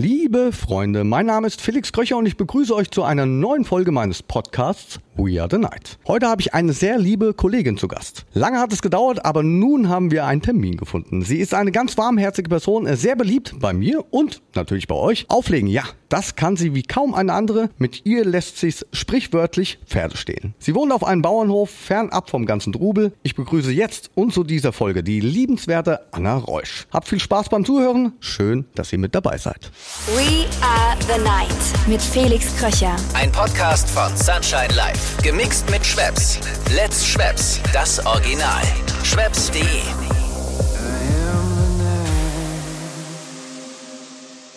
Liebe 0.00 0.52
Freunde, 0.52 1.02
mein 1.02 1.26
Name 1.26 1.48
ist 1.48 1.60
Felix 1.60 1.90
Kröcher 1.90 2.16
und 2.16 2.26
ich 2.26 2.36
begrüße 2.36 2.72
euch 2.72 2.88
zu 2.88 3.02
einer 3.02 3.26
neuen 3.26 3.64
Folge 3.64 3.90
meines 3.90 4.22
Podcasts 4.22 5.00
We 5.18 5.42
Are 5.42 5.48
the 5.50 5.58
Night. 5.58 5.98
Heute 6.06 6.28
habe 6.28 6.40
ich 6.40 6.54
eine 6.54 6.72
sehr 6.72 6.96
liebe 6.96 7.34
Kollegin 7.34 7.76
zu 7.76 7.88
Gast. 7.88 8.24
Lange 8.34 8.60
hat 8.60 8.72
es 8.72 8.82
gedauert, 8.82 9.24
aber 9.24 9.42
nun 9.42 9.88
haben 9.88 10.12
wir 10.12 10.24
einen 10.24 10.42
Termin 10.42 10.76
gefunden. 10.76 11.22
Sie 11.22 11.38
ist 11.38 11.54
eine 11.54 11.72
ganz 11.72 11.98
warmherzige 11.98 12.48
Person, 12.48 12.86
sehr 12.96 13.16
beliebt 13.16 13.56
bei 13.58 13.72
mir 13.72 14.04
und 14.10 14.42
natürlich 14.54 14.86
bei 14.86 14.94
euch. 14.94 15.26
Auflegen, 15.28 15.66
ja, 15.68 15.82
das 16.08 16.36
kann 16.36 16.56
sie 16.56 16.72
wie 16.72 16.84
kaum 16.84 17.14
eine 17.14 17.32
andere. 17.32 17.68
Mit 17.78 18.06
ihr 18.06 18.24
lässt 18.24 18.58
sich's 18.58 18.86
sprichwörtlich 18.92 19.80
Pferde 19.86 20.16
stehlen. 20.16 20.54
Sie 20.60 20.76
wohnt 20.76 20.92
auf 20.92 21.02
einem 21.02 21.22
Bauernhof, 21.22 21.68
fernab 21.68 22.30
vom 22.30 22.46
ganzen 22.46 22.72
Trubel. 22.72 23.12
Ich 23.24 23.34
begrüße 23.34 23.72
jetzt 23.72 24.10
und 24.14 24.32
zu 24.32 24.44
dieser 24.44 24.72
Folge 24.72 25.02
die 25.02 25.18
liebenswerte 25.18 26.00
Anna 26.12 26.36
Reusch. 26.36 26.86
Habt 26.92 27.08
viel 27.08 27.20
Spaß 27.20 27.48
beim 27.48 27.64
Zuhören. 27.64 28.12
Schön, 28.20 28.66
dass 28.76 28.92
ihr 28.92 28.98
mit 28.98 29.16
dabei 29.16 29.36
seid. 29.36 29.72
We 30.14 30.46
Are 30.62 30.96
the 31.00 31.20
Night 31.24 31.88
mit 31.88 32.00
Felix 32.00 32.56
Kröcher. 32.56 32.94
Ein 33.14 33.32
Podcast 33.32 33.90
von 33.90 34.16
Sunshine 34.16 34.74
Life. 34.76 35.07
Gemixt 35.22 35.70
mit 35.70 35.84
Schwepps. 35.84 36.38
Let's 36.74 37.06
Schwepps. 37.06 37.60
Das 37.72 38.04
Original. 38.06 38.62
Schwepps.de. 39.04 39.62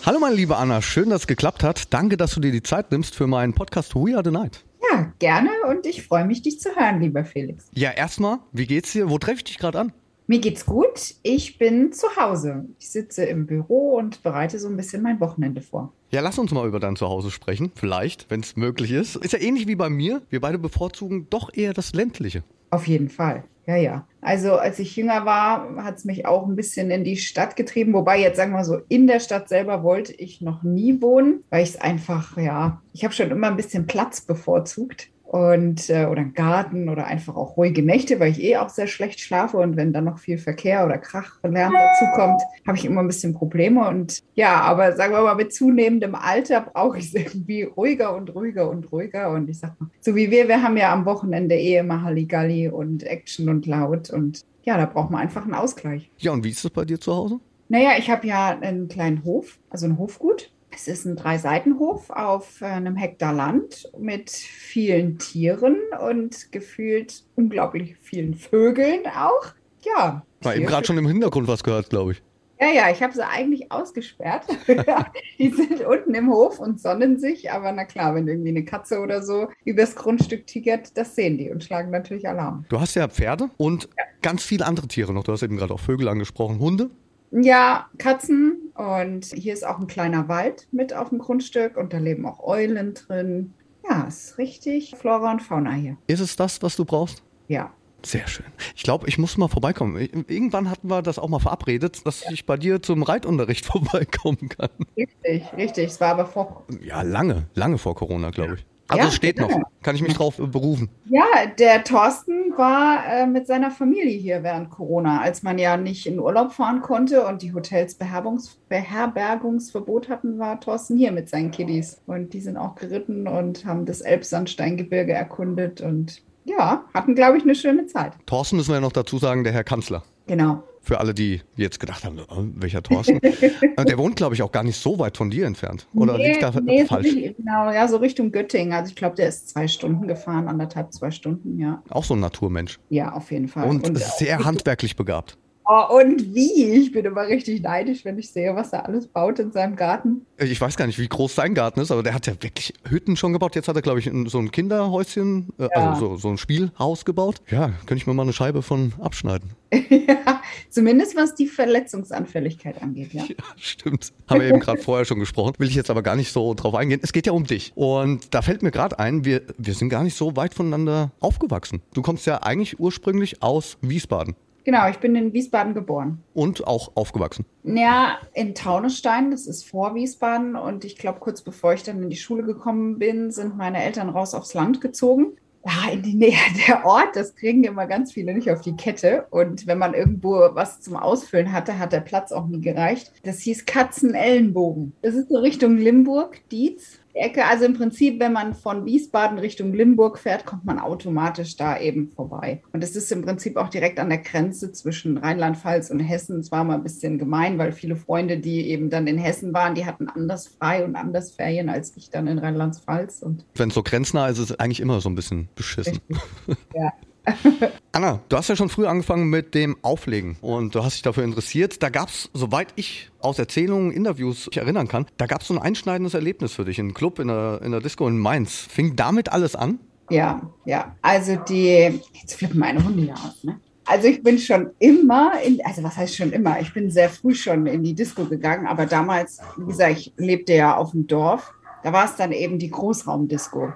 Hallo 0.05 0.19
meine 0.19 0.35
liebe 0.35 0.57
Anna, 0.57 0.81
schön, 0.81 1.09
dass 1.09 1.21
es 1.21 1.27
geklappt 1.27 1.63
hat. 1.63 1.93
Danke, 1.93 2.17
dass 2.17 2.31
du 2.31 2.39
dir 2.39 2.51
die 2.51 2.63
Zeit 2.63 2.91
nimmst 2.91 3.15
für 3.15 3.27
meinen 3.27 3.53
Podcast 3.53 3.95
We 3.95 4.15
Are 4.15 4.23
the 4.23 4.31
Night. 4.31 4.63
Ja, 4.91 5.13
gerne 5.19 5.49
und 5.69 5.85
ich 5.85 6.03
freue 6.03 6.25
mich, 6.25 6.41
dich 6.41 6.59
zu 6.59 6.75
hören, 6.75 6.99
lieber 7.01 7.23
Felix. 7.23 7.67
Ja, 7.73 7.91
erstmal, 7.91 8.39
wie 8.51 8.65
geht's 8.65 8.91
dir? 8.91 9.09
Wo 9.09 9.17
treffe 9.19 9.37
ich 9.37 9.43
dich 9.45 9.57
gerade 9.57 9.79
an? 9.79 9.93
Mir 10.31 10.39
geht's 10.39 10.65
gut. 10.65 11.15
Ich 11.23 11.57
bin 11.57 11.91
zu 11.91 12.07
Hause. 12.15 12.63
Ich 12.79 12.89
sitze 12.89 13.25
im 13.25 13.47
Büro 13.47 13.97
und 13.97 14.23
bereite 14.23 14.59
so 14.59 14.69
ein 14.69 14.77
bisschen 14.77 15.01
mein 15.01 15.19
Wochenende 15.19 15.59
vor. 15.59 15.91
Ja, 16.09 16.21
lass 16.21 16.39
uns 16.39 16.53
mal 16.53 16.65
über 16.65 16.79
dein 16.79 16.95
Zuhause 16.95 17.31
sprechen. 17.31 17.69
Vielleicht, 17.75 18.31
wenn 18.31 18.39
es 18.39 18.55
möglich 18.55 18.93
ist. 18.93 19.17
Ist 19.17 19.33
ja 19.33 19.39
ähnlich 19.39 19.67
wie 19.67 19.75
bei 19.75 19.89
mir. 19.89 20.21
Wir 20.29 20.39
beide 20.39 20.57
bevorzugen 20.57 21.27
doch 21.29 21.53
eher 21.53 21.73
das 21.73 21.91
ländliche. 21.91 22.45
Auf 22.69 22.87
jeden 22.87 23.09
Fall. 23.09 23.43
Ja, 23.67 23.75
ja. 23.75 24.07
Also 24.21 24.53
als 24.53 24.79
ich 24.79 24.95
jünger 24.95 25.25
war, 25.25 25.83
hat 25.83 25.97
es 25.97 26.05
mich 26.05 26.25
auch 26.25 26.47
ein 26.47 26.55
bisschen 26.55 26.91
in 26.91 27.03
die 27.03 27.17
Stadt 27.17 27.57
getrieben. 27.57 27.91
Wobei 27.91 28.21
jetzt 28.21 28.37
sagen 28.37 28.53
wir 28.53 28.63
so, 28.63 28.79
in 28.87 29.07
der 29.07 29.19
Stadt 29.19 29.49
selber 29.49 29.83
wollte 29.83 30.13
ich 30.13 30.39
noch 30.39 30.63
nie 30.63 31.01
wohnen, 31.01 31.43
weil 31.49 31.63
ich 31.63 31.71
es 31.71 31.81
einfach, 31.81 32.37
ja, 32.37 32.81
ich 32.93 33.03
habe 33.03 33.13
schon 33.13 33.31
immer 33.31 33.47
ein 33.47 33.57
bisschen 33.57 33.85
Platz 33.85 34.21
bevorzugt 34.21 35.09
und 35.31 35.89
äh, 35.89 36.07
oder 36.07 36.19
einen 36.19 36.33
Garten 36.33 36.89
oder 36.89 37.05
einfach 37.05 37.37
auch 37.37 37.55
ruhige 37.55 37.83
Nächte, 37.83 38.19
weil 38.19 38.31
ich 38.31 38.43
eh 38.43 38.57
auch 38.57 38.67
sehr 38.67 38.87
schlecht 38.87 39.21
schlafe. 39.21 39.55
Und 39.55 39.77
wenn 39.77 39.93
dann 39.93 40.03
noch 40.03 40.19
viel 40.19 40.37
Verkehr 40.37 40.85
oder 40.85 40.97
Krach 40.97 41.39
und 41.41 41.53
Lärm 41.53 41.71
dazu 41.71 42.03
kommt, 42.15 42.41
habe 42.67 42.77
ich 42.77 42.83
immer 42.83 42.99
ein 42.99 43.07
bisschen 43.07 43.33
Probleme. 43.33 43.87
Und 43.87 44.19
ja, 44.35 44.59
aber 44.59 44.93
sagen 44.97 45.13
wir 45.13 45.21
mal 45.21 45.35
mit 45.35 45.53
zunehmendem 45.53 46.15
Alter 46.15 46.59
brauche 46.59 46.97
ich 46.97 47.05
es 47.05 47.13
irgendwie 47.13 47.63
ruhiger 47.63 48.13
und 48.13 48.35
ruhiger 48.35 48.69
und 48.69 48.91
ruhiger. 48.91 49.31
Und 49.31 49.49
ich 49.49 49.59
sag 49.59 49.79
mal, 49.79 49.89
so 50.01 50.17
wie 50.17 50.29
wir, 50.31 50.49
wir 50.49 50.61
haben 50.61 50.75
ja 50.75 50.91
am 50.91 51.05
Wochenende 51.05 51.55
eh 51.55 51.77
immer 51.77 52.01
Halligalli 52.01 52.67
und 52.67 53.03
Action 53.03 53.47
und 53.47 53.65
laut. 53.65 54.09
Und 54.09 54.41
ja, 54.63 54.75
da 54.75 54.85
braucht 54.85 55.11
man 55.11 55.21
einfach 55.21 55.45
einen 55.45 55.53
Ausgleich. 55.53 56.11
Ja, 56.17 56.33
und 56.33 56.43
wie 56.43 56.49
ist 56.49 56.65
es 56.65 56.71
bei 56.71 56.83
dir 56.83 56.99
zu 56.99 57.15
Hause? 57.15 57.39
Naja, 57.69 57.91
ich 57.97 58.09
habe 58.09 58.27
ja 58.27 58.49
einen 58.49 58.89
kleinen 58.89 59.23
Hof, 59.23 59.59
also 59.69 59.85
ein 59.85 59.97
Hofgut 59.97 60.51
es 60.73 60.87
ist 60.87 61.05
ein 61.05 61.15
Dreiseitenhof 61.15 62.09
auf 62.09 62.61
äh, 62.61 62.65
einem 62.65 62.95
Hektar 62.95 63.33
Land 63.33 63.91
mit 63.97 64.29
vielen 64.29 65.17
Tieren 65.17 65.77
und 66.05 66.51
gefühlt 66.51 67.23
unglaublich 67.35 67.97
vielen 68.01 68.35
Vögeln 68.35 69.05
auch. 69.07 69.53
Ja. 69.83 70.25
War 70.41 70.55
eben 70.55 70.65
gerade 70.65 70.87
schon 70.87 70.97
im 70.97 71.07
Hintergrund 71.07 71.47
was 71.47 71.63
gehört, 71.63 71.89
glaube 71.89 72.13
ich. 72.13 72.23
Ja, 72.59 72.67
ja, 72.67 72.91
ich 72.91 73.01
habe 73.01 73.11
sie 73.11 73.27
eigentlich 73.27 73.71
ausgesperrt. 73.71 74.45
die 75.39 75.49
sind 75.49 75.83
unten 75.83 76.13
im 76.13 76.29
Hof 76.29 76.59
und 76.59 76.79
sonnen 76.79 77.19
sich, 77.19 77.51
aber 77.51 77.71
na 77.71 77.85
klar, 77.85 78.13
wenn 78.13 78.27
irgendwie 78.27 78.49
eine 78.49 78.63
Katze 78.63 78.99
oder 78.99 79.23
so 79.23 79.47
übers 79.65 79.95
Grundstück 79.95 80.45
tigert, 80.45 80.95
das 80.95 81.15
sehen 81.15 81.39
die 81.39 81.49
und 81.49 81.63
schlagen 81.63 81.89
natürlich 81.89 82.27
Alarm. 82.27 82.65
Du 82.69 82.79
hast 82.79 82.95
ja 82.95 83.07
Pferde 83.07 83.49
und 83.57 83.89
ja. 83.97 84.03
ganz 84.21 84.43
viele 84.43 84.65
andere 84.67 84.87
Tiere 84.87 85.11
noch. 85.11 85.23
Du 85.23 85.31
hast 85.31 85.41
eben 85.41 85.57
gerade 85.57 85.73
auch 85.73 85.79
Vögel 85.79 86.07
angesprochen, 86.07 86.59
Hunde. 86.59 86.91
Ja, 87.31 87.89
Katzen 87.97 88.60
und 88.75 89.25
hier 89.25 89.53
ist 89.53 89.65
auch 89.65 89.79
ein 89.79 89.87
kleiner 89.87 90.27
Wald 90.27 90.67
mit 90.71 90.93
auf 90.93 91.09
dem 91.09 91.19
Grundstück 91.19 91.77
und 91.77 91.93
da 91.93 91.97
leben 91.97 92.25
auch 92.25 92.39
Eulen 92.39 92.93
drin. 92.93 93.53
Ja, 93.89 94.03
ist 94.03 94.37
richtig 94.37 94.95
Flora 94.95 95.31
und 95.31 95.41
Fauna 95.41 95.73
hier. 95.73 95.97
Ist 96.07 96.19
es 96.19 96.35
das, 96.35 96.61
was 96.61 96.75
du 96.75 96.85
brauchst? 96.85 97.23
Ja. 97.47 97.71
Sehr 98.03 98.27
schön. 98.27 98.47
Ich 98.75 98.81
glaube, 98.81 99.07
ich 99.07 99.19
muss 99.19 99.37
mal 99.37 99.47
vorbeikommen. 99.47 99.95
Irgendwann 99.97 100.71
hatten 100.71 100.89
wir 100.89 101.03
das 101.03 101.19
auch 101.19 101.29
mal 101.29 101.39
verabredet, 101.39 102.05
dass 102.05 102.23
ja. 102.23 102.31
ich 102.31 102.47
bei 102.47 102.57
dir 102.57 102.81
zum 102.81 103.03
Reitunterricht 103.03 103.65
vorbeikommen 103.67 104.49
kann. 104.49 104.69
Richtig, 104.97 105.43
richtig. 105.55 105.85
Es 105.87 106.01
war 106.01 106.09
aber 106.09 106.25
vor. 106.25 106.65
Ja, 106.81 107.03
lange, 107.03 107.47
lange 107.53 107.77
vor 107.77 107.95
Corona, 107.95 108.31
glaube 108.31 108.55
ich. 108.55 108.65
Also 108.91 109.05
ja, 109.05 109.11
steht 109.11 109.37
genau. 109.37 109.59
noch. 109.59 109.69
Kann 109.83 109.95
ich 109.95 110.01
mich 110.01 110.13
drauf 110.13 110.37
äh, 110.37 110.45
berufen? 110.45 110.89
Ja, 111.09 111.23
der 111.57 111.83
Thorsten 111.83 112.53
war 112.57 113.05
äh, 113.05 113.25
mit 113.25 113.47
seiner 113.47 113.71
Familie 113.71 114.17
hier 114.17 114.43
während 114.43 114.69
Corona, 114.69 115.21
als 115.21 115.43
man 115.43 115.57
ja 115.57 115.77
nicht 115.77 116.05
in 116.05 116.19
Urlaub 116.19 116.51
fahren 116.51 116.81
konnte 116.81 117.25
und 117.25 117.41
die 117.41 117.53
Hotels 117.53 117.95
Beherbergungs 117.95 118.57
Beherbergungsverbot 118.67 120.09
hatten, 120.09 120.39
war 120.39 120.59
Thorsten 120.59 120.97
hier 120.97 121.11
mit 121.11 121.29
seinen 121.29 121.51
Kiddies. 121.51 122.01
Und 122.05 122.33
die 122.33 122.41
sind 122.41 122.57
auch 122.57 122.75
geritten 122.75 123.27
und 123.27 123.65
haben 123.65 123.85
das 123.85 124.01
Elbsandsteingebirge 124.01 125.13
erkundet 125.13 125.79
und 125.81 126.21
ja, 126.43 126.83
hatten, 126.93 127.15
glaube 127.15 127.37
ich, 127.37 127.43
eine 127.43 127.55
schöne 127.55 127.85
Zeit. 127.85 128.13
Thorsten 128.25 128.57
müssen 128.57 128.69
wir 128.69 128.75
ja 128.75 128.81
noch 128.81 128.91
dazu 128.91 129.19
sagen, 129.19 129.43
der 129.43 129.53
Herr 129.53 129.63
Kanzler. 129.63 130.03
Genau. 130.27 130.63
Für 130.83 130.99
alle, 130.99 131.13
die 131.13 131.41
jetzt 131.55 131.79
gedacht 131.79 132.03
haben, 132.03 132.19
oh, 132.27 132.43
welcher 132.55 132.81
Thorsten? 132.81 133.19
Äh, 133.77 133.85
der 133.85 133.97
wohnt, 133.97 134.15
glaube 134.15 134.35
ich, 134.35 134.41
auch 134.41 134.51
gar 134.51 134.63
nicht 134.63 134.77
so 134.77 134.99
weit 134.99 135.15
von 135.15 135.29
dir 135.29 135.45
entfernt. 135.45 135.87
Oder 135.93 136.17
nee, 136.17 136.31
liegt 136.31 136.43
da 136.43 136.51
nee, 136.59 136.85
falsch? 136.85 137.09
So 137.09 137.15
genau, 137.15 137.71
ja, 137.71 137.87
so 137.87 137.97
Richtung 137.97 138.31
Göttingen. 138.31 138.73
Also 138.73 138.89
ich 138.89 138.95
glaube, 138.95 139.15
der 139.15 139.27
ist 139.27 139.49
zwei 139.49 139.67
Stunden 139.67 140.07
gefahren, 140.07 140.47
anderthalb, 140.47 140.91
zwei 140.93 141.11
Stunden, 141.11 141.57
ja. 141.59 141.81
Auch 141.89 142.03
so 142.03 142.15
ein 142.15 142.19
Naturmensch. 142.19 142.79
Ja, 142.89 143.13
auf 143.13 143.31
jeden 143.31 143.47
Fall. 143.47 143.69
Und, 143.69 143.87
Und 143.87 143.97
sehr 143.97 144.43
handwerklich 144.43 144.95
begabt. 144.95 145.37
Oh, 145.65 145.97
und 145.99 146.33
wie? 146.33 146.71
Ich 146.71 146.91
bin 146.91 147.05
immer 147.05 147.27
richtig 147.27 147.61
neidisch, 147.61 148.03
wenn 148.03 148.17
ich 148.17 148.31
sehe, 148.31 148.55
was 148.55 148.73
er 148.73 148.85
alles 148.85 149.07
baut 149.07 149.39
in 149.39 149.51
seinem 149.51 149.75
Garten. 149.75 150.25
Ich 150.37 150.59
weiß 150.59 150.75
gar 150.75 150.87
nicht, 150.87 150.97
wie 150.97 151.07
groß 151.07 151.35
sein 151.35 151.53
Garten 151.53 151.79
ist, 151.79 151.91
aber 151.91 152.03
der 152.03 152.13
hat 152.13 152.25
ja 152.25 152.33
wirklich 152.33 152.73
Hütten 152.89 153.15
schon 153.15 153.31
gebaut. 153.31 153.55
Jetzt 153.55 153.67
hat 153.67 153.75
er, 153.75 153.81
glaube 153.81 153.99
ich, 153.99 154.09
so 154.25 154.39
ein 154.39 154.51
Kinderhäuschen, 154.51 155.49
äh, 155.59 155.63
ja. 155.63 155.69
also 155.69 155.99
so, 155.99 156.15
so, 156.17 156.29
ein 156.29 156.37
Spielhaus 156.37 157.05
gebaut. 157.05 157.41
Ja, 157.49 157.69
könnte 157.85 157.95
ich 157.95 158.07
mir 158.07 158.13
mal 158.13 158.23
eine 158.23 158.33
Scheibe 158.33 158.63
von 158.63 158.93
abschneiden. 158.99 159.51
ja, 159.71 160.41
zumindest 160.69 161.15
was 161.15 161.35
die 161.35 161.47
Verletzungsanfälligkeit 161.47 162.81
angeht, 162.81 163.13
ja. 163.13 163.23
ja 163.27 163.35
stimmt. 163.55 164.11
Haben 164.27 164.41
wir 164.41 164.47
eben 164.47 164.59
gerade 164.59 164.81
vorher 164.81 165.05
schon 165.05 165.19
gesprochen. 165.19 165.53
Will 165.59 165.69
ich 165.69 165.75
jetzt 165.75 165.91
aber 165.91 166.01
gar 166.01 166.15
nicht 166.15 166.31
so 166.31 166.53
drauf 166.55 166.73
eingehen. 166.73 167.01
Es 167.03 167.13
geht 167.13 167.27
ja 167.27 167.33
um 167.33 167.45
dich. 167.45 167.71
Und 167.75 168.33
da 168.33 168.41
fällt 168.41 168.63
mir 168.63 168.71
gerade 168.71 168.97
ein, 168.99 169.25
wir, 169.25 169.43
wir 169.57 169.73
sind 169.73 169.89
gar 169.89 170.03
nicht 170.03 170.17
so 170.17 170.35
weit 170.35 170.53
voneinander 170.53 171.11
aufgewachsen. 171.19 171.81
Du 171.93 172.01
kommst 172.01 172.25
ja 172.25 172.41
eigentlich 172.41 172.79
ursprünglich 172.79 173.43
aus 173.43 173.77
Wiesbaden. 173.81 174.35
Genau, 174.63 174.89
ich 174.89 174.97
bin 174.97 175.15
in 175.15 175.33
Wiesbaden 175.33 175.73
geboren. 175.73 176.23
Und 176.33 176.67
auch 176.67 176.91
aufgewachsen? 176.95 177.45
Ja, 177.63 178.19
in 178.33 178.55
Taunusstein, 178.55 179.31
das 179.31 179.47
ist 179.47 179.67
vor 179.67 179.95
Wiesbaden. 179.95 180.55
Und 180.55 180.85
ich 180.85 180.97
glaube, 180.97 181.19
kurz 181.19 181.41
bevor 181.41 181.73
ich 181.73 181.83
dann 181.83 182.01
in 182.03 182.09
die 182.09 182.15
Schule 182.15 182.43
gekommen 182.43 182.99
bin, 182.99 183.31
sind 183.31 183.57
meine 183.57 183.83
Eltern 183.83 184.09
raus 184.09 184.33
aufs 184.33 184.53
Land 184.53 184.81
gezogen. 184.81 185.33
Ja, 185.65 185.91
in 185.91 186.01
die 186.01 186.15
Nähe 186.15 186.37
der 186.67 186.85
Ort, 186.85 187.15
das 187.15 187.35
kriegen 187.35 187.63
immer 187.63 187.85
ganz 187.85 188.11
viele 188.11 188.33
nicht 188.33 188.49
auf 188.49 188.61
die 188.61 188.75
Kette. 188.75 189.27
Und 189.29 189.67
wenn 189.67 189.77
man 189.77 189.93
irgendwo 189.93 190.49
was 190.53 190.81
zum 190.81 190.95
Ausfüllen 190.95 191.51
hatte, 191.51 191.77
hat 191.77 191.93
der 191.93 192.01
Platz 192.01 192.31
auch 192.31 192.47
nie 192.47 192.61
gereicht. 192.61 193.11
Das 193.23 193.39
hieß 193.39 193.65
Katzenellenbogen. 193.65 194.93
Das 195.01 195.13
ist 195.13 195.29
so 195.29 195.37
Richtung 195.37 195.77
Limburg, 195.77 196.41
Dietz. 196.51 196.99
Ecke. 197.13 197.45
Also 197.45 197.65
im 197.65 197.73
Prinzip, 197.73 198.19
wenn 198.19 198.33
man 198.33 198.53
von 198.53 198.85
Wiesbaden 198.85 199.37
Richtung 199.37 199.73
Limburg 199.73 200.17
fährt, 200.17 200.45
kommt 200.45 200.65
man 200.65 200.79
automatisch 200.79 201.55
da 201.55 201.79
eben 201.79 202.09
vorbei. 202.09 202.61
Und 202.73 202.83
es 202.83 202.95
ist 202.95 203.11
im 203.11 203.21
Prinzip 203.21 203.57
auch 203.57 203.69
direkt 203.69 203.99
an 203.99 204.09
der 204.09 204.19
Grenze 204.19 204.71
zwischen 204.71 205.17
Rheinland-Pfalz 205.17 205.89
und 205.89 205.99
Hessen. 205.99 206.39
Es 206.39 206.51
war 206.51 206.63
mal 206.63 206.75
ein 206.75 206.83
bisschen 206.83 207.17
gemein, 207.17 207.57
weil 207.57 207.71
viele 207.71 207.95
Freunde, 207.95 208.37
die 208.37 208.69
eben 208.69 208.89
dann 208.89 209.07
in 209.07 209.17
Hessen 209.17 209.53
waren, 209.53 209.75
die 209.75 209.85
hatten 209.85 210.07
anders 210.07 210.47
frei 210.47 210.83
und 210.83 210.95
anders 210.95 211.31
Ferien 211.31 211.69
als 211.69 211.95
ich 211.95 212.09
dann 212.09 212.27
in 212.27 212.39
Rheinland-Pfalz. 212.39 213.25
Wenn 213.55 213.69
es 213.69 213.75
so 213.75 213.83
grenznah 213.83 214.27
ist, 214.27 214.37
ist 214.37 214.51
es 214.51 214.59
eigentlich 214.59 214.79
immer 214.79 215.01
so 215.01 215.09
ein 215.09 215.15
bisschen 215.15 215.49
beschissen. 215.55 215.99
Richtig. 216.09 216.57
Ja. 216.75 216.91
Anna, 217.91 218.21
du 218.29 218.37
hast 218.37 218.47
ja 218.47 218.55
schon 218.55 218.69
früh 218.69 218.85
angefangen 218.85 219.29
mit 219.29 219.53
dem 219.53 219.77
Auflegen 219.81 220.37
und 220.41 220.73
du 220.73 220.83
hast 220.83 220.95
dich 220.95 221.01
dafür 221.01 221.23
interessiert. 221.23 221.83
Da 221.83 221.89
gab 221.89 222.09
es, 222.09 222.29
soweit 222.33 222.69
ich 222.75 223.11
aus 223.19 223.37
Erzählungen, 223.37 223.91
Interviews 223.91 224.47
mich 224.47 224.57
erinnern 224.57 224.87
kann, 224.87 225.05
da 225.17 225.27
gab 225.27 225.41
es 225.41 225.47
so 225.47 225.53
ein 225.53 225.61
einschneidendes 225.61 226.13
Erlebnis 226.13 226.53
für 226.53 226.65
dich 226.65 226.79
in 226.79 226.87
einem 226.87 226.93
Club, 226.93 227.19
in 227.19 227.27
der, 227.27 227.61
in 227.63 227.71
der 227.71 227.81
Disco 227.81 228.07
in 228.07 228.17
Mainz. 228.17 228.67
Fing 228.69 228.95
damit 228.95 229.31
alles 229.31 229.55
an? 229.55 229.79
Ja, 230.09 230.41
ja. 230.65 230.95
Also 231.01 231.35
die, 231.35 232.01
jetzt 232.13 232.33
flippen 232.35 232.59
meine 232.59 232.83
Hunde 232.83 233.03
ja 233.03 233.13
aus, 233.13 233.43
ne? 233.43 233.59
Also 233.85 234.07
ich 234.07 234.21
bin 234.21 234.37
schon 234.37 234.69
immer, 234.79 235.41
in, 235.41 235.59
also 235.65 235.83
was 235.83 235.97
heißt 235.97 236.15
schon 236.15 236.31
immer? 236.31 236.59
Ich 236.59 236.73
bin 236.73 236.91
sehr 236.91 237.09
früh 237.09 237.33
schon 237.33 237.65
in 237.65 237.83
die 237.83 237.95
Disco 237.95 238.25
gegangen, 238.25 238.67
aber 238.67 238.85
damals, 238.85 239.39
wie 239.57 239.65
gesagt, 239.65 239.97
ich 239.97 240.13
lebte 240.17 240.53
ja 240.53 240.77
auf 240.77 240.91
dem 240.91 241.07
Dorf. 241.07 241.53
Da 241.83 241.91
war 241.91 242.05
es 242.05 242.15
dann 242.15 242.31
eben 242.31 242.59
die 242.59 242.69
Großraumdisco. 242.69 243.73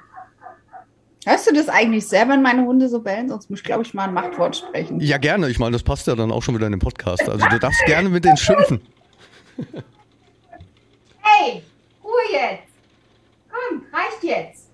Hörst 1.25 1.50
du 1.50 1.54
das 1.54 1.69
eigentlich 1.69 2.07
selber, 2.07 2.33
wenn 2.33 2.44
meine 2.44 2.63
Hunde 2.63 2.88
so 2.88 3.01
bellen? 3.01 3.30
Sonst 3.30 3.50
muss 3.50 3.60
ich, 3.60 3.66
glaube 3.66 3.81
ich, 3.81 3.95
mal 3.95 4.07
ein 4.07 4.13
Machtwort 4.13 4.57
sprechen. 4.57 5.00
Ja, 5.00 5.18
gerne. 5.18 5.50
Ich 5.50 5.57
meine, 5.57 5.72
das 5.72 5.81
passt 5.81 6.06
ja 6.06 6.16
dann 6.16 6.31
auch 6.31 6.44
schon 6.44 6.56
wieder 6.56 6.68
in 6.68 6.74
den 6.74 6.80
Podcast. 6.80 7.27
Also 7.27 7.45
du 7.48 7.60
darfst 7.60 7.83
gerne 7.88 8.10
mit 8.10 8.24
denen 8.24 8.38
schimpfen. 8.38 8.81
Hey, 11.27 11.63
Ruhe 12.04 12.12
jetzt. 12.31 12.72
Komm, 13.50 13.81
reicht 13.92 14.24
jetzt. 14.24 14.69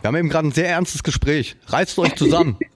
Wir 0.00 0.08
haben 0.08 0.16
eben 0.16 0.30
gerade 0.30 0.48
ein 0.48 0.52
sehr 0.52 0.68
ernstes 0.68 1.02
Gespräch. 1.02 1.56
Reißt 1.66 1.98
euch 1.98 2.16
zusammen. 2.16 2.58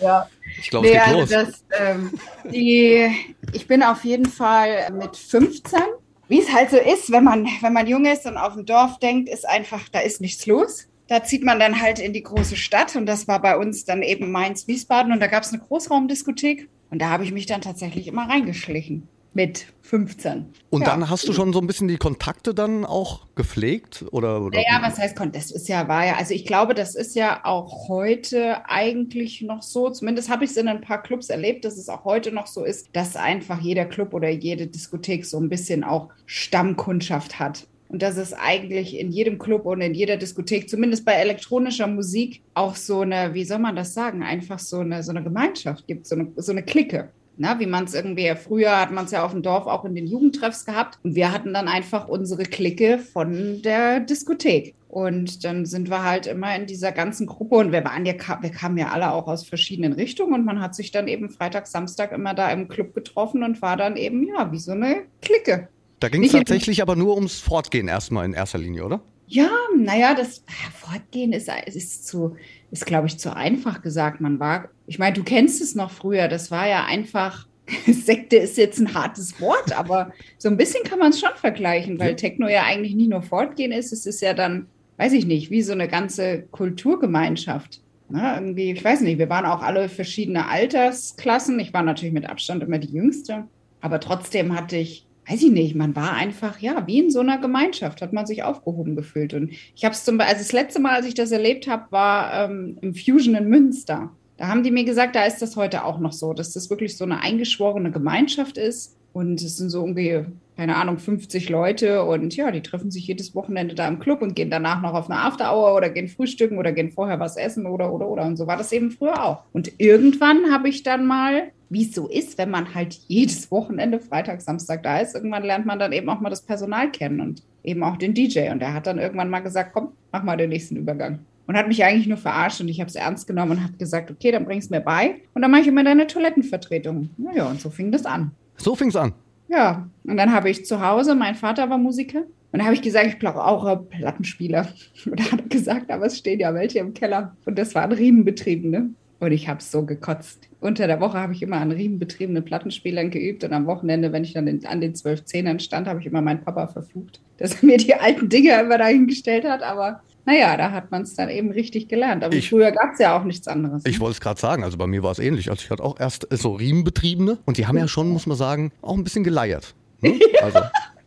Ja. 0.00 0.28
Ich 0.60 0.70
glaube, 0.70 0.86
es 0.88 0.92
geht 0.92 1.02
also 1.02 1.20
los. 1.20 1.30
das, 1.30 1.64
ähm, 1.78 2.12
die, 2.44 3.10
ich 3.52 3.66
bin 3.66 3.82
auf 3.82 4.04
jeden 4.04 4.26
Fall 4.26 4.90
mit 4.92 5.16
15. 5.16 5.80
Wie 6.28 6.40
es 6.40 6.52
halt 6.52 6.70
so 6.70 6.78
ist, 6.78 7.12
wenn 7.12 7.24
man, 7.24 7.46
wenn 7.60 7.72
man 7.72 7.86
jung 7.86 8.06
ist 8.06 8.26
und 8.26 8.36
auf 8.36 8.54
dem 8.54 8.64
Dorf 8.64 8.98
denkt, 8.98 9.28
ist 9.28 9.46
einfach, 9.46 9.88
da 9.90 10.00
ist 10.00 10.20
nichts 10.20 10.46
los. 10.46 10.88
Da 11.06 11.22
zieht 11.22 11.44
man 11.44 11.60
dann 11.60 11.82
halt 11.82 11.98
in 11.98 12.14
die 12.14 12.22
große 12.22 12.56
Stadt 12.56 12.96
und 12.96 13.04
das 13.04 13.28
war 13.28 13.42
bei 13.42 13.58
uns 13.58 13.84
dann 13.84 14.02
eben 14.02 14.32
Mainz-Wiesbaden 14.32 15.12
und 15.12 15.20
da 15.20 15.26
gab 15.26 15.42
es 15.42 15.52
eine 15.52 15.60
Großraumdiskothek 15.60 16.68
und 16.90 17.02
da 17.02 17.10
habe 17.10 17.24
ich 17.24 17.32
mich 17.32 17.44
dann 17.44 17.60
tatsächlich 17.60 18.06
immer 18.06 18.26
reingeschlichen 18.28 19.06
mit 19.34 19.66
15. 19.82 20.46
Und 20.70 20.80
ja. 20.80 20.86
dann 20.86 21.10
hast 21.10 21.28
du 21.28 21.32
schon 21.32 21.52
so 21.52 21.60
ein 21.60 21.66
bisschen 21.66 21.88
die 21.88 21.98
Kontakte 21.98 22.54
dann 22.54 22.84
auch 22.86 23.26
gepflegt? 23.34 24.04
Oder, 24.12 24.40
oder 24.40 24.58
Naja, 24.58 24.80
was 24.80 24.98
heißt 24.98 25.14
Kon- 25.14 25.32
Das 25.32 25.50
ist 25.50 25.68
ja, 25.68 25.86
war 25.88 26.06
ja, 26.06 26.16
also 26.16 26.32
ich 26.32 26.46
glaube, 26.46 26.74
das 26.74 26.94
ist 26.94 27.14
ja 27.14 27.44
auch 27.44 27.88
heute 27.88 28.68
eigentlich 28.68 29.42
noch 29.42 29.62
so, 29.62 29.90
zumindest 29.90 30.30
habe 30.30 30.44
ich 30.44 30.50
es 30.50 30.56
in 30.56 30.68
ein 30.68 30.80
paar 30.80 31.02
Clubs 31.02 31.28
erlebt, 31.28 31.64
dass 31.64 31.76
es 31.76 31.88
auch 31.88 32.04
heute 32.04 32.32
noch 32.32 32.46
so 32.46 32.64
ist, 32.64 32.88
dass 32.94 33.14
einfach 33.14 33.60
jeder 33.60 33.84
Club 33.84 34.14
oder 34.14 34.30
jede 34.30 34.66
Diskothek 34.66 35.26
so 35.26 35.38
ein 35.38 35.50
bisschen 35.50 35.84
auch 35.84 36.08
Stammkundschaft 36.26 37.38
hat. 37.38 37.66
Und 37.88 38.02
dass 38.02 38.16
es 38.16 38.32
eigentlich 38.32 38.98
in 38.98 39.12
jedem 39.12 39.38
Club 39.38 39.66
und 39.66 39.80
in 39.80 39.94
jeder 39.94 40.16
Diskothek, 40.16 40.68
zumindest 40.68 41.04
bei 41.04 41.12
elektronischer 41.12 41.86
Musik, 41.86 42.42
auch 42.54 42.74
so 42.74 43.02
eine, 43.02 43.34
wie 43.34 43.44
soll 43.44 43.58
man 43.58 43.76
das 43.76 43.94
sagen, 43.94 44.22
einfach 44.22 44.58
so 44.58 44.80
eine, 44.80 45.02
so 45.02 45.10
eine 45.10 45.22
Gemeinschaft 45.22 45.86
gibt, 45.86 46.06
so 46.06 46.16
eine, 46.16 46.32
so 46.36 46.50
eine 46.50 46.62
Clique. 46.62 47.10
Na, 47.36 47.58
wie 47.58 47.66
man 47.66 47.84
es 47.84 47.94
irgendwie, 47.94 48.32
früher 48.36 48.80
hat 48.80 48.92
man 48.92 49.06
es 49.06 49.10
ja 49.10 49.24
auf 49.24 49.32
dem 49.32 49.42
Dorf 49.42 49.66
auch 49.66 49.84
in 49.84 49.94
den 49.94 50.06
Jugendtreffs 50.06 50.64
gehabt 50.64 50.98
und 51.02 51.14
wir 51.14 51.32
hatten 51.32 51.52
dann 51.52 51.68
einfach 51.68 52.08
unsere 52.08 52.44
Clique 52.44 52.98
von 52.98 53.60
der 53.62 54.00
Diskothek. 54.00 54.74
Und 54.88 55.44
dann 55.44 55.66
sind 55.66 55.90
wir 55.90 56.04
halt 56.04 56.28
immer 56.28 56.54
in 56.54 56.66
dieser 56.66 56.92
ganzen 56.92 57.26
Gruppe 57.26 57.56
und 57.56 57.72
wir 57.72 57.84
waren 57.84 58.06
ja, 58.06 58.14
wir 58.40 58.50
kamen 58.50 58.78
ja 58.78 58.90
alle 58.92 59.12
auch 59.12 59.26
aus 59.26 59.44
verschiedenen 59.44 59.92
Richtungen 59.92 60.34
und 60.34 60.44
man 60.44 60.60
hat 60.60 60.76
sich 60.76 60.92
dann 60.92 61.08
eben 61.08 61.30
Freitag, 61.30 61.66
Samstag 61.66 62.12
immer 62.12 62.32
da 62.32 62.52
im 62.52 62.68
Club 62.68 62.94
getroffen 62.94 63.42
und 63.42 63.60
war 63.60 63.76
dann 63.76 63.96
eben, 63.96 64.24
ja, 64.28 64.52
wie 64.52 64.60
so 64.60 64.70
eine 64.70 65.02
Clique. 65.20 65.68
Da 65.98 66.08
ging 66.08 66.22
es 66.22 66.30
tatsächlich 66.30 66.80
aber 66.80 66.94
nur 66.94 67.16
ums 67.16 67.40
Fortgehen 67.40 67.88
erstmal 67.88 68.24
in 68.24 68.34
erster 68.34 68.58
Linie, 68.58 68.84
oder? 68.84 69.00
Ja, 69.26 69.50
naja, 69.76 70.14
das 70.14 70.44
Fortgehen 70.74 71.32
ist, 71.32 71.50
ist 71.66 72.06
zu, 72.06 72.36
ist, 72.74 72.86
glaube 72.86 73.06
ich, 73.06 73.18
zu 73.20 73.34
einfach 73.34 73.82
gesagt. 73.82 74.20
Man 74.20 74.40
war, 74.40 74.68
ich 74.88 74.98
meine, 74.98 75.14
du 75.14 75.22
kennst 75.22 75.62
es 75.62 75.76
noch 75.76 75.92
früher, 75.92 76.26
das 76.26 76.50
war 76.50 76.68
ja 76.68 76.84
einfach, 76.84 77.46
Sekte 77.86 78.36
ist 78.36 78.58
jetzt 78.58 78.80
ein 78.80 78.94
hartes 78.94 79.40
Wort, 79.40 79.78
aber 79.78 80.12
so 80.38 80.48
ein 80.48 80.56
bisschen 80.56 80.82
kann 80.82 80.98
man 80.98 81.10
es 81.10 81.20
schon 81.20 81.30
vergleichen, 81.36 82.00
weil 82.00 82.16
Techno 82.16 82.48
ja 82.48 82.64
eigentlich 82.64 82.96
nicht 82.96 83.10
nur 83.10 83.22
Fortgehen 83.22 83.70
ist, 83.70 83.92
es 83.92 84.06
ist 84.06 84.20
ja 84.20 84.34
dann, 84.34 84.66
weiß 84.96 85.12
ich 85.12 85.24
nicht, 85.24 85.52
wie 85.52 85.62
so 85.62 85.72
eine 85.72 85.86
ganze 85.86 86.42
Kulturgemeinschaft. 86.50 87.80
Ne, 88.10 88.32
irgendwie, 88.34 88.72
ich 88.72 88.84
weiß 88.84 89.00
nicht, 89.00 89.18
wir 89.18 89.30
waren 89.30 89.46
auch 89.46 89.62
alle 89.62 89.88
verschiedene 89.88 90.46
Altersklassen. 90.46 91.58
Ich 91.58 91.72
war 91.72 91.82
natürlich 91.82 92.12
mit 92.12 92.28
Abstand 92.28 92.62
immer 92.62 92.78
die 92.78 92.92
Jüngste, 92.92 93.44
aber 93.80 93.98
trotzdem 93.98 94.54
hatte 94.54 94.76
ich 94.76 95.06
weiß 95.28 95.42
ich 95.42 95.50
nicht, 95.50 95.74
man 95.74 95.96
war 95.96 96.12
einfach, 96.14 96.58
ja, 96.58 96.86
wie 96.86 96.98
in 96.98 97.10
so 97.10 97.20
einer 97.20 97.38
Gemeinschaft, 97.38 98.02
hat 98.02 98.12
man 98.12 98.26
sich 98.26 98.42
aufgehoben 98.42 98.96
gefühlt. 98.96 99.34
Und 99.34 99.50
ich 99.74 99.84
habe 99.84 99.94
es 99.94 100.04
zum 100.04 100.18
Beispiel, 100.18 100.34
also 100.34 100.44
das 100.44 100.52
letzte 100.52 100.80
Mal, 100.80 100.96
als 100.96 101.06
ich 101.06 101.14
das 101.14 101.32
erlebt 101.32 101.66
habe, 101.66 101.90
war 101.90 102.44
ähm, 102.44 102.78
im 102.80 102.94
Fusion 102.94 103.34
in 103.34 103.48
Münster. 103.48 104.10
Da 104.36 104.48
haben 104.48 104.62
die 104.62 104.70
mir 104.70 104.84
gesagt, 104.84 105.14
da 105.14 105.24
ist 105.24 105.40
das 105.40 105.56
heute 105.56 105.84
auch 105.84 105.98
noch 105.98 106.12
so, 106.12 106.32
dass 106.32 106.52
das 106.52 106.68
wirklich 106.68 106.96
so 106.96 107.04
eine 107.04 107.22
eingeschworene 107.22 107.90
Gemeinschaft 107.90 108.58
ist. 108.58 108.96
Und 109.12 109.40
es 109.40 109.58
sind 109.58 109.70
so 109.70 109.82
ungefähr, 109.82 110.26
keine 110.56 110.74
Ahnung, 110.74 110.98
50 110.98 111.48
Leute 111.48 112.02
und 112.02 112.34
ja, 112.34 112.50
die 112.50 112.62
treffen 112.62 112.90
sich 112.90 113.06
jedes 113.06 113.32
Wochenende 113.36 113.76
da 113.76 113.86
im 113.86 114.00
Club 114.00 114.22
und 114.22 114.34
gehen 114.34 114.50
danach 114.50 114.82
noch 114.82 114.92
auf 114.92 115.08
eine 115.08 115.20
Afterhour 115.20 115.76
oder 115.76 115.88
gehen 115.88 116.08
frühstücken 116.08 116.58
oder 116.58 116.72
gehen 116.72 116.90
vorher 116.90 117.20
was 117.20 117.36
essen 117.36 117.66
oder, 117.66 117.92
oder, 117.92 118.08
oder. 118.08 118.24
Und 118.24 118.36
so 118.36 118.48
war 118.48 118.56
das 118.56 118.72
eben 118.72 118.90
früher 118.90 119.24
auch. 119.24 119.44
Und 119.52 119.70
irgendwann 119.78 120.52
habe 120.52 120.68
ich 120.68 120.82
dann 120.82 121.06
mal, 121.06 121.52
wie 121.74 121.82
es 121.82 121.94
so 121.94 122.08
ist, 122.08 122.38
wenn 122.38 122.50
man 122.50 122.74
halt 122.74 122.94
jedes 123.08 123.50
Wochenende, 123.50 124.00
Freitag, 124.00 124.40
Samstag 124.40 124.82
da 124.82 124.98
ist, 124.98 125.14
irgendwann 125.14 125.42
lernt 125.42 125.66
man 125.66 125.78
dann 125.78 125.92
eben 125.92 126.08
auch 126.08 126.20
mal 126.20 126.30
das 126.30 126.40
Personal 126.40 126.90
kennen 126.90 127.20
und 127.20 127.42
eben 127.62 127.82
auch 127.82 127.98
den 127.98 128.14
DJ. 128.14 128.50
Und 128.50 128.60
der 128.60 128.72
hat 128.72 128.86
dann 128.86 128.98
irgendwann 128.98 129.28
mal 129.28 129.40
gesagt, 129.40 129.72
komm, 129.74 129.88
mach 130.12 130.22
mal 130.22 130.38
den 130.38 130.48
nächsten 130.48 130.76
Übergang. 130.76 131.18
Und 131.46 131.58
hat 131.58 131.68
mich 131.68 131.84
eigentlich 131.84 132.06
nur 132.06 132.16
verarscht 132.16 132.62
und 132.62 132.68
ich 132.68 132.80
habe 132.80 132.88
es 132.88 132.94
ernst 132.94 133.26
genommen 133.26 133.52
und 133.52 133.62
habe 133.62 133.74
gesagt, 133.74 134.10
okay, 134.10 134.30
dann 134.30 134.46
bring's 134.46 134.70
mir 134.70 134.80
bei. 134.80 135.16
Und 135.34 135.42
dann 135.42 135.50
mache 135.50 135.62
ich 135.62 135.68
immer 135.68 135.84
deine 135.84 136.06
Toilettenvertretung. 136.06 137.10
Naja, 137.18 137.50
und 137.50 137.60
so 137.60 137.68
fing 137.68 137.92
das 137.92 138.06
an. 138.06 138.30
So 138.56 138.74
fing's 138.74 138.96
an. 138.96 139.12
Ja, 139.48 139.86
und 140.04 140.16
dann 140.16 140.32
habe 140.32 140.48
ich 140.48 140.64
zu 140.64 140.80
Hause, 140.80 141.14
mein 141.14 141.34
Vater 141.34 141.68
war 141.68 141.76
Musiker, 141.76 142.22
und 142.54 142.60
da 142.60 142.66
habe 142.66 142.76
ich 142.76 142.82
gesagt, 142.82 143.06
ich 143.08 143.18
brauche 143.18 143.44
auch 143.44 143.64
einen 143.64 143.88
Plattenspieler. 143.88 144.68
Und 145.06 145.18
da 145.18 145.32
hat 145.32 145.40
er 145.40 145.48
gesagt, 145.48 145.90
aber 145.90 146.06
es 146.06 146.18
stehen 146.18 146.38
ja 146.38 146.54
welche 146.54 146.78
im 146.78 146.94
Keller. 146.94 147.36
Und 147.46 147.58
das 147.58 147.74
waren 147.74 147.90
Riemenbetriebene. 147.90 148.90
Und 149.20 149.32
ich 149.32 149.48
habe 149.48 149.60
es 149.60 149.70
so 149.70 149.84
gekotzt. 149.86 150.48
Unter 150.60 150.86
der 150.86 151.00
Woche 151.00 151.18
habe 151.18 151.32
ich 151.32 151.42
immer 151.42 151.56
an 151.58 151.70
riemenbetriebenen 151.72 152.44
Plattenspielern 152.44 153.10
geübt 153.10 153.44
und 153.44 153.52
am 153.52 153.66
Wochenende, 153.66 154.12
wenn 154.12 154.24
ich 154.24 154.32
dann 154.32 154.60
an 154.64 154.80
den 154.80 154.94
zwölf 154.94 155.24
Zehnern 155.24 155.60
stand, 155.60 155.86
habe 155.88 156.00
ich 156.00 156.06
immer 156.06 156.20
meinen 156.20 156.42
Papa 156.44 156.66
verflucht, 156.66 157.20
dass 157.38 157.54
er 157.62 157.66
mir 157.66 157.76
die 157.78 157.94
alten 157.94 158.28
Dinger 158.28 158.60
immer 158.60 158.78
dahingestellt 158.78 159.44
hat. 159.44 159.62
Aber 159.62 160.00
naja, 160.26 160.56
da 160.56 160.72
hat 160.72 160.90
man 160.90 161.02
es 161.02 161.14
dann 161.14 161.28
eben 161.28 161.50
richtig 161.50 161.88
gelernt. 161.88 162.24
Aber 162.24 162.34
Ich- 162.34 162.48
früher 162.50 162.70
gab 162.72 162.94
es 162.94 162.98
ja 162.98 163.16
auch 163.18 163.24
nichts 163.24 163.46
anderes. 163.46 163.82
Ich 163.86 164.00
wollte 164.00 164.12
es 164.14 164.20
gerade 164.20 164.40
sagen, 164.40 164.64
also 164.64 164.76
bei 164.78 164.86
mir 164.86 165.02
war 165.02 165.12
es 165.12 165.18
ähnlich. 165.18 165.50
Also 165.50 165.62
ich 165.64 165.70
hatte 165.70 165.82
auch 165.84 165.98
erst 166.00 166.26
so 166.30 166.52
Riemenbetriebene 166.54 167.38
und 167.44 167.56
die 167.58 167.66
haben 167.66 167.78
ja 167.78 167.88
schon, 167.88 168.08
muss 168.08 168.26
man 168.26 168.36
sagen, 168.36 168.72
auch 168.82 168.96
ein 168.96 169.04
bisschen 169.04 169.24
geleiert. 169.24 169.74
Ne? 170.00 170.18
Also, 170.42 170.58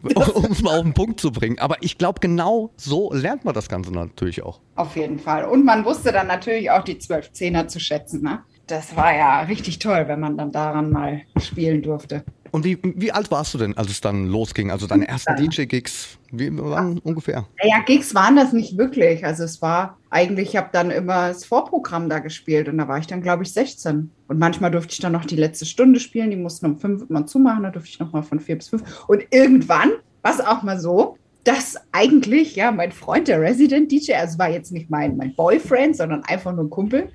um 0.33 0.51
es 0.51 0.61
mal 0.61 0.77
auf 0.77 0.83
den 0.83 0.93
Punkt 0.93 1.19
zu 1.19 1.31
bringen. 1.31 1.59
Aber 1.59 1.77
ich 1.81 1.97
glaube, 1.97 2.19
genau 2.19 2.71
so 2.77 3.11
lernt 3.13 3.45
man 3.45 3.53
das 3.53 3.69
Ganze 3.69 3.91
natürlich 3.91 4.43
auch. 4.43 4.59
Auf 4.75 4.95
jeden 4.95 5.19
Fall. 5.19 5.45
Und 5.45 5.65
man 5.65 5.85
wusste 5.85 6.11
dann 6.11 6.27
natürlich 6.27 6.69
auch 6.71 6.83
die 6.83 6.99
12 6.99 7.31
Zehner 7.31 7.67
zu 7.67 7.79
schätzen. 7.79 8.21
Ne? 8.21 8.43
Das 8.67 8.95
war 8.95 9.15
ja 9.15 9.41
richtig 9.41 9.79
toll, 9.79 10.05
wenn 10.07 10.19
man 10.19 10.37
dann 10.37 10.51
daran 10.51 10.91
mal 10.91 11.21
spielen 11.39 11.81
durfte. 11.81 12.23
Und 12.51 12.65
wie, 12.65 12.77
wie 12.83 13.11
alt 13.11 13.31
warst 13.31 13.53
du 13.53 13.57
denn, 13.57 13.77
als 13.77 13.89
es 13.89 14.01
dann 14.01 14.27
losging? 14.27 14.71
Also 14.71 14.87
deine 14.87 15.07
ersten 15.07 15.35
DJ-Gigs, 15.35 16.17
wie 16.31 16.55
waren 16.57 16.99
ungefähr? 16.99 17.45
Naja, 17.61 17.83
Gigs 17.85 18.13
waren 18.15 18.35
das 18.35 18.53
nicht 18.53 18.77
wirklich. 18.77 19.25
Also 19.25 19.43
es 19.43 19.61
war 19.61 19.97
eigentlich, 20.09 20.49
ich 20.49 20.57
habe 20.57 20.69
dann 20.71 20.91
immer 20.91 21.29
das 21.29 21.45
Vorprogramm 21.45 22.09
da 22.09 22.19
gespielt 22.19 22.69
und 22.69 22.77
da 22.77 22.87
war 22.87 22.97
ich 22.97 23.07
dann, 23.07 23.21
glaube 23.21 23.43
ich, 23.43 23.53
16. 23.53 24.09
Und 24.27 24.39
manchmal 24.39 24.71
durfte 24.71 24.93
ich 24.93 24.99
dann 24.99 25.13
noch 25.13 25.25
die 25.25 25.35
letzte 25.35 25.65
Stunde 25.65 25.99
spielen. 25.99 26.31
Die 26.31 26.37
mussten 26.37 26.65
um 26.65 26.79
fünf 26.79 27.09
immer 27.09 27.25
zumachen, 27.25 27.63
da 27.63 27.69
durfte 27.69 27.89
ich 27.89 27.99
noch 27.99 28.11
mal 28.11 28.23
von 28.23 28.39
vier 28.39 28.57
bis 28.57 28.69
fünf. 28.69 28.83
Und 29.07 29.23
irgendwann 29.31 29.91
war 30.21 30.33
es 30.33 30.41
auch 30.41 30.63
mal 30.63 30.79
so, 30.79 31.17
dass 31.43 31.77
eigentlich, 31.93 32.57
ja, 32.57 32.71
mein 32.71 32.91
Freund, 32.91 33.29
der 33.29 33.39
Resident 33.39 33.89
DJ, 33.89 34.13
also 34.15 34.37
war 34.37 34.49
jetzt 34.49 34.71
nicht 34.73 34.89
mein, 34.89 35.15
mein 35.15 35.33
Boyfriend, 35.33 35.95
sondern 35.95 36.23
einfach 36.25 36.53
nur 36.53 36.65
ein 36.65 36.69
Kumpel, 36.69 37.09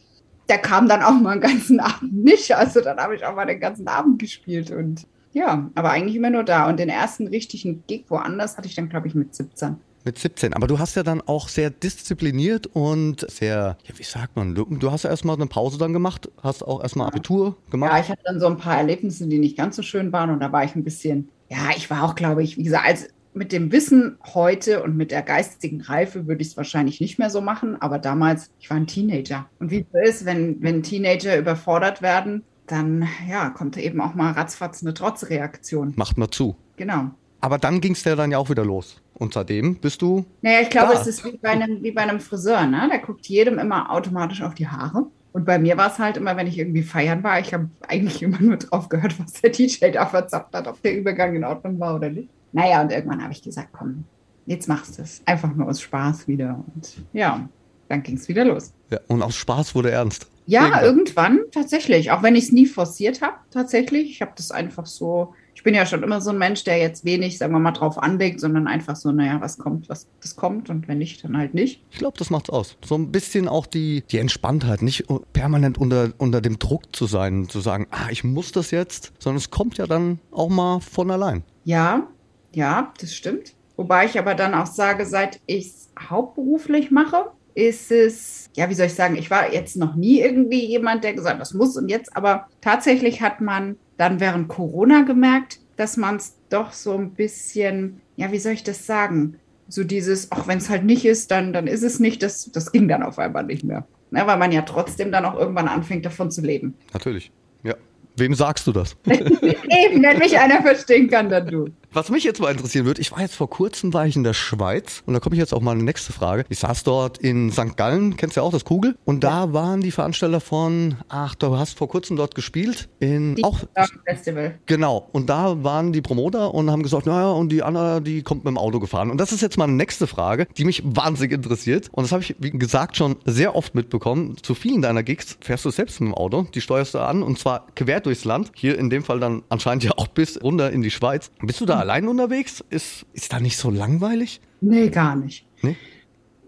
der 0.48 0.58
kam 0.58 0.88
dann 0.88 1.02
auch 1.02 1.20
mal 1.20 1.32
einen 1.32 1.40
ganzen 1.42 1.80
Abend 1.80 2.24
nicht. 2.24 2.54
Also 2.56 2.80
dann 2.80 2.98
habe 2.98 3.14
ich 3.14 3.24
auch 3.24 3.34
mal 3.34 3.46
den 3.46 3.60
ganzen 3.60 3.88
Abend 3.88 4.18
gespielt 4.18 4.70
und 4.70 5.06
ja, 5.32 5.70
aber 5.74 5.90
eigentlich 5.90 6.16
immer 6.16 6.30
nur 6.30 6.44
da. 6.44 6.68
Und 6.68 6.78
den 6.78 6.88
ersten 6.88 7.26
richtigen 7.26 7.84
Gig 7.86 8.04
woanders 8.08 8.56
hatte 8.56 8.68
ich 8.68 8.74
dann, 8.74 8.88
glaube 8.88 9.08
ich, 9.08 9.14
mit 9.14 9.34
17. 9.34 9.76
Mit 10.04 10.18
17. 10.18 10.52
Aber 10.54 10.66
du 10.66 10.78
hast 10.80 10.96
ja 10.96 11.04
dann 11.04 11.20
auch 11.20 11.48
sehr 11.48 11.70
diszipliniert 11.70 12.66
und 12.66 13.30
sehr, 13.30 13.78
ja, 13.84 13.98
wie 13.98 14.02
sagt 14.02 14.34
man, 14.36 14.54
du, 14.54 14.64
du 14.64 14.90
hast 14.90 15.04
ja 15.04 15.10
erstmal 15.10 15.36
eine 15.36 15.46
Pause 15.46 15.78
dann 15.78 15.92
gemacht, 15.92 16.28
hast 16.42 16.62
auch 16.64 16.82
erstmal 16.82 17.06
Abitur 17.06 17.56
Ja, 17.66 17.70
gemacht. 17.70 18.02
ich 18.02 18.10
hatte 18.10 18.22
dann 18.24 18.40
so 18.40 18.46
ein 18.48 18.56
paar 18.56 18.76
Erlebnisse, 18.78 19.28
die 19.28 19.38
nicht 19.38 19.56
ganz 19.56 19.76
so 19.76 19.82
schön 19.82 20.12
waren. 20.12 20.30
Und 20.30 20.40
da 20.40 20.50
war 20.52 20.64
ich 20.64 20.74
ein 20.74 20.82
bisschen, 20.84 21.28
ja, 21.48 21.70
ich 21.76 21.88
war 21.88 22.02
auch, 22.02 22.14
glaube 22.16 22.42
ich, 22.42 22.58
wie 22.58 22.64
gesagt, 22.64 22.86
als 22.86 23.08
mit 23.34 23.52
dem 23.52 23.72
Wissen 23.72 24.18
heute 24.34 24.82
und 24.82 24.96
mit 24.96 25.10
der 25.10 25.22
geistigen 25.22 25.80
Reife 25.80 26.26
würde 26.26 26.42
ich 26.42 26.48
es 26.48 26.56
wahrscheinlich 26.56 27.00
nicht 27.00 27.18
mehr 27.18 27.30
so 27.30 27.40
machen. 27.40 27.80
Aber 27.80 27.98
damals, 27.98 28.50
ich 28.58 28.68
war 28.70 28.76
ein 28.76 28.86
Teenager. 28.88 29.46
Und 29.60 29.70
wie 29.70 29.86
es 29.92 30.08
ist, 30.16 30.24
wenn, 30.26 30.60
wenn 30.62 30.82
Teenager 30.82 31.38
überfordert 31.38 32.02
werden, 32.02 32.44
dann 32.72 33.06
ja, 33.28 33.50
kommt 33.50 33.76
eben 33.76 34.00
auch 34.00 34.14
mal 34.14 34.32
ratzfatz 34.32 34.82
eine 34.82 34.94
Trotzreaktion. 34.94 35.92
Macht 35.96 36.16
mal 36.18 36.30
zu. 36.30 36.56
Genau. 36.76 37.10
Aber 37.40 37.58
dann 37.58 37.80
ging 37.80 37.92
es 37.92 38.04
ja 38.04 38.16
dann 38.16 38.30
ja 38.30 38.38
auch 38.38 38.50
wieder 38.50 38.64
los. 38.64 39.00
Und 39.14 39.34
seitdem 39.34 39.76
bist 39.76 40.00
du, 40.02 40.24
Naja, 40.42 40.60
ich 40.62 40.70
glaube, 40.70 40.94
Da. 40.94 41.00
es 41.00 41.06
ist 41.06 41.24
wie 41.24 41.36
bei, 41.36 41.50
einem, 41.50 41.82
wie 41.82 41.92
bei 41.92 42.02
einem 42.02 42.18
Friseur, 42.20 42.66
ne? 42.66 42.88
Der 42.90 42.98
guckt 43.00 43.26
jedem 43.26 43.58
immer 43.58 43.90
automatisch 43.92 44.42
auf 44.42 44.54
die 44.54 44.66
Haare. 44.68 45.06
Und 45.32 45.44
bei 45.44 45.58
mir 45.58 45.76
war 45.76 45.90
es 45.90 45.98
halt 45.98 46.16
immer, 46.16 46.36
wenn 46.36 46.46
ich 46.46 46.58
irgendwie 46.58 46.82
feiern 46.82 47.22
war, 47.22 47.40
ich 47.40 47.54
habe 47.54 47.68
eigentlich 47.88 48.22
immer 48.22 48.40
nur 48.40 48.56
drauf 48.56 48.88
gehört, 48.88 49.18
was 49.18 49.32
der 49.34 49.50
DJ 49.50 49.90
da 49.92 50.06
verzapft 50.06 50.54
hat, 50.54 50.66
ob 50.66 50.80
der 50.82 50.96
Übergang 50.96 51.34
in 51.34 51.44
Ordnung 51.44 51.78
war 51.80 51.94
oder 51.96 52.10
nicht. 52.10 52.28
Naja, 52.52 52.82
und 52.82 52.92
irgendwann 52.92 53.22
habe 53.22 53.32
ich 53.32 53.42
gesagt, 53.42 53.68
komm, 53.72 54.04
jetzt 54.46 54.68
machst 54.68 54.98
du 54.98 55.02
es. 55.02 55.22
Einfach 55.24 55.54
nur 55.54 55.68
aus 55.68 55.80
Spaß 55.80 56.28
wieder. 56.28 56.62
Und 56.74 57.02
ja, 57.12 57.48
dann 57.88 58.02
ging 58.02 58.16
es 58.16 58.28
wieder 58.28 58.44
los. 58.44 58.72
ja, 58.90 58.98
und 59.08 59.22
aus 59.22 59.34
Spaß 59.36 59.74
wurde 59.74 59.90
ernst. 59.90 60.26
Ja, 60.46 60.82
Irgendwann. 60.82 60.84
irgendwann 60.84 61.40
tatsächlich. 61.52 62.10
Auch 62.10 62.22
wenn 62.22 62.34
ich 62.34 62.44
es 62.44 62.52
nie 62.52 62.66
forciert 62.66 63.22
habe, 63.22 63.36
tatsächlich. 63.50 64.10
Ich 64.10 64.22
habe 64.22 64.32
das 64.36 64.50
einfach 64.50 64.86
so, 64.86 65.34
Ich 65.54 65.62
bin 65.62 65.74
ja 65.74 65.86
schon 65.86 66.02
immer 66.02 66.20
so 66.20 66.30
ein 66.30 66.38
Mensch, 66.38 66.64
der 66.64 66.78
jetzt 66.78 67.04
wenig, 67.04 67.38
sagen 67.38 67.52
wir 67.52 67.60
mal, 67.60 67.70
drauf 67.70 67.96
anlegt, 67.96 68.40
sondern 68.40 68.66
einfach 68.66 68.96
so, 68.96 69.12
naja, 69.12 69.40
was 69.40 69.58
kommt, 69.58 69.88
was 69.88 70.08
das 70.20 70.34
kommt 70.34 70.68
und 70.70 70.88
wenn 70.88 70.98
nicht, 70.98 71.22
dann 71.22 71.36
halt 71.36 71.54
nicht. 71.54 71.84
Ich 71.92 71.98
glaube, 71.98 72.18
das 72.18 72.30
macht's 72.30 72.50
aus. 72.50 72.76
So 72.84 72.96
ein 72.96 73.12
bisschen 73.12 73.46
auch 73.46 73.66
die, 73.66 74.02
die 74.10 74.18
Entspanntheit, 74.18 74.82
nicht 74.82 75.04
permanent 75.32 75.78
unter, 75.78 76.12
unter 76.18 76.40
dem 76.40 76.58
Druck 76.58 76.96
zu 76.96 77.06
sein, 77.06 77.48
zu 77.48 77.60
sagen, 77.60 77.86
ah, 77.90 78.08
ich 78.10 78.24
muss 78.24 78.50
das 78.50 78.72
jetzt, 78.72 79.12
sondern 79.20 79.38
es 79.38 79.50
kommt 79.50 79.78
ja 79.78 79.86
dann 79.86 80.18
auch 80.32 80.48
mal 80.48 80.80
von 80.80 81.10
allein. 81.12 81.44
Ja, 81.64 82.08
ja, 82.52 82.92
das 83.00 83.14
stimmt. 83.14 83.54
Wobei 83.76 84.06
ich 84.06 84.18
aber 84.18 84.34
dann 84.34 84.54
auch 84.54 84.66
sage, 84.66 85.06
seit 85.06 85.40
ich 85.46 85.66
es 85.66 85.90
hauptberuflich 86.10 86.90
mache, 86.90 87.30
ist 87.54 87.90
es, 87.90 88.50
ja, 88.54 88.68
wie 88.68 88.74
soll 88.74 88.86
ich 88.86 88.94
sagen, 88.94 89.16
ich 89.16 89.30
war 89.30 89.52
jetzt 89.52 89.76
noch 89.76 89.94
nie 89.94 90.20
irgendwie 90.20 90.66
jemand, 90.66 91.04
der 91.04 91.14
gesagt 91.14 91.34
hat, 91.34 91.40
das 91.40 91.54
muss 91.54 91.76
und 91.76 91.88
jetzt, 91.88 92.16
aber 92.16 92.48
tatsächlich 92.60 93.22
hat 93.22 93.40
man 93.40 93.76
dann 93.96 94.20
während 94.20 94.48
Corona 94.48 95.02
gemerkt, 95.02 95.60
dass 95.76 95.96
man 95.96 96.16
es 96.16 96.36
doch 96.48 96.72
so 96.72 96.94
ein 96.94 97.12
bisschen, 97.12 98.00
ja, 98.16 98.32
wie 98.32 98.38
soll 98.38 98.52
ich 98.52 98.64
das 98.64 98.86
sagen? 98.86 99.38
So 99.68 99.84
dieses, 99.84 100.32
auch 100.32 100.46
wenn 100.46 100.58
es 100.58 100.68
halt 100.68 100.84
nicht 100.84 101.04
ist, 101.04 101.30
dann, 101.30 101.52
dann 101.52 101.66
ist 101.66 101.82
es 101.82 101.98
nicht, 101.98 102.22
das, 102.22 102.50
das 102.52 102.72
ging 102.72 102.88
dann 102.88 103.02
auf 103.02 103.18
einmal 103.18 103.44
nicht 103.44 103.64
mehr. 103.64 103.86
Ja, 104.10 104.26
weil 104.26 104.36
man 104.36 104.52
ja 104.52 104.62
trotzdem 104.62 105.10
dann 105.10 105.24
auch 105.24 105.38
irgendwann 105.38 105.68
anfängt, 105.68 106.04
davon 106.04 106.30
zu 106.30 106.42
leben. 106.42 106.74
Natürlich, 106.92 107.32
ja. 107.62 107.74
Wem 108.16 108.34
sagst 108.34 108.66
du 108.66 108.72
das? 108.72 108.94
Eben, 109.06 110.02
wenn 110.02 110.18
mich 110.18 110.38
einer 110.38 110.60
verstehen 110.60 111.08
kann, 111.08 111.30
dann 111.30 111.46
du. 111.46 111.68
Was 111.94 112.08
mich 112.08 112.24
jetzt 112.24 112.40
mal 112.40 112.50
interessieren 112.50 112.86
würde, 112.86 113.02
ich 113.02 113.12
war 113.12 113.20
jetzt 113.20 113.34
vor 113.34 113.50
kurzem 113.50 113.92
war 113.92 114.06
ich 114.06 114.16
in 114.16 114.24
der 114.24 114.32
Schweiz 114.32 115.02
und 115.04 115.12
da 115.12 115.20
komme 115.20 115.34
ich 115.34 115.40
jetzt 115.40 115.52
auch 115.52 115.60
mal 115.60 115.72
eine 115.72 115.82
nächste 115.82 116.14
Frage. 116.14 116.46
Ich 116.48 116.58
saß 116.60 116.84
dort 116.84 117.18
in 117.18 117.52
St. 117.52 117.76
Gallen, 117.76 118.16
kennst 118.16 118.36
du 118.36 118.40
ja 118.40 118.46
auch 118.46 118.50
das 118.50 118.64
Kugel? 118.64 118.96
Und 119.04 119.24
da 119.24 119.44
ja. 119.44 119.52
waren 119.52 119.82
die 119.82 119.90
Veranstalter 119.90 120.40
von, 120.40 120.96
ach, 121.10 121.34
du 121.34 121.58
hast 121.58 121.76
vor 121.76 121.90
kurzem 121.90 122.16
dort 122.16 122.34
gespielt 122.34 122.88
in 122.98 123.34
die 123.34 123.44
auch 123.44 123.58
Festival. 124.06 124.58
Genau. 124.64 125.06
Und 125.12 125.28
da 125.28 125.62
waren 125.62 125.92
die 125.92 126.00
Promoter 126.00 126.54
und 126.54 126.70
haben 126.70 126.82
gesagt, 126.82 127.04
naja, 127.04 127.30
und 127.30 127.50
die 127.50 127.62
Anna, 127.62 128.00
die 128.00 128.22
kommt 128.22 128.44
mit 128.44 128.52
dem 128.52 128.56
Auto 128.56 128.80
gefahren. 128.80 129.10
Und 129.10 129.18
das 129.18 129.32
ist 129.32 129.42
jetzt 129.42 129.58
mal 129.58 129.64
eine 129.64 129.74
nächste 129.74 130.06
Frage, 130.06 130.46
die 130.56 130.64
mich 130.64 130.82
wahnsinnig 130.86 131.32
interessiert. 131.32 131.90
Und 131.92 132.04
das 132.04 132.12
habe 132.12 132.22
ich, 132.22 132.34
wie 132.38 132.52
gesagt, 132.52 132.96
schon 132.96 133.16
sehr 133.26 133.54
oft 133.54 133.74
mitbekommen. 133.74 134.38
Zu 134.42 134.54
vielen 134.54 134.80
deiner 134.80 135.02
Gigs 135.02 135.36
fährst 135.42 135.66
du 135.66 135.70
selbst 135.70 136.00
mit 136.00 136.08
dem 136.08 136.14
Auto, 136.14 136.46
die 136.54 136.62
steuerst 136.62 136.94
du 136.94 137.00
an 137.00 137.22
und 137.22 137.38
zwar 137.38 137.66
quer 137.74 138.00
durchs 138.00 138.24
Land. 138.24 138.50
Hier 138.54 138.78
in 138.78 138.88
dem 138.88 139.04
Fall 139.04 139.20
dann 139.20 139.42
anscheinend 139.50 139.84
ja 139.84 139.90
auch 139.98 140.06
bis 140.06 140.42
runter 140.42 140.70
in 140.70 140.80
die 140.80 140.90
Schweiz. 140.90 141.30
Bist 141.42 141.60
du 141.60 141.66
da 141.66 141.81
allein 141.82 142.08
unterwegs? 142.08 142.64
Ist, 142.70 143.04
ist 143.12 143.32
da 143.32 143.40
nicht 143.40 143.56
so 143.56 143.70
langweilig? 143.70 144.40
Nee, 144.60 144.88
gar 144.88 145.16
nicht. 145.16 145.46
Nee? 145.60 145.76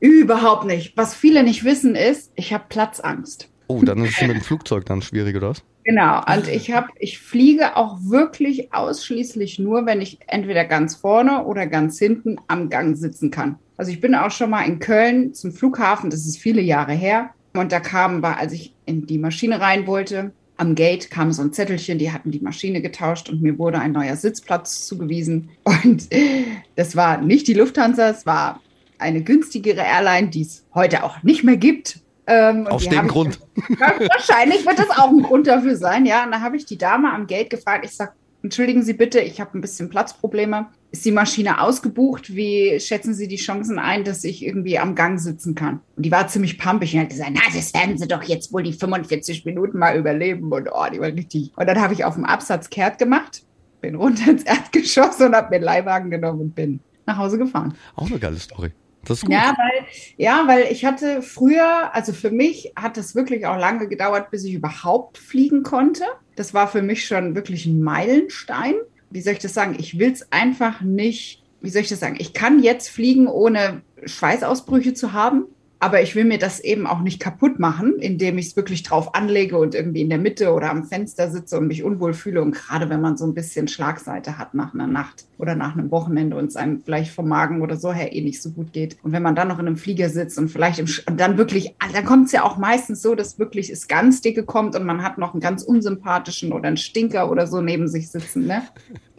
Überhaupt 0.01 0.65
nicht. 0.65 0.97
Was 0.97 1.15
viele 1.15 1.43
nicht 1.43 1.65
wissen 1.65 1.95
ist, 1.95 2.33
ich 2.37 2.53
habe 2.53 2.65
Platzangst. 2.69 3.51
Oh, 3.67 3.83
dann 3.83 4.05
ist 4.05 4.17
es 4.17 4.27
mit 4.27 4.37
dem 4.37 4.43
Flugzeug 4.43 4.85
dann 4.87 5.03
schwierig, 5.03 5.37
oder 5.37 5.51
was? 5.51 5.65
Genau, 5.85 6.23
und 6.25 6.49
ich 6.49 6.73
habe, 6.73 6.89
ich 6.99 7.19
fliege 7.19 7.77
auch 7.77 7.99
wirklich 8.03 8.73
ausschließlich 8.73 9.59
nur, 9.59 9.85
wenn 9.85 10.01
ich 10.01 10.19
entweder 10.29 10.65
ganz 10.65 10.95
vorne 10.97 11.45
oder 11.45 11.67
ganz 11.67 11.99
hinten 11.99 12.37
am 12.47 12.71
Gang 12.71 12.97
sitzen 12.97 13.31
kann. 13.31 13.59
Also 13.77 13.91
ich 13.91 14.01
bin 14.01 14.15
auch 14.15 14.31
schon 14.31 14.51
mal 14.51 14.63
in 14.63 14.79
Köln 14.79 15.35
zum 15.35 15.53
Flughafen, 15.53 16.11
das 16.11 16.27
ist 16.27 16.39
viele 16.39 16.63
Jahre 16.63 16.93
her. 16.93 17.31
Und 17.55 17.73
da 17.73 17.81
kam, 17.81 18.23
war, 18.23 18.39
als 18.39 18.53
ich 18.53 18.75
in 18.87 19.07
die 19.07 19.19
Maschine 19.19 19.61
rein 19.61 19.87
wollte, 19.87 20.33
am 20.57 20.75
Gate 20.75 21.11
kam 21.11 21.33
so 21.33 21.43
ein 21.43 21.53
Zettelchen, 21.53 21.99
die 21.99 22.13
hatten 22.13 22.31
die 22.31 22.41
Maschine 22.41 22.81
getauscht 22.81 23.29
und 23.29 23.43
mir 23.43 23.59
wurde 23.59 23.79
ein 23.79 23.93
neuer 23.93 24.17
Sitzplatz 24.17 24.87
zugewiesen. 24.87 25.51
Und 25.65 26.09
das 26.77 26.97
war 26.97 27.21
nicht 27.21 27.49
die 27.49 27.55
Lufthansa, 27.55 28.09
es 28.09 28.25
war 28.27 28.61
eine 28.99 29.23
günstigere 29.23 29.81
Airline, 29.81 30.29
die 30.29 30.43
es 30.43 30.65
heute 30.75 31.03
auch 31.05 31.23
nicht 31.23 31.45
mehr 31.45 31.57
gibt. 31.57 32.01
Ähm, 32.27 32.67
Aus 32.69 32.89
dem 32.89 33.07
Grund. 33.09 33.39
Ich, 33.55 33.81
wahrscheinlich 33.81 34.65
wird 34.65 34.79
das 34.79 34.91
auch 34.91 35.11
ein 35.11 35.23
Grund 35.23 35.47
dafür 35.47 35.77
sein, 35.77 36.07
ja. 36.07 36.25
Und 36.25 36.33
da 36.33 36.41
habe 36.41 36.57
ich 36.57 36.65
die 36.65 36.79
Dame 36.79 37.13
am 37.13 37.27
Gate 37.27 37.51
gefragt. 37.51 37.85
Ich 37.85 37.95
sage, 37.95 38.13
entschuldigen 38.43 38.83
Sie 38.83 38.95
bitte, 38.95 39.21
ich 39.21 39.41
habe 39.41 39.59
ein 39.59 39.61
bisschen 39.61 39.91
Platzprobleme. 39.91 40.69
Ist 40.95 41.05
die 41.05 41.11
Maschine 41.11 41.61
ausgebucht? 41.61 42.37
Wie 42.37 42.79
schätzen 42.79 43.15
Sie 43.15 43.27
die 43.27 43.35
Chancen 43.35 43.81
ein, 43.81 44.05
dass 44.05 44.23
ich 44.23 44.47
irgendwie 44.47 44.79
am 44.79 44.95
Gang 44.95 45.19
sitzen 45.19 45.57
kann? 45.57 45.81
Und 45.97 46.07
die 46.07 46.13
war 46.13 46.29
ziemlich 46.29 46.57
pampig 46.57 46.95
und 46.95 47.01
hat 47.01 47.09
gesagt, 47.09 47.33
na, 47.35 47.41
das 47.53 47.75
werden 47.75 47.99
Sie 47.99 48.07
doch 48.07 48.23
jetzt 48.23 48.53
wohl 48.53 48.63
die 48.63 48.75
45 48.75 49.45
Minuten 49.45 49.77
mal 49.77 49.99
überleben. 49.99 50.53
Und 50.53 50.69
oh, 50.73 50.87
die 50.93 51.01
war 51.01 51.09
richtig. 51.09 51.51
Und 51.57 51.67
dann 51.67 51.81
habe 51.81 51.95
ich 51.95 52.05
auf 52.05 52.15
dem 52.15 52.25
Absatz 52.25 52.71
kehrt 52.71 52.99
gemacht, 52.99 53.43
bin 53.81 53.97
runter 53.97 54.31
ins 54.31 54.45
Erdgeschoss 54.45 55.21
und 55.21 55.35
habe 55.35 55.51
mir 55.51 55.59
den 55.59 55.65
Leihwagen 55.65 56.13
genommen 56.13 56.43
und 56.43 56.55
bin 56.55 56.79
nach 57.07 57.19
Hause 57.19 57.39
gefahren. 57.39 57.75
Auch 57.97 58.07
eine 58.07 58.21
geile 58.21 58.37
Story. 58.37 58.71
Das 59.05 59.19
ist 59.19 59.23
gut. 59.25 59.33
Ja, 59.33 59.53
weil, 59.59 59.87
ja, 60.17 60.45
weil 60.47 60.69
ich 60.71 60.85
hatte 60.85 61.23
früher, 61.23 61.93
also 61.93 62.13
für 62.13 62.31
mich 62.31 62.73
hat 62.77 62.99
es 62.99 63.17
wirklich 63.17 63.47
auch 63.47 63.59
lange 63.59 63.89
gedauert, 63.89 64.31
bis 64.31 64.45
ich 64.45 64.55
überhaupt 64.55 65.19
fliegen 65.19 65.65
konnte. 65.65 66.05
Das 66.37 66.55
war 66.55 66.69
für 66.69 66.83
mich 66.83 67.05
schon 67.05 67.35
wirklich 67.35 67.67
ein 67.67 67.83
Meilenstein 67.83 68.77
wie 69.15 69.21
soll 69.21 69.35
ich 69.35 69.39
das 69.39 69.55
sagen? 69.55 69.77
Ich 69.79 69.97
will 70.01 70.11
es 70.11 70.33
einfach 70.33 70.81
nicht, 70.81 71.41
wie 71.61 71.71
soll 71.71 71.83
ich 71.83 71.89
das 71.89 72.01
sagen? 72.01 72.17
Ich 72.19 72.33
kann 72.33 72.61
jetzt 72.61 72.89
fliegen, 72.89 73.29
ohne 73.29 73.83
Schweißausbrüche 74.05 74.93
zu 74.93 75.13
haben. 75.13 75.45
Aber 75.85 76.01
ich 76.01 76.17
will 76.17 76.25
mir 76.25 76.39
das 76.39 76.61
eben 76.61 76.87
auch 76.87 77.03
nicht 77.03 77.21
kaputt 77.21 77.59
machen, 77.59 77.99
indem 77.99 78.39
ich 78.39 78.47
es 78.47 78.57
wirklich 78.57 78.85
drauf 78.85 79.15
anlege 79.15 79.59
und 79.59 79.75
irgendwie 79.75 80.01
in 80.01 80.09
der 80.09 80.17
Mitte 80.17 80.55
oder 80.55 80.71
am 80.71 80.85
Fenster 80.85 81.31
sitze 81.31 81.59
und 81.59 81.67
mich 81.67 81.85
unwohl 81.85 82.15
fühle. 82.15 82.41
Und 82.41 82.53
gerade 82.53 82.89
wenn 82.89 83.03
man 83.03 83.19
so 83.19 83.27
ein 83.27 83.35
bisschen 83.35 83.69
Schlagseite 83.69 84.39
hat 84.39 84.55
nach 84.55 84.73
einer 84.73 84.87
Nacht 84.87 85.27
oder 85.37 85.55
nach 85.55 85.77
einem 85.77 85.91
Wochenende 85.91 86.39
und 86.39 86.47
es 86.47 86.57
einem 86.57 86.81
vielleicht 86.81 87.13
vom 87.13 87.29
Magen 87.29 87.61
oder 87.61 87.77
so 87.77 87.93
her 87.93 88.15
eh 88.15 88.23
nicht 88.23 88.41
so 88.41 88.53
gut 88.53 88.73
geht. 88.73 88.97
Und 89.03 89.13
wenn 89.13 89.23
man 89.23 89.35
dann 89.35 89.49
noch 89.49 89.59
in 89.59 89.67
einem 89.67 89.77
Flieger 89.77 90.09
sitzt 90.09 90.39
und 90.39 90.49
vielleicht 90.49 90.79
im, 90.79 90.87
und 91.07 91.21
dann 91.21 91.37
wirklich, 91.37 91.75
dann 91.93 92.07
kommt 92.07 92.29
es 92.29 92.33
ja 92.33 92.45
auch 92.45 92.57
meistens 92.57 93.03
so, 93.03 93.15
dass 93.15 93.39
wirklich 93.39 93.69
es 93.69 93.87
ganz 93.87 94.23
dicke 94.23 94.45
kommt 94.45 94.75
und 94.77 94.87
man 94.87 95.03
hat 95.03 95.19
noch 95.19 95.35
einen 95.35 95.43
ganz 95.43 95.65
unsympathischen 95.65 96.55
oder 96.55 96.69
einen 96.69 96.79
Stinker 96.79 97.31
oder 97.31 97.47
so 97.47 97.61
neben 97.61 97.89
sich 97.89 98.09
sitzen. 98.09 98.47
Ne? 98.47 98.63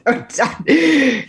Und 0.07 0.25
dann 0.37 0.65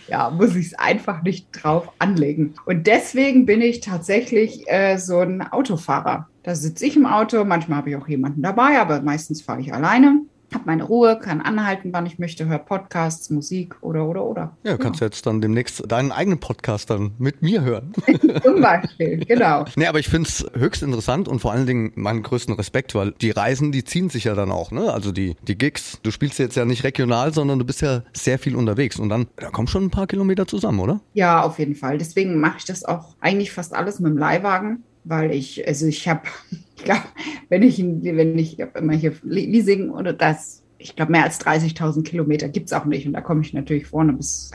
ja, 0.07 0.29
muss 0.29 0.55
ich 0.55 0.67
es 0.67 0.73
einfach 0.75 1.23
nicht 1.23 1.47
drauf 1.51 1.91
anlegen. 1.99 2.53
Und 2.65 2.85
deswegen 2.87 3.45
bin 3.45 3.61
ich 3.61 3.79
tatsächlich 3.79 4.63
äh, 4.67 4.97
so 4.97 5.19
ein 5.19 5.41
Autofahrer. 5.41 6.27
Da 6.43 6.55
sitze 6.55 6.85
ich 6.85 6.95
im 6.95 7.05
Auto, 7.05 7.43
manchmal 7.43 7.79
habe 7.79 7.89
ich 7.89 7.95
auch 7.95 8.07
jemanden 8.07 8.41
dabei, 8.43 8.79
aber 8.79 9.01
meistens 9.01 9.41
fahre 9.41 9.61
ich 9.61 9.73
alleine 9.73 10.21
habe 10.53 10.63
meine 10.65 10.83
Ruhe, 10.83 11.19
kann 11.19 11.41
anhalten, 11.41 11.89
wann 11.93 12.05
ich 12.05 12.19
möchte, 12.19 12.45
höre 12.45 12.59
Podcasts, 12.59 13.29
Musik 13.29 13.75
oder, 13.81 14.05
oder, 14.07 14.23
oder. 14.23 14.57
Ja, 14.63 14.77
kannst 14.77 15.01
ja. 15.01 15.07
jetzt 15.07 15.25
dann 15.25 15.41
demnächst 15.41 15.89
deinen 15.91 16.11
eigenen 16.11 16.39
Podcast 16.39 16.89
dann 16.89 17.11
mit 17.17 17.41
mir 17.41 17.61
hören. 17.61 17.91
Zum 18.43 18.61
Beispiel, 18.61 19.17
genau. 19.25 19.65
Nee, 19.75 19.87
aber 19.87 19.99
ich 19.99 20.07
finde 20.07 20.29
es 20.29 20.45
höchst 20.53 20.81
interessant 20.83 21.27
und 21.27 21.39
vor 21.39 21.51
allen 21.51 21.67
Dingen 21.67 21.91
meinen 21.95 22.23
größten 22.23 22.55
Respekt, 22.55 22.95
weil 22.95 23.11
die 23.21 23.31
Reisen, 23.31 23.71
die 23.71 23.83
ziehen 23.83 24.09
sich 24.09 24.23
ja 24.23 24.35
dann 24.35 24.51
auch, 24.51 24.71
ne? 24.71 24.91
Also 24.91 25.11
die, 25.11 25.35
die 25.47 25.57
Gigs. 25.57 25.99
Du 26.01 26.11
spielst 26.11 26.39
jetzt 26.39 26.55
ja 26.55 26.65
nicht 26.65 26.83
regional, 26.83 27.33
sondern 27.33 27.59
du 27.59 27.65
bist 27.65 27.81
ja 27.81 28.03
sehr 28.13 28.39
viel 28.39 28.55
unterwegs 28.55 28.97
und 28.99 29.09
dann, 29.09 29.27
da 29.35 29.49
kommen 29.49 29.67
schon 29.67 29.83
ein 29.85 29.91
paar 29.91 30.07
Kilometer 30.07 30.47
zusammen, 30.47 30.79
oder? 30.79 31.01
Ja, 31.13 31.41
auf 31.41 31.59
jeden 31.59 31.75
Fall. 31.75 31.97
Deswegen 31.97 32.39
mache 32.39 32.57
ich 32.59 32.65
das 32.65 32.83
auch 32.83 33.15
eigentlich 33.19 33.51
fast 33.51 33.73
alles 33.73 33.99
mit 33.99 34.11
dem 34.11 34.17
Leihwagen 34.17 34.83
weil 35.07 35.31
ich, 35.31 35.67
also 35.67 35.85
ich 35.85 36.07
habe, 36.07 36.21
ich 36.77 36.83
glaube, 36.83 37.03
wenn 37.49 37.63
ich, 37.63 37.79
wenn 37.79 38.37
ich 38.37 38.59
immer 38.59 38.93
hier 38.93 39.13
Leasing 39.23 39.89
oder 39.89 40.13
das, 40.13 40.63
ich 40.77 40.95
glaube, 40.95 41.11
mehr 41.11 41.23
als 41.23 41.41
30.000 41.41 42.03
Kilometer 42.03 42.49
gibt 42.49 42.67
es 42.67 42.73
auch 42.73 42.85
nicht. 42.85 43.07
Und 43.07 43.13
da 43.13 43.21
komme 43.21 43.41
ich 43.41 43.53
natürlich 43.53 43.87
vorne 43.87 44.13
bis, 44.13 44.51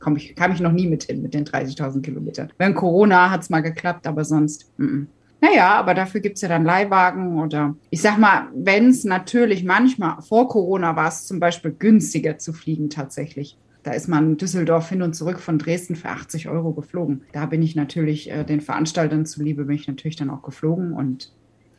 komm 0.00 0.16
ich, 0.16 0.36
kam 0.36 0.52
ich 0.52 0.60
noch 0.60 0.72
nie 0.72 0.86
mit 0.86 1.04
hin, 1.04 1.22
mit 1.22 1.34
den 1.34 1.44
30.000 1.44 2.02
Kilometern. 2.02 2.52
Während 2.58 2.76
Corona 2.76 3.30
hat 3.30 3.42
es 3.42 3.50
mal 3.50 3.60
geklappt, 3.60 4.06
aber 4.06 4.24
sonst, 4.24 4.70
m 4.78 4.86
-m. 4.86 5.06
Naja, 5.40 5.74
aber 5.74 5.92
dafür 5.92 6.22
gibt 6.22 6.36
es 6.36 6.42
ja 6.42 6.48
dann 6.48 6.64
Leihwagen 6.64 7.38
oder 7.38 7.76
ich 7.90 8.00
sag 8.00 8.16
mal, 8.16 8.48
wenn 8.54 8.88
es 8.88 9.04
natürlich 9.04 9.62
manchmal 9.62 10.22
vor 10.22 10.48
Corona 10.48 10.96
war 10.96 11.08
es 11.08 11.26
zum 11.26 11.38
Beispiel 11.38 11.70
günstiger 11.78 12.38
zu 12.38 12.54
fliegen 12.54 12.88
tatsächlich. 12.88 13.58
Da 13.84 13.92
ist 13.92 14.08
man 14.08 14.38
Düsseldorf 14.38 14.88
hin 14.88 15.02
und 15.02 15.14
zurück 15.14 15.38
von 15.38 15.58
Dresden 15.58 15.94
für 15.94 16.08
80 16.08 16.48
Euro 16.48 16.72
geflogen. 16.72 17.22
Da 17.32 17.46
bin 17.46 17.62
ich 17.62 17.76
natürlich 17.76 18.30
äh, 18.30 18.42
den 18.42 18.62
Veranstaltern 18.62 19.26
zuliebe, 19.26 19.66
bin 19.66 19.76
ich 19.76 19.86
natürlich 19.86 20.16
dann 20.16 20.30
auch 20.30 20.42
geflogen. 20.42 20.92
Und 20.92 21.32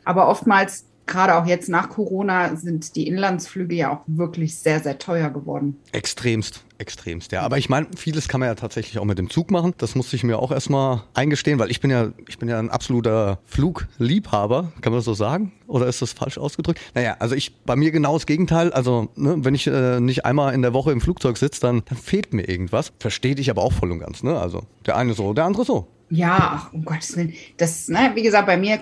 aber 0.04 0.28
oftmals 0.28 0.86
gerade 1.06 1.36
auch 1.36 1.46
jetzt 1.46 1.68
nach 1.68 1.88
Corona 1.88 2.56
sind 2.56 2.96
die 2.96 3.06
Inlandsflüge 3.06 3.74
ja 3.74 3.92
auch 3.92 4.00
wirklich 4.06 4.58
sehr, 4.58 4.80
sehr 4.80 4.98
teuer 4.98 5.30
geworden. 5.30 5.80
Extremst, 5.92 6.64
extremst, 6.78 7.32
ja. 7.32 7.42
Aber 7.42 7.58
ich 7.58 7.68
meine, 7.68 7.86
vieles 7.96 8.28
kann 8.28 8.40
man 8.40 8.48
ja 8.48 8.54
tatsächlich 8.54 8.98
auch 8.98 9.04
mit 9.04 9.18
dem 9.18 9.30
Zug 9.30 9.50
machen. 9.50 9.74
Das 9.78 9.94
musste 9.94 10.16
ich 10.16 10.24
mir 10.24 10.38
auch 10.38 10.50
erstmal 10.50 11.02
eingestehen, 11.14 11.58
weil 11.58 11.70
ich 11.70 11.80
bin 11.80 11.90
ja, 11.90 12.08
ich 12.28 12.38
bin 12.38 12.48
ja 12.48 12.58
ein 12.58 12.70
absoluter 12.70 13.38
Flugliebhaber, 13.46 14.72
kann 14.80 14.92
man 14.92 14.98
das 14.98 15.04
so 15.04 15.14
sagen? 15.14 15.52
Oder 15.66 15.86
ist 15.86 16.02
das 16.02 16.12
falsch 16.12 16.38
ausgedrückt? 16.38 16.80
Naja, 16.94 17.16
also 17.18 17.34
ich, 17.34 17.56
bei 17.64 17.76
mir 17.76 17.90
genau 17.90 18.14
das 18.14 18.26
Gegenteil. 18.26 18.72
Also, 18.72 19.08
ne, 19.16 19.36
wenn 19.38 19.54
ich 19.54 19.66
äh, 19.66 20.00
nicht 20.00 20.24
einmal 20.24 20.54
in 20.54 20.62
der 20.62 20.72
Woche 20.72 20.92
im 20.92 21.00
Flugzeug 21.00 21.36
sitze, 21.38 21.60
dann, 21.60 21.82
dann 21.88 21.98
fehlt 21.98 22.32
mir 22.34 22.48
irgendwas. 22.48 22.92
Verstehe 22.98 23.34
ich 23.36 23.50
aber 23.50 23.62
auch 23.62 23.72
voll 23.72 23.92
und 23.92 24.00
ganz, 24.00 24.22
ne? 24.22 24.38
Also, 24.38 24.62
der 24.86 24.96
eine 24.96 25.14
so, 25.14 25.32
der 25.32 25.44
andere 25.44 25.64
so. 25.64 25.88
Ja, 26.08 26.38
ach, 26.38 26.72
um 26.72 26.84
Gottes 26.84 27.16
Willen. 27.16 27.34
Das, 27.56 27.88
ne, 27.88 28.12
wie 28.14 28.22
gesagt, 28.22 28.46
bei 28.46 28.56
mir 28.56 28.80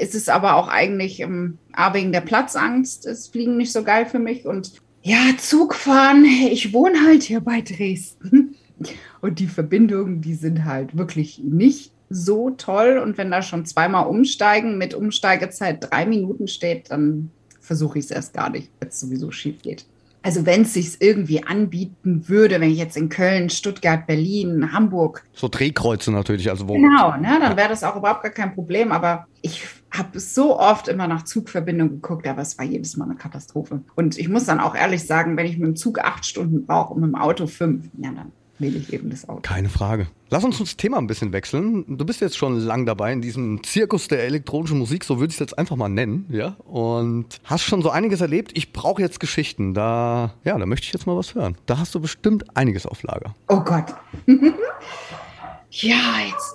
ist 0.00 0.14
es 0.14 0.28
aber 0.28 0.56
auch 0.56 0.68
eigentlich 0.68 1.20
ähm, 1.20 1.58
wegen 1.92 2.12
der 2.12 2.22
Platzangst, 2.22 3.06
ist 3.06 3.32
Fliegen 3.32 3.56
nicht 3.56 3.72
so 3.72 3.82
geil 3.82 4.06
für 4.06 4.18
mich. 4.18 4.46
Und 4.46 4.72
ja, 5.02 5.36
Zugfahren, 5.38 6.24
ich 6.24 6.72
wohne 6.72 7.06
halt 7.06 7.22
hier 7.22 7.40
bei 7.40 7.60
Dresden. 7.60 8.56
Und 9.20 9.40
die 9.40 9.46
Verbindungen, 9.46 10.20
die 10.20 10.34
sind 10.34 10.64
halt 10.64 10.96
wirklich 10.96 11.40
nicht 11.42 11.92
so 12.08 12.50
toll. 12.50 12.98
Und 12.98 13.18
wenn 13.18 13.30
da 13.30 13.42
schon 13.42 13.66
zweimal 13.66 14.06
umsteigen 14.06 14.78
mit 14.78 14.94
Umsteigezeit 14.94 15.90
drei 15.90 16.06
Minuten 16.06 16.48
steht, 16.48 16.90
dann 16.90 17.30
versuche 17.60 17.98
ich 17.98 18.06
es 18.06 18.10
erst 18.10 18.32
gar 18.32 18.50
nicht, 18.50 18.70
wenn 18.80 18.88
es 18.88 19.00
sowieso 19.00 19.30
schief 19.30 19.60
geht. 19.62 19.84
Also 20.22 20.46
wenn 20.46 20.62
es 20.62 20.74
sich 20.74 21.00
irgendwie 21.00 21.44
anbieten 21.44 22.28
würde, 22.28 22.60
wenn 22.60 22.70
ich 22.70 22.78
jetzt 22.78 22.96
in 22.96 23.08
Köln, 23.08 23.50
Stuttgart, 23.50 24.06
Berlin, 24.06 24.72
Hamburg. 24.72 25.24
So 25.32 25.48
Drehkreuze 25.48 26.10
natürlich, 26.10 26.50
also 26.50 26.68
wo. 26.68 26.74
Genau, 26.74 27.16
ne, 27.16 27.38
dann 27.40 27.56
wäre 27.56 27.68
das 27.68 27.84
auch 27.84 27.96
überhaupt 27.96 28.22
gar 28.22 28.32
kein 28.32 28.54
Problem. 28.54 28.92
Aber 28.92 29.26
ich 29.42 29.62
habe 29.90 30.18
so 30.20 30.58
oft 30.58 30.88
immer 30.88 31.06
nach 31.06 31.22
Zugverbindung 31.22 31.88
geguckt, 31.88 32.26
aber 32.26 32.42
es 32.42 32.58
war 32.58 32.64
jedes 32.64 32.96
Mal 32.96 33.06
eine 33.06 33.14
Katastrophe. 33.14 33.82
Und 33.94 34.18
ich 34.18 34.28
muss 34.28 34.44
dann 34.44 34.60
auch 34.60 34.74
ehrlich 34.74 35.06
sagen, 35.06 35.36
wenn 35.36 35.46
ich 35.46 35.56
mit 35.56 35.66
dem 35.66 35.76
Zug 35.76 36.00
acht 36.00 36.26
Stunden 36.26 36.66
brauche 36.66 36.94
und 36.94 37.00
mit 37.00 37.10
dem 37.10 37.14
Auto 37.14 37.46
fünf, 37.46 37.86
ja, 37.98 38.10
dann 38.10 38.32
wähle 38.58 38.78
ich 38.78 38.92
eben 38.92 39.10
das 39.10 39.28
Auto. 39.28 39.40
Keine 39.42 39.68
Frage. 39.68 40.08
Lass 40.30 40.44
uns 40.44 40.58
das 40.58 40.76
Thema 40.76 40.98
ein 40.98 41.06
bisschen 41.06 41.32
wechseln. 41.32 41.96
Du 41.96 42.04
bist 42.04 42.20
jetzt 42.20 42.36
schon 42.36 42.58
lang 42.58 42.84
dabei 42.86 43.12
in 43.12 43.22
diesem 43.22 43.62
Zirkus 43.62 44.08
der 44.08 44.24
elektronischen 44.24 44.78
Musik, 44.78 45.04
so 45.04 45.18
würde 45.18 45.30
ich 45.30 45.36
es 45.36 45.40
jetzt 45.40 45.58
einfach 45.58 45.76
mal 45.76 45.88
nennen, 45.88 46.26
ja. 46.28 46.56
Und 46.64 47.40
hast 47.44 47.62
schon 47.62 47.82
so 47.82 47.90
einiges 47.90 48.20
erlebt. 48.20 48.52
Ich 48.54 48.72
brauche 48.72 49.00
jetzt 49.00 49.20
Geschichten. 49.20 49.74
Da, 49.74 50.34
ja, 50.44 50.58
da 50.58 50.66
möchte 50.66 50.86
ich 50.86 50.92
jetzt 50.92 51.06
mal 51.06 51.16
was 51.16 51.34
hören. 51.34 51.56
Da 51.66 51.78
hast 51.78 51.94
du 51.94 52.00
bestimmt 52.00 52.56
einiges 52.56 52.86
auf 52.86 53.02
Lager. 53.02 53.34
Oh 53.48 53.60
Gott. 53.60 53.94
ja, 55.70 55.96
jetzt, 56.26 56.54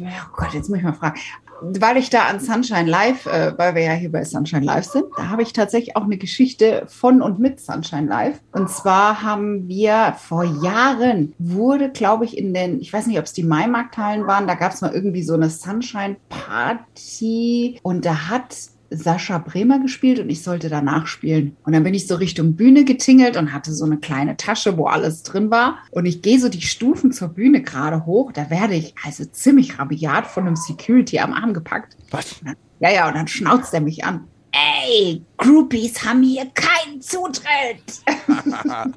oh 0.00 0.36
Gott, 0.36 0.54
jetzt 0.54 0.68
muss 0.68 0.78
ich 0.78 0.84
mal 0.84 0.94
fragen 0.94 1.20
weil 1.60 1.96
ich 1.96 2.10
da 2.10 2.24
an 2.24 2.40
Sunshine 2.40 2.88
Live, 2.88 3.26
äh, 3.26 3.56
weil 3.56 3.74
wir 3.74 3.82
ja 3.82 3.92
hier 3.92 4.10
bei 4.10 4.24
Sunshine 4.24 4.64
Live 4.64 4.84
sind, 4.84 5.06
da 5.16 5.28
habe 5.28 5.42
ich 5.42 5.52
tatsächlich 5.52 5.96
auch 5.96 6.04
eine 6.04 6.16
Geschichte 6.16 6.84
von 6.88 7.22
und 7.22 7.38
mit 7.38 7.60
Sunshine 7.60 8.06
Live. 8.06 8.40
Und 8.52 8.70
zwar 8.70 9.22
haben 9.22 9.68
wir 9.68 10.14
vor 10.18 10.44
Jahren, 10.44 11.34
wurde, 11.38 11.90
glaube 11.90 12.24
ich, 12.24 12.36
in 12.36 12.54
den, 12.54 12.80
ich 12.80 12.92
weiß 12.92 13.06
nicht, 13.06 13.18
ob 13.18 13.24
es 13.24 13.32
die 13.32 13.42
Maimarkthallen 13.42 14.26
waren, 14.26 14.46
da 14.46 14.54
gab 14.54 14.72
es 14.72 14.80
mal 14.80 14.92
irgendwie 14.92 15.22
so 15.22 15.34
eine 15.34 15.50
Sunshine 15.50 16.16
Party 16.28 17.78
und 17.82 18.04
da 18.04 18.28
hat 18.28 18.56
Sascha 18.90 19.38
Bremer 19.38 19.78
gespielt 19.78 20.20
und 20.20 20.30
ich 20.30 20.42
sollte 20.42 20.68
danach 20.68 21.06
spielen. 21.06 21.56
Und 21.64 21.72
dann 21.72 21.82
bin 21.84 21.94
ich 21.94 22.06
so 22.06 22.14
Richtung 22.14 22.56
Bühne 22.56 22.84
getingelt 22.84 23.36
und 23.36 23.52
hatte 23.52 23.72
so 23.72 23.84
eine 23.84 23.98
kleine 23.98 24.36
Tasche, 24.36 24.76
wo 24.76 24.86
alles 24.86 25.22
drin 25.22 25.50
war. 25.50 25.78
Und 25.90 26.06
ich 26.06 26.22
gehe 26.22 26.38
so 26.38 26.48
die 26.48 26.62
Stufen 26.62 27.12
zur 27.12 27.28
Bühne 27.28 27.62
gerade 27.62 28.06
hoch. 28.06 28.32
Da 28.32 28.50
werde 28.50 28.74
ich 28.74 28.94
also 29.04 29.24
ziemlich 29.24 29.78
rabiat 29.78 30.26
von 30.26 30.46
einem 30.46 30.56
Security 30.56 31.18
am 31.18 31.32
Arm 31.32 31.54
gepackt. 31.54 31.96
Was? 32.10 32.40
Ja, 32.80 32.90
ja, 32.90 33.08
und 33.08 33.14
dann 33.16 33.28
schnauzt 33.28 33.72
er 33.74 33.80
mich 33.80 34.04
an. 34.04 34.26
Ey, 34.52 35.22
Groupies 35.36 36.04
haben 36.04 36.22
hier 36.22 36.46
keinen 36.54 37.00
Zutritt. 37.00 37.42
und 38.26 38.96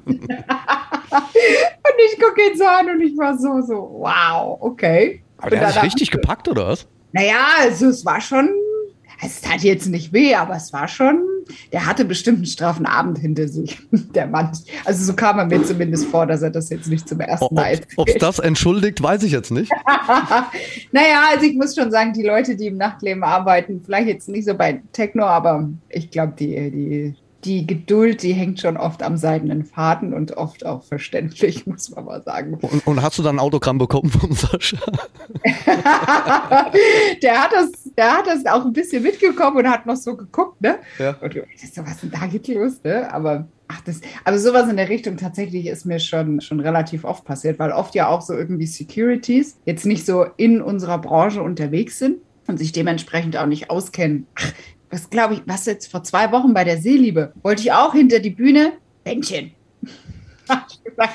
ich 2.06 2.18
gucke 2.18 2.50
ihn 2.50 2.56
so 2.56 2.64
an 2.64 2.90
und 2.90 3.00
ich 3.02 3.16
war 3.18 3.36
so, 3.36 3.60
so, 3.60 3.74
wow, 4.00 4.56
okay. 4.60 5.22
Aber 5.38 5.50
der 5.50 5.66
hat 5.66 5.74
sich 5.74 5.82
richtig 5.82 6.10
gepackt, 6.10 6.48
oder 6.48 6.68
was? 6.68 6.86
Naja, 7.12 7.44
also 7.58 7.88
es 7.88 8.04
war 8.04 8.20
schon 8.20 8.50
es 9.22 9.40
tat 9.40 9.62
jetzt 9.62 9.88
nicht 9.88 10.12
weh, 10.12 10.34
aber 10.34 10.56
es 10.56 10.72
war 10.72 10.88
schon, 10.88 11.24
der 11.72 11.86
hatte 11.86 12.04
bestimmt 12.04 12.38
einen 12.38 12.46
straffen 12.46 12.86
Abend 12.86 13.18
hinter 13.18 13.48
sich, 13.48 13.78
der 13.92 14.26
Mann. 14.26 14.52
Also 14.84 15.04
so 15.04 15.14
kam 15.14 15.38
er 15.38 15.46
mir 15.46 15.62
zumindest 15.64 16.06
vor, 16.06 16.26
dass 16.26 16.42
er 16.42 16.50
das 16.50 16.70
jetzt 16.70 16.88
nicht 16.88 17.08
zum 17.08 17.20
ersten 17.20 17.54
Mal 17.54 17.70
erzählt. 17.70 17.88
Ob 17.96 18.08
es 18.08 18.16
das 18.16 18.38
entschuldigt, 18.38 19.02
weiß 19.02 19.22
ich 19.22 19.32
jetzt 19.32 19.50
nicht. 19.50 19.70
naja, 20.92 21.24
also 21.32 21.44
ich 21.44 21.54
muss 21.54 21.74
schon 21.74 21.90
sagen, 21.90 22.12
die 22.12 22.22
Leute, 22.22 22.56
die 22.56 22.66
im 22.66 22.76
Nachtleben 22.76 23.22
arbeiten, 23.22 23.82
vielleicht 23.84 24.08
jetzt 24.08 24.28
nicht 24.28 24.46
so 24.46 24.54
bei 24.54 24.80
Techno, 24.92 25.24
aber 25.24 25.68
ich 25.88 26.10
glaube, 26.10 26.34
die, 26.38 26.70
die 26.70 27.14
die 27.44 27.66
Geduld, 27.66 28.22
die 28.22 28.32
hängt 28.34 28.60
schon 28.60 28.76
oft 28.76 29.02
am 29.02 29.16
seidenen 29.16 29.64
Faden 29.64 30.12
und 30.12 30.36
oft 30.36 30.66
auch 30.66 30.82
verständlich, 30.84 31.66
muss 31.66 31.90
man 31.90 32.04
mal 32.04 32.22
sagen. 32.22 32.58
Und, 32.60 32.86
und 32.86 33.02
hast 33.02 33.18
du 33.18 33.22
dann 33.22 33.36
ein 33.36 33.40
Autogramm 33.40 33.78
bekommen 33.78 34.10
von 34.10 34.32
Sascha? 34.32 34.78
der, 37.22 37.42
hat 37.42 37.52
das, 37.52 37.70
der 37.96 38.18
hat 38.18 38.26
das 38.26 38.46
auch 38.46 38.64
ein 38.64 38.72
bisschen 38.72 39.02
mitgekommen 39.02 39.58
und 39.58 39.70
hat 39.70 39.86
noch 39.86 39.96
so 39.96 40.16
geguckt, 40.16 40.60
ne? 40.60 40.78
Ja. 40.98 41.16
Und 41.20 41.34
du 41.34 41.42
so, 41.56 41.86
was 41.86 42.00
denn 42.00 42.10
da 42.10 42.26
geht 42.26 42.48
los, 42.48 42.82
ne? 42.84 43.12
Aber 43.12 43.48
Ach, 43.72 43.80
das, 43.82 44.00
aber 44.24 44.36
sowas 44.40 44.68
in 44.68 44.76
der 44.76 44.88
Richtung 44.88 45.16
tatsächlich 45.16 45.66
ist 45.66 45.84
mir 45.84 46.00
schon, 46.00 46.40
schon 46.40 46.58
relativ 46.58 47.04
oft 47.04 47.24
passiert, 47.24 47.60
weil 47.60 47.70
oft 47.70 47.94
ja 47.94 48.08
auch 48.08 48.20
so 48.20 48.34
irgendwie 48.34 48.66
Securities 48.66 49.60
jetzt 49.64 49.86
nicht 49.86 50.04
so 50.04 50.26
in 50.36 50.60
unserer 50.60 50.98
Branche 50.98 51.40
unterwegs 51.40 52.00
sind 52.00 52.18
und 52.48 52.58
sich 52.58 52.72
dementsprechend 52.72 53.36
auch 53.36 53.46
nicht 53.46 53.70
auskennen. 53.70 54.26
Ach, 54.34 54.52
was 54.90 55.08
glaube 55.08 55.34
ich, 55.34 55.42
was 55.46 55.66
jetzt 55.66 55.88
vor 55.88 56.02
zwei 56.02 56.32
Wochen 56.32 56.52
bei 56.52 56.64
der 56.64 56.78
Seeliebe, 56.78 57.32
wollte 57.42 57.62
ich 57.62 57.70
auch 57.70 57.94
hinter 57.94 58.18
die 58.18 58.30
Bühne, 58.30 58.72
Bändchen. 59.04 59.52
ich 59.86 60.98
habe 60.98 61.12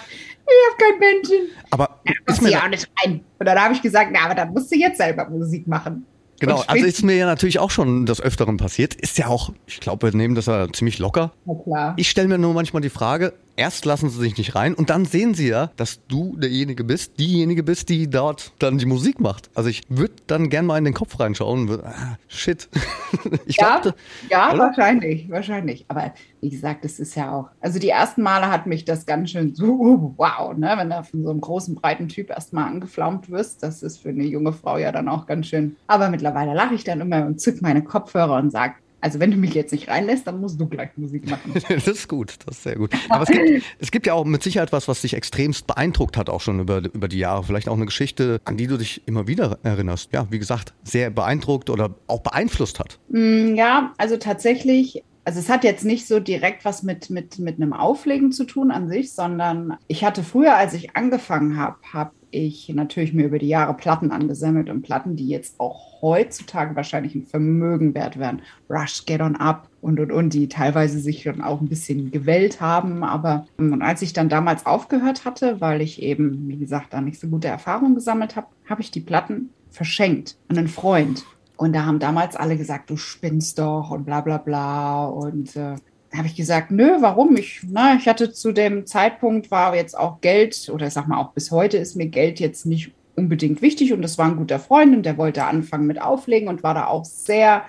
kein 0.77 0.99
Bändchen. 0.99 1.49
Aber 1.71 1.99
ja, 2.05 2.13
ist 2.25 2.41
mir 2.41 2.51
ja 2.51 2.63
auch 2.63 2.69
nicht 2.69 2.89
rein. 3.03 3.19
Und 3.37 3.45
dann 3.45 3.59
habe 3.59 3.73
ich 3.73 3.81
gesagt, 3.81 4.11
na, 4.13 4.23
aber 4.23 4.35
dann 4.35 4.53
musst 4.53 4.71
du 4.71 4.77
jetzt 4.77 4.97
selber 4.97 5.29
Musik 5.29 5.67
machen. 5.67 6.05
Genau, 6.39 6.63
also 6.67 6.85
ist 6.85 7.03
mir 7.03 7.15
ja 7.15 7.25
natürlich 7.25 7.59
auch 7.59 7.71
schon 7.71 8.05
des 8.05 8.19
Öfteren 8.21 8.57
passiert. 8.57 8.93
Ist 8.93 9.17
ja 9.17 9.27
auch, 9.27 9.51
ich 9.67 9.79
glaube, 9.79 10.07
wir 10.11 10.17
nehmen 10.17 10.35
das 10.35 10.47
ja 10.47 10.71
ziemlich 10.71 10.99
locker. 10.99 11.31
Na 11.45 11.53
klar. 11.55 11.93
Ich 11.97 12.09
stelle 12.09 12.27
mir 12.27 12.37
nur 12.37 12.53
manchmal 12.53 12.81
die 12.81 12.89
Frage, 12.89 13.33
erst 13.55 13.85
lassen 13.85 14.09
sie 14.09 14.19
sich 14.19 14.37
nicht 14.37 14.55
rein 14.55 14.73
und 14.73 14.89
dann 14.89 15.05
sehen 15.05 15.33
sie 15.33 15.49
ja, 15.49 15.71
dass 15.77 16.05
du 16.07 16.35
derjenige 16.37 16.83
bist, 16.83 17.19
diejenige 17.19 17.63
bist, 17.63 17.89
die 17.89 18.09
dort 18.09 18.53
dann 18.59 18.77
die 18.77 18.85
Musik 18.85 19.19
macht. 19.19 19.49
Also 19.55 19.69
ich 19.69 19.83
würde 19.89 20.13
dann 20.27 20.49
gern 20.49 20.65
mal 20.65 20.77
in 20.77 20.85
den 20.85 20.93
Kopf 20.93 21.19
reinschauen 21.19 21.61
und 21.61 21.69
würde, 21.69 21.85
ah, 21.87 22.17
shit. 22.27 22.69
ich 23.45 23.57
ja, 23.57 23.79
glaub, 23.79 23.95
ja 24.29 24.53
oder? 24.53 24.59
wahrscheinlich, 24.59 25.29
wahrscheinlich. 25.29 25.85
Aber 25.87 26.13
wie 26.41 26.49
gesagt, 26.49 26.83
das 26.83 26.99
ist 26.99 27.15
ja 27.15 27.31
auch, 27.31 27.49
also 27.61 27.79
die 27.79 27.89
ersten 27.89 28.21
Male 28.21 28.49
hat 28.49 28.67
mich 28.67 28.85
das 28.85 29.05
ganz 29.05 29.31
schön 29.31 29.55
so, 29.55 30.13
wow, 30.17 30.55
ne, 30.55 30.73
wenn 30.77 30.89
du 30.89 31.03
von 31.03 31.23
so 31.23 31.29
einem 31.29 31.41
großen, 31.41 31.75
breiten 31.75 32.07
Typ 32.07 32.29
erstmal 32.29 32.67
angeflaumt 32.67 33.29
wirst, 33.29 33.63
das 33.63 33.83
ist 33.83 33.99
für 33.99 34.09
eine 34.09 34.25
junge 34.25 34.53
Frau 34.53 34.77
ja 34.77 34.91
dann 34.91 35.09
auch 35.09 35.25
ganz 35.25 35.47
schön. 35.47 35.75
Aber 35.87 36.09
mittlerweile 36.09 36.53
lache 36.53 36.75
ich 36.75 36.83
dann 36.83 37.01
immer 37.01 37.25
und 37.25 37.39
zück 37.39 37.61
meine 37.61 37.83
Kopfhörer 37.83 38.37
und 38.37 38.51
sage, 38.51 38.75
also 39.05 39.19
wenn 39.19 39.29
du 39.29 39.37
mich 39.37 39.53
jetzt 39.53 39.71
nicht 39.71 39.87
reinlässt, 39.87 40.25
dann 40.25 40.41
musst 40.41 40.59
du 40.59 40.65
gleich 40.65 40.89
Musik 40.95 41.29
machen. 41.29 41.53
das 41.69 41.87
ist 41.87 42.09
gut, 42.09 42.37
das 42.43 42.57
ist 42.57 42.63
sehr 42.63 42.75
gut. 42.75 42.91
Aber 43.09 43.21
es 43.21 43.29
gibt, 43.29 43.63
es 43.77 43.91
gibt 43.91 44.07
ja 44.07 44.15
auch 44.15 44.25
mit 44.25 44.41
Sicherheit 44.41 44.71
was, 44.71 44.87
was 44.87 45.01
dich 45.01 45.13
extremst 45.13 45.67
beeindruckt 45.67 46.17
hat, 46.17 46.27
auch 46.27 46.41
schon 46.41 46.59
über, 46.59 46.81
über 46.91 47.07
die 47.07 47.19
Jahre. 47.19 47.43
Vielleicht 47.43 47.69
auch 47.69 47.75
eine 47.75 47.85
Geschichte, 47.85 48.41
an 48.45 48.57
die 48.57 48.65
du 48.65 48.77
dich 48.77 49.03
immer 49.05 49.27
wieder 49.27 49.59
erinnerst. 49.61 50.11
Ja, 50.11 50.25
wie 50.31 50.39
gesagt, 50.39 50.73
sehr 50.83 51.11
beeindruckt 51.11 51.69
oder 51.69 51.93
auch 52.07 52.21
beeinflusst 52.21 52.79
hat. 52.79 52.97
Mm, 53.09 53.53
ja, 53.53 53.93
also 53.99 54.17
tatsächlich 54.17 55.03
also 55.23 55.39
es 55.39 55.49
hat 55.49 55.63
jetzt 55.63 55.85
nicht 55.85 56.07
so 56.07 56.19
direkt 56.19 56.65
was 56.65 56.83
mit, 56.83 57.09
mit, 57.09 57.39
mit 57.39 57.55
einem 57.55 57.73
Auflegen 57.73 58.31
zu 58.31 58.43
tun 58.43 58.69
an 58.69 58.87
sich, 58.87 59.11
sondern 59.11 59.75
ich 59.87 60.03
hatte 60.03 60.23
früher, 60.23 60.55
als 60.55 60.75
ich 60.75 60.95
angefangen 60.95 61.57
habe, 61.57 61.77
habe 61.91 62.11
ich 62.29 62.69
natürlich 62.69 63.13
mir 63.13 63.25
über 63.25 63.39
die 63.39 63.47
Jahre 63.47 63.73
Platten 63.73 64.11
angesammelt 64.11 64.69
und 64.69 64.83
Platten, 64.83 65.15
die 65.15 65.27
jetzt 65.27 65.59
auch 65.59 65.94
heutzutage 66.05 66.75
wahrscheinlich 66.75 67.15
ein 67.15 67.25
Vermögen 67.25 67.95
wert 67.95 68.19
wären. 68.19 68.41
Rush, 68.69 69.05
Get 69.05 69.21
On 69.21 69.35
Up 69.35 69.67
und, 69.81 69.99
und, 69.99 70.11
und, 70.11 70.33
die 70.33 70.47
teilweise 70.47 70.99
sich 70.99 71.23
schon 71.23 71.41
auch 71.41 71.61
ein 71.61 71.67
bisschen 71.67 72.11
gewellt 72.11 72.61
haben. 72.61 73.03
Aber 73.03 73.47
und 73.57 73.81
als 73.81 74.01
ich 74.01 74.13
dann 74.13 74.29
damals 74.29 74.65
aufgehört 74.65 75.25
hatte, 75.25 75.59
weil 75.61 75.81
ich 75.81 76.01
eben, 76.01 76.47
wie 76.47 76.57
gesagt, 76.57 76.93
da 76.93 77.01
nicht 77.01 77.19
so 77.19 77.27
gute 77.27 77.47
Erfahrungen 77.47 77.95
gesammelt 77.95 78.35
habe, 78.35 78.47
habe 78.69 78.81
ich 78.81 78.91
die 78.91 79.01
Platten 79.01 79.49
verschenkt 79.71 80.37
an 80.47 80.57
einen 80.57 80.67
Freund. 80.67 81.25
Und 81.57 81.73
da 81.73 81.85
haben 81.85 81.99
damals 81.99 82.35
alle 82.35 82.57
gesagt, 82.57 82.89
du 82.89 82.97
spinnst 82.97 83.59
doch 83.59 83.89
und 83.91 84.05
bla 84.05 84.21
bla 84.21 84.37
bla. 84.37 85.05
Und 85.05 85.55
äh, 85.55 85.75
habe 86.15 86.27
ich 86.27 86.35
gesagt, 86.35 86.71
nö, 86.71 86.97
warum? 86.99 87.35
Ich, 87.37 87.61
na, 87.67 87.95
ich 87.95 88.07
hatte 88.07 88.31
zu 88.31 88.51
dem 88.51 88.85
Zeitpunkt 88.85 89.51
war 89.51 89.75
jetzt 89.75 89.97
auch 89.97 90.21
Geld, 90.21 90.69
oder 90.73 90.89
sag 90.89 91.07
mal 91.07 91.17
auch 91.17 91.33
bis 91.33 91.51
heute 91.51 91.77
ist 91.77 91.95
mir 91.95 92.07
Geld 92.07 92.39
jetzt 92.39 92.65
nicht 92.65 92.91
unbedingt 93.15 93.61
wichtig 93.61 93.93
und 93.93 94.01
das 94.01 94.17
war 94.17 94.25
ein 94.25 94.37
guter 94.37 94.59
Freund 94.59 94.95
und 94.95 95.05
der 95.05 95.17
wollte 95.17 95.45
anfangen 95.45 95.87
mit 95.87 96.01
Auflegen 96.01 96.47
und 96.47 96.63
war 96.63 96.73
da 96.73 96.87
auch 96.87 97.05
sehr, 97.05 97.63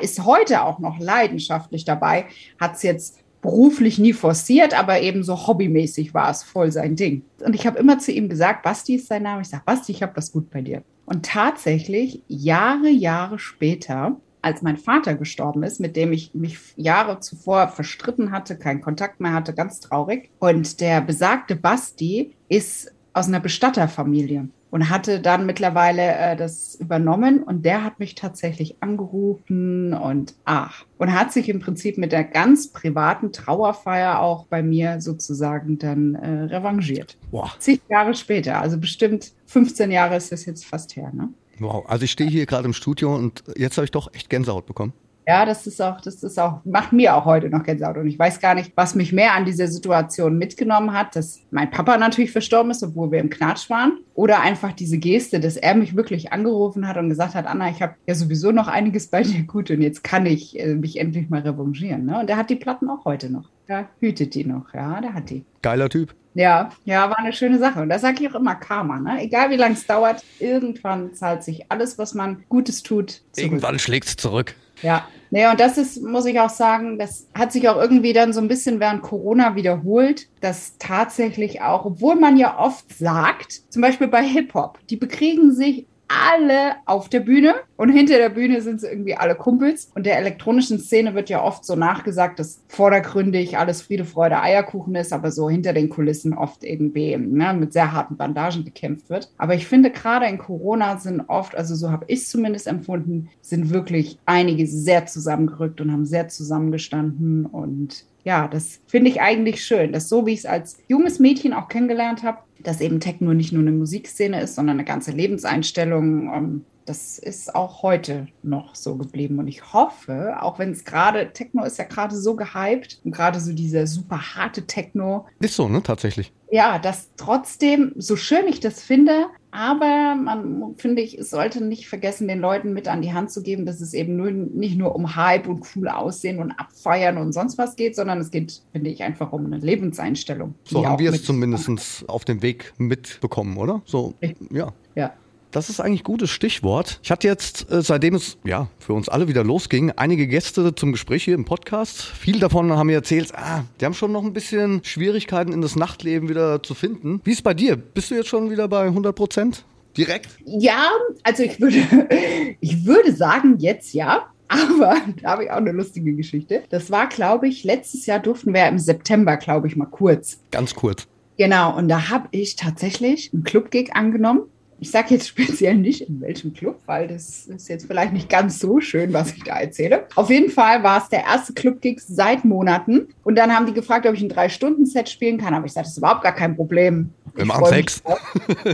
ist 0.00 0.24
heute 0.24 0.62
auch 0.62 0.78
noch 0.78 0.98
leidenschaftlich 0.98 1.84
dabei, 1.84 2.26
hat 2.58 2.76
es 2.76 2.82
jetzt 2.82 3.18
beruflich 3.42 3.98
nie 3.98 4.12
forciert, 4.12 4.76
aber 4.76 5.00
eben 5.00 5.22
so 5.22 5.46
hobbymäßig 5.46 6.14
war 6.14 6.30
es 6.30 6.42
voll 6.42 6.72
sein 6.72 6.96
Ding. 6.96 7.22
Und 7.44 7.54
ich 7.54 7.66
habe 7.66 7.78
immer 7.78 7.98
zu 7.98 8.10
ihm 8.10 8.28
gesagt, 8.28 8.62
Basti 8.64 8.96
ist 8.96 9.06
sein 9.06 9.22
Name. 9.22 9.42
Ich 9.42 9.48
sage, 9.48 9.62
Basti, 9.64 9.92
ich 9.92 10.02
habe 10.02 10.12
das 10.16 10.32
gut 10.32 10.50
bei 10.50 10.62
dir. 10.62 10.82
Und 11.04 11.26
tatsächlich, 11.26 12.22
Jahre, 12.26 12.88
Jahre 12.88 13.38
später, 13.38 14.16
als 14.42 14.62
mein 14.62 14.76
Vater 14.76 15.14
gestorben 15.14 15.62
ist, 15.62 15.78
mit 15.80 15.96
dem 15.96 16.12
ich 16.12 16.34
mich 16.34 16.58
Jahre 16.76 17.20
zuvor 17.20 17.68
verstritten 17.68 18.32
hatte, 18.32 18.56
keinen 18.56 18.80
Kontakt 18.80 19.20
mehr 19.20 19.32
hatte, 19.32 19.54
ganz 19.54 19.78
traurig. 19.80 20.30
Und 20.40 20.80
der 20.80 21.00
besagte 21.00 21.54
Basti 21.54 22.34
ist 22.48 22.92
aus 23.16 23.28
einer 23.28 23.40
Bestatterfamilie 23.40 24.48
und 24.70 24.90
hatte 24.90 25.20
dann 25.20 25.46
mittlerweile 25.46 26.02
äh, 26.02 26.36
das 26.36 26.74
übernommen 26.74 27.42
und 27.42 27.64
der 27.64 27.82
hat 27.82 27.98
mich 27.98 28.14
tatsächlich 28.14 28.76
angerufen 28.80 29.94
und 29.94 30.34
ach 30.44 30.84
und 30.98 31.14
hat 31.14 31.32
sich 31.32 31.48
im 31.48 31.60
Prinzip 31.60 31.96
mit 31.96 32.12
der 32.12 32.24
ganz 32.24 32.68
privaten 32.72 33.32
Trauerfeier 33.32 34.20
auch 34.20 34.44
bei 34.46 34.62
mir 34.62 35.00
sozusagen 35.00 35.78
dann 35.78 36.14
äh, 36.14 36.42
revanchiert. 36.54 37.16
Boah. 37.30 37.50
Zig 37.58 37.80
Jahre 37.88 38.14
später, 38.14 38.60
also 38.60 38.78
bestimmt 38.78 39.32
15 39.46 39.90
Jahre 39.90 40.16
ist 40.16 40.30
das 40.30 40.44
jetzt 40.44 40.66
fast 40.66 40.94
her, 40.94 41.10
ne? 41.14 41.30
Wow, 41.58 41.86
also 41.88 42.04
ich 42.04 42.10
stehe 42.10 42.28
hier 42.28 42.44
gerade 42.44 42.66
im 42.66 42.74
Studio 42.74 43.14
und 43.16 43.42
jetzt 43.56 43.78
habe 43.78 43.86
ich 43.86 43.90
doch 43.90 44.12
echt 44.12 44.28
Gänsehaut 44.28 44.66
bekommen. 44.66 44.92
Ja, 45.28 45.44
das 45.44 45.66
ist 45.66 45.82
auch, 45.82 46.00
das 46.00 46.22
ist 46.22 46.38
auch, 46.38 46.60
macht 46.64 46.92
mir 46.92 47.16
auch 47.16 47.24
heute 47.24 47.50
noch 47.50 47.64
Gänsehaut. 47.64 47.96
Und 47.96 48.06
ich 48.06 48.16
weiß 48.16 48.38
gar 48.38 48.54
nicht, 48.54 48.72
was 48.76 48.94
mich 48.94 49.12
mehr 49.12 49.32
an 49.32 49.44
dieser 49.44 49.66
Situation 49.66 50.38
mitgenommen 50.38 50.92
hat, 50.92 51.16
dass 51.16 51.40
mein 51.50 51.68
Papa 51.68 51.98
natürlich 51.98 52.30
verstorben 52.30 52.70
ist, 52.70 52.84
obwohl 52.84 53.10
wir 53.10 53.18
im 53.18 53.28
Knatsch 53.28 53.68
waren. 53.68 53.98
Oder 54.14 54.40
einfach 54.40 54.72
diese 54.72 54.98
Geste, 54.98 55.40
dass 55.40 55.56
er 55.56 55.74
mich 55.74 55.96
wirklich 55.96 56.32
angerufen 56.32 56.86
hat 56.86 56.96
und 56.96 57.08
gesagt 57.08 57.34
hat, 57.34 57.46
Anna, 57.46 57.70
ich 57.70 57.82
habe 57.82 57.96
ja 58.06 58.14
sowieso 58.14 58.52
noch 58.52 58.68
einiges 58.68 59.08
bei 59.08 59.22
dir 59.22 59.42
gut 59.46 59.68
und 59.72 59.82
jetzt 59.82 60.04
kann 60.04 60.26
ich 60.26 60.60
äh, 60.60 60.76
mich 60.76 61.00
endlich 61.00 61.28
mal 61.28 61.40
revanchieren. 61.40 62.06
Ne? 62.06 62.20
Und 62.20 62.30
er 62.30 62.36
hat 62.36 62.48
die 62.48 62.56
Platten 62.56 62.88
auch 62.88 63.04
heute 63.04 63.28
noch. 63.28 63.48
Ja, 63.68 63.88
hütet 63.98 64.34
die 64.34 64.44
noch, 64.44 64.72
ja, 64.74 65.00
der 65.00 65.12
hat 65.12 65.28
die. 65.28 65.44
Geiler 65.60 65.88
Typ. 65.88 66.14
Ja, 66.34 66.68
ja, 66.84 67.10
war 67.10 67.18
eine 67.18 67.32
schöne 67.32 67.58
Sache. 67.58 67.80
Und 67.80 67.88
da 67.88 67.98
sage 67.98 68.18
ich 68.20 68.30
auch 68.30 68.38
immer 68.38 68.54
Karma. 68.54 69.00
Ne? 69.00 69.22
Egal 69.22 69.50
wie 69.50 69.56
lange 69.56 69.74
es 69.74 69.86
dauert, 69.86 70.22
irgendwann 70.38 71.14
zahlt 71.14 71.42
sich 71.42 71.64
alles, 71.72 71.98
was 71.98 72.14
man 72.14 72.44
Gutes 72.48 72.84
tut. 72.84 73.10
Zurück. 73.32 73.38
Irgendwann 73.38 73.78
schlägt 73.80 74.06
es 74.06 74.16
zurück. 74.16 74.54
Ja, 74.82 75.06
naja, 75.30 75.50
und 75.50 75.60
das 75.60 75.76
ist, 75.76 76.02
muss 76.02 76.26
ich 76.26 76.38
auch 76.38 76.50
sagen, 76.50 76.98
das 76.98 77.28
hat 77.34 77.52
sich 77.52 77.68
auch 77.68 77.76
irgendwie 77.76 78.12
dann 78.12 78.32
so 78.32 78.40
ein 78.40 78.48
bisschen 78.48 78.78
während 78.78 79.02
Corona 79.02 79.56
wiederholt, 79.56 80.28
dass 80.40 80.78
tatsächlich 80.78 81.62
auch, 81.62 81.84
obwohl 81.84 82.16
man 82.16 82.36
ja 82.36 82.58
oft 82.58 82.96
sagt, 82.96 83.62
zum 83.70 83.82
Beispiel 83.82 84.08
bei 84.08 84.22
Hip-Hop, 84.22 84.78
die 84.88 84.96
bekriegen 84.96 85.52
sich 85.52 85.86
alle 86.08 86.76
auf 86.86 87.08
der 87.08 87.20
Bühne 87.20 87.54
und 87.76 87.90
hinter 87.90 88.18
der 88.18 88.28
Bühne 88.28 88.60
sind 88.60 88.80
sie 88.80 88.86
irgendwie 88.86 89.16
alle 89.16 89.34
Kumpels. 89.34 89.90
Und 89.94 90.06
der 90.06 90.18
elektronischen 90.18 90.78
Szene 90.78 91.14
wird 91.14 91.28
ja 91.28 91.42
oft 91.42 91.64
so 91.64 91.74
nachgesagt, 91.74 92.38
dass 92.38 92.62
vordergründig 92.68 93.58
alles 93.58 93.82
Friede, 93.82 94.04
Freude, 94.04 94.40
Eierkuchen 94.40 94.94
ist, 94.94 95.12
aber 95.12 95.30
so 95.30 95.50
hinter 95.50 95.72
den 95.72 95.88
Kulissen 95.88 96.34
oft 96.34 96.64
irgendwie 96.64 97.16
ne, 97.16 97.54
mit 97.54 97.72
sehr 97.72 97.92
harten 97.92 98.16
Bandagen 98.16 98.64
bekämpft 98.64 99.10
wird. 99.10 99.30
Aber 99.38 99.54
ich 99.54 99.66
finde, 99.66 99.90
gerade 99.90 100.26
in 100.26 100.38
Corona 100.38 100.98
sind 100.98 101.22
oft, 101.28 101.56
also 101.56 101.74
so 101.74 101.90
habe 101.90 102.04
ich 102.08 102.20
es 102.20 102.28
zumindest 102.28 102.66
empfunden, 102.66 103.28
sind 103.40 103.70
wirklich 103.70 104.18
einige 104.26 104.66
sehr 104.66 105.06
zusammengerückt 105.06 105.80
und 105.80 105.92
haben 105.92 106.06
sehr 106.06 106.28
zusammengestanden 106.28 107.46
und 107.46 108.04
ja, 108.26 108.48
das 108.48 108.80
finde 108.88 109.08
ich 109.08 109.20
eigentlich 109.20 109.64
schön, 109.64 109.92
dass 109.92 110.08
so 110.08 110.26
wie 110.26 110.32
ich 110.32 110.40
es 110.40 110.46
als 110.46 110.78
junges 110.88 111.20
Mädchen 111.20 111.52
auch 111.52 111.68
kennengelernt 111.68 112.24
habe, 112.24 112.38
dass 112.58 112.80
eben 112.80 112.98
Techno 112.98 113.32
nicht 113.32 113.52
nur 113.52 113.62
eine 113.62 113.70
Musikszene 113.70 114.42
ist, 114.42 114.56
sondern 114.56 114.78
eine 114.78 114.84
ganze 114.84 115.12
Lebenseinstellung. 115.12 116.32
Ähm, 116.34 116.64
das 116.86 117.20
ist 117.20 117.54
auch 117.54 117.84
heute 117.84 118.26
noch 118.42 118.74
so 118.74 118.96
geblieben. 118.96 119.38
Und 119.38 119.46
ich 119.46 119.72
hoffe, 119.72 120.42
auch 120.42 120.58
wenn 120.58 120.72
es 120.72 120.84
gerade, 120.84 121.32
Techno 121.34 121.62
ist 121.62 121.78
ja 121.78 121.84
gerade 121.84 122.16
so 122.16 122.34
gehypt 122.34 123.00
und 123.04 123.12
gerade 123.12 123.38
so 123.38 123.52
dieser 123.52 123.86
super 123.86 124.34
harte 124.34 124.66
Techno. 124.66 125.26
Ist 125.38 125.54
so, 125.54 125.68
ne, 125.68 125.80
tatsächlich. 125.84 126.32
Ja, 126.50 126.80
dass 126.80 127.10
trotzdem, 127.16 127.92
so 127.94 128.16
schön 128.16 128.48
ich 128.48 128.58
das 128.58 128.82
finde, 128.82 129.26
aber 129.56 130.14
man, 130.14 130.74
finde 130.76 131.00
ich, 131.00 131.18
es 131.18 131.30
sollte 131.30 131.64
nicht 131.64 131.88
vergessen, 131.88 132.28
den 132.28 132.40
Leuten 132.40 132.74
mit 132.74 132.88
an 132.88 133.00
die 133.00 133.14
Hand 133.14 133.30
zu 133.30 133.42
geben, 133.42 133.64
dass 133.64 133.80
es 133.80 133.94
eben 133.94 134.14
nur, 134.14 134.30
nicht 134.30 134.76
nur 134.76 134.94
um 134.94 135.16
Hype 135.16 135.48
und 135.48 135.64
cool 135.74 135.88
aussehen 135.88 136.40
und 136.40 136.52
abfeiern 136.52 137.16
und 137.16 137.32
sonst 137.32 137.56
was 137.56 137.74
geht, 137.74 137.96
sondern 137.96 138.20
es 138.20 138.30
geht, 138.30 138.60
finde 138.72 138.90
ich, 138.90 139.02
einfach 139.02 139.32
um 139.32 139.46
eine 139.46 139.56
Lebenseinstellung. 139.56 140.54
So 140.64 140.84
haben 140.84 140.98
wir 140.98 141.10
es 141.10 141.24
zumindest 141.24 142.06
auf 142.06 142.26
dem 142.26 142.42
Weg 142.42 142.74
mitbekommen, 142.76 143.56
oder? 143.56 143.80
So, 143.86 144.12
ja. 144.50 144.72
Ja. 144.94 145.14
Das 145.56 145.70
ist 145.70 145.80
eigentlich 145.80 146.02
ein 146.02 146.04
gutes 146.04 146.28
Stichwort. 146.28 147.00
Ich 147.02 147.10
hatte 147.10 147.26
jetzt, 147.26 147.72
äh, 147.72 147.80
seitdem 147.80 148.14
es 148.14 148.36
ja 148.44 148.68
für 148.78 148.92
uns 148.92 149.08
alle 149.08 149.26
wieder 149.26 149.42
losging, 149.42 149.90
einige 149.92 150.26
Gäste 150.26 150.74
zum 150.74 150.92
Gespräch 150.92 151.24
hier 151.24 151.34
im 151.34 151.46
Podcast. 151.46 152.02
Viele 152.02 152.40
davon 152.40 152.70
haben 152.72 152.88
mir 152.88 152.96
erzählt, 152.96 153.32
ah, 153.34 153.64
die 153.80 153.86
haben 153.86 153.94
schon 153.94 154.12
noch 154.12 154.22
ein 154.22 154.34
bisschen 154.34 154.84
Schwierigkeiten 154.84 155.54
in 155.54 155.62
das 155.62 155.74
Nachtleben 155.74 156.28
wieder 156.28 156.62
zu 156.62 156.74
finden. 156.74 157.22
Wie 157.24 157.30
ist 157.30 157.38
es 157.38 157.42
bei 157.42 157.54
dir? 157.54 157.76
Bist 157.76 158.10
du 158.10 158.16
jetzt 158.16 158.28
schon 158.28 158.50
wieder 158.50 158.68
bei 158.68 158.82
100 158.82 159.16
Prozent? 159.16 159.64
Direkt? 159.96 160.28
Ja, 160.44 160.90
also 161.22 161.42
ich 161.42 161.58
würde, 161.58 161.78
ich 162.60 162.84
würde 162.84 163.16
sagen, 163.16 163.56
jetzt 163.58 163.94
ja. 163.94 164.26
Aber 164.48 164.96
da 165.22 165.30
habe 165.30 165.44
ich 165.44 165.50
auch 165.50 165.56
eine 165.56 165.72
lustige 165.72 166.12
Geschichte. 166.12 166.64
Das 166.68 166.90
war, 166.90 167.08
glaube 167.08 167.48
ich, 167.48 167.64
letztes 167.64 168.04
Jahr 168.04 168.18
durften 168.18 168.52
wir 168.52 168.68
im 168.68 168.78
September, 168.78 169.38
glaube 169.38 169.68
ich, 169.68 169.76
mal 169.76 169.86
kurz. 169.86 170.38
Ganz 170.50 170.74
kurz. 170.74 171.08
Genau, 171.38 171.74
und 171.74 171.88
da 171.88 172.10
habe 172.10 172.28
ich 172.32 172.56
tatsächlich 172.56 173.30
einen 173.32 173.44
Club-Gig 173.44 173.96
angenommen 173.96 174.42
ich 174.78 174.90
sage 174.90 175.14
jetzt 175.14 175.28
speziell 175.28 175.76
nicht, 175.76 176.02
in 176.02 176.20
welchem 176.20 176.52
Club, 176.52 176.80
weil 176.86 177.08
das 177.08 177.46
ist 177.46 177.68
jetzt 177.68 177.86
vielleicht 177.86 178.12
nicht 178.12 178.28
ganz 178.28 178.58
so 178.58 178.80
schön, 178.80 179.12
was 179.12 179.32
ich 179.32 179.42
da 179.42 179.58
erzähle. 179.58 180.06
Auf 180.16 180.30
jeden 180.30 180.50
Fall 180.50 180.82
war 180.82 181.02
es 181.02 181.08
der 181.08 181.24
erste 181.24 181.54
Club-Gig 181.54 182.00
seit 182.00 182.44
Monaten. 182.44 183.08
Und 183.24 183.36
dann 183.36 183.54
haben 183.54 183.66
die 183.66 183.72
gefragt, 183.72 184.06
ob 184.06 184.14
ich 184.14 184.22
ein 184.22 184.28
Drei-Stunden-Set 184.28 185.08
spielen 185.08 185.38
kann. 185.38 185.54
Aber 185.54 185.66
ich 185.66 185.72
sagte, 185.72 185.86
das 185.86 185.92
ist 185.92 185.98
überhaupt 185.98 186.22
gar 186.22 186.34
kein 186.34 186.56
Problem. 186.56 187.10
Wir 187.34 187.46
machen 187.46 187.66
sechs. 187.66 188.02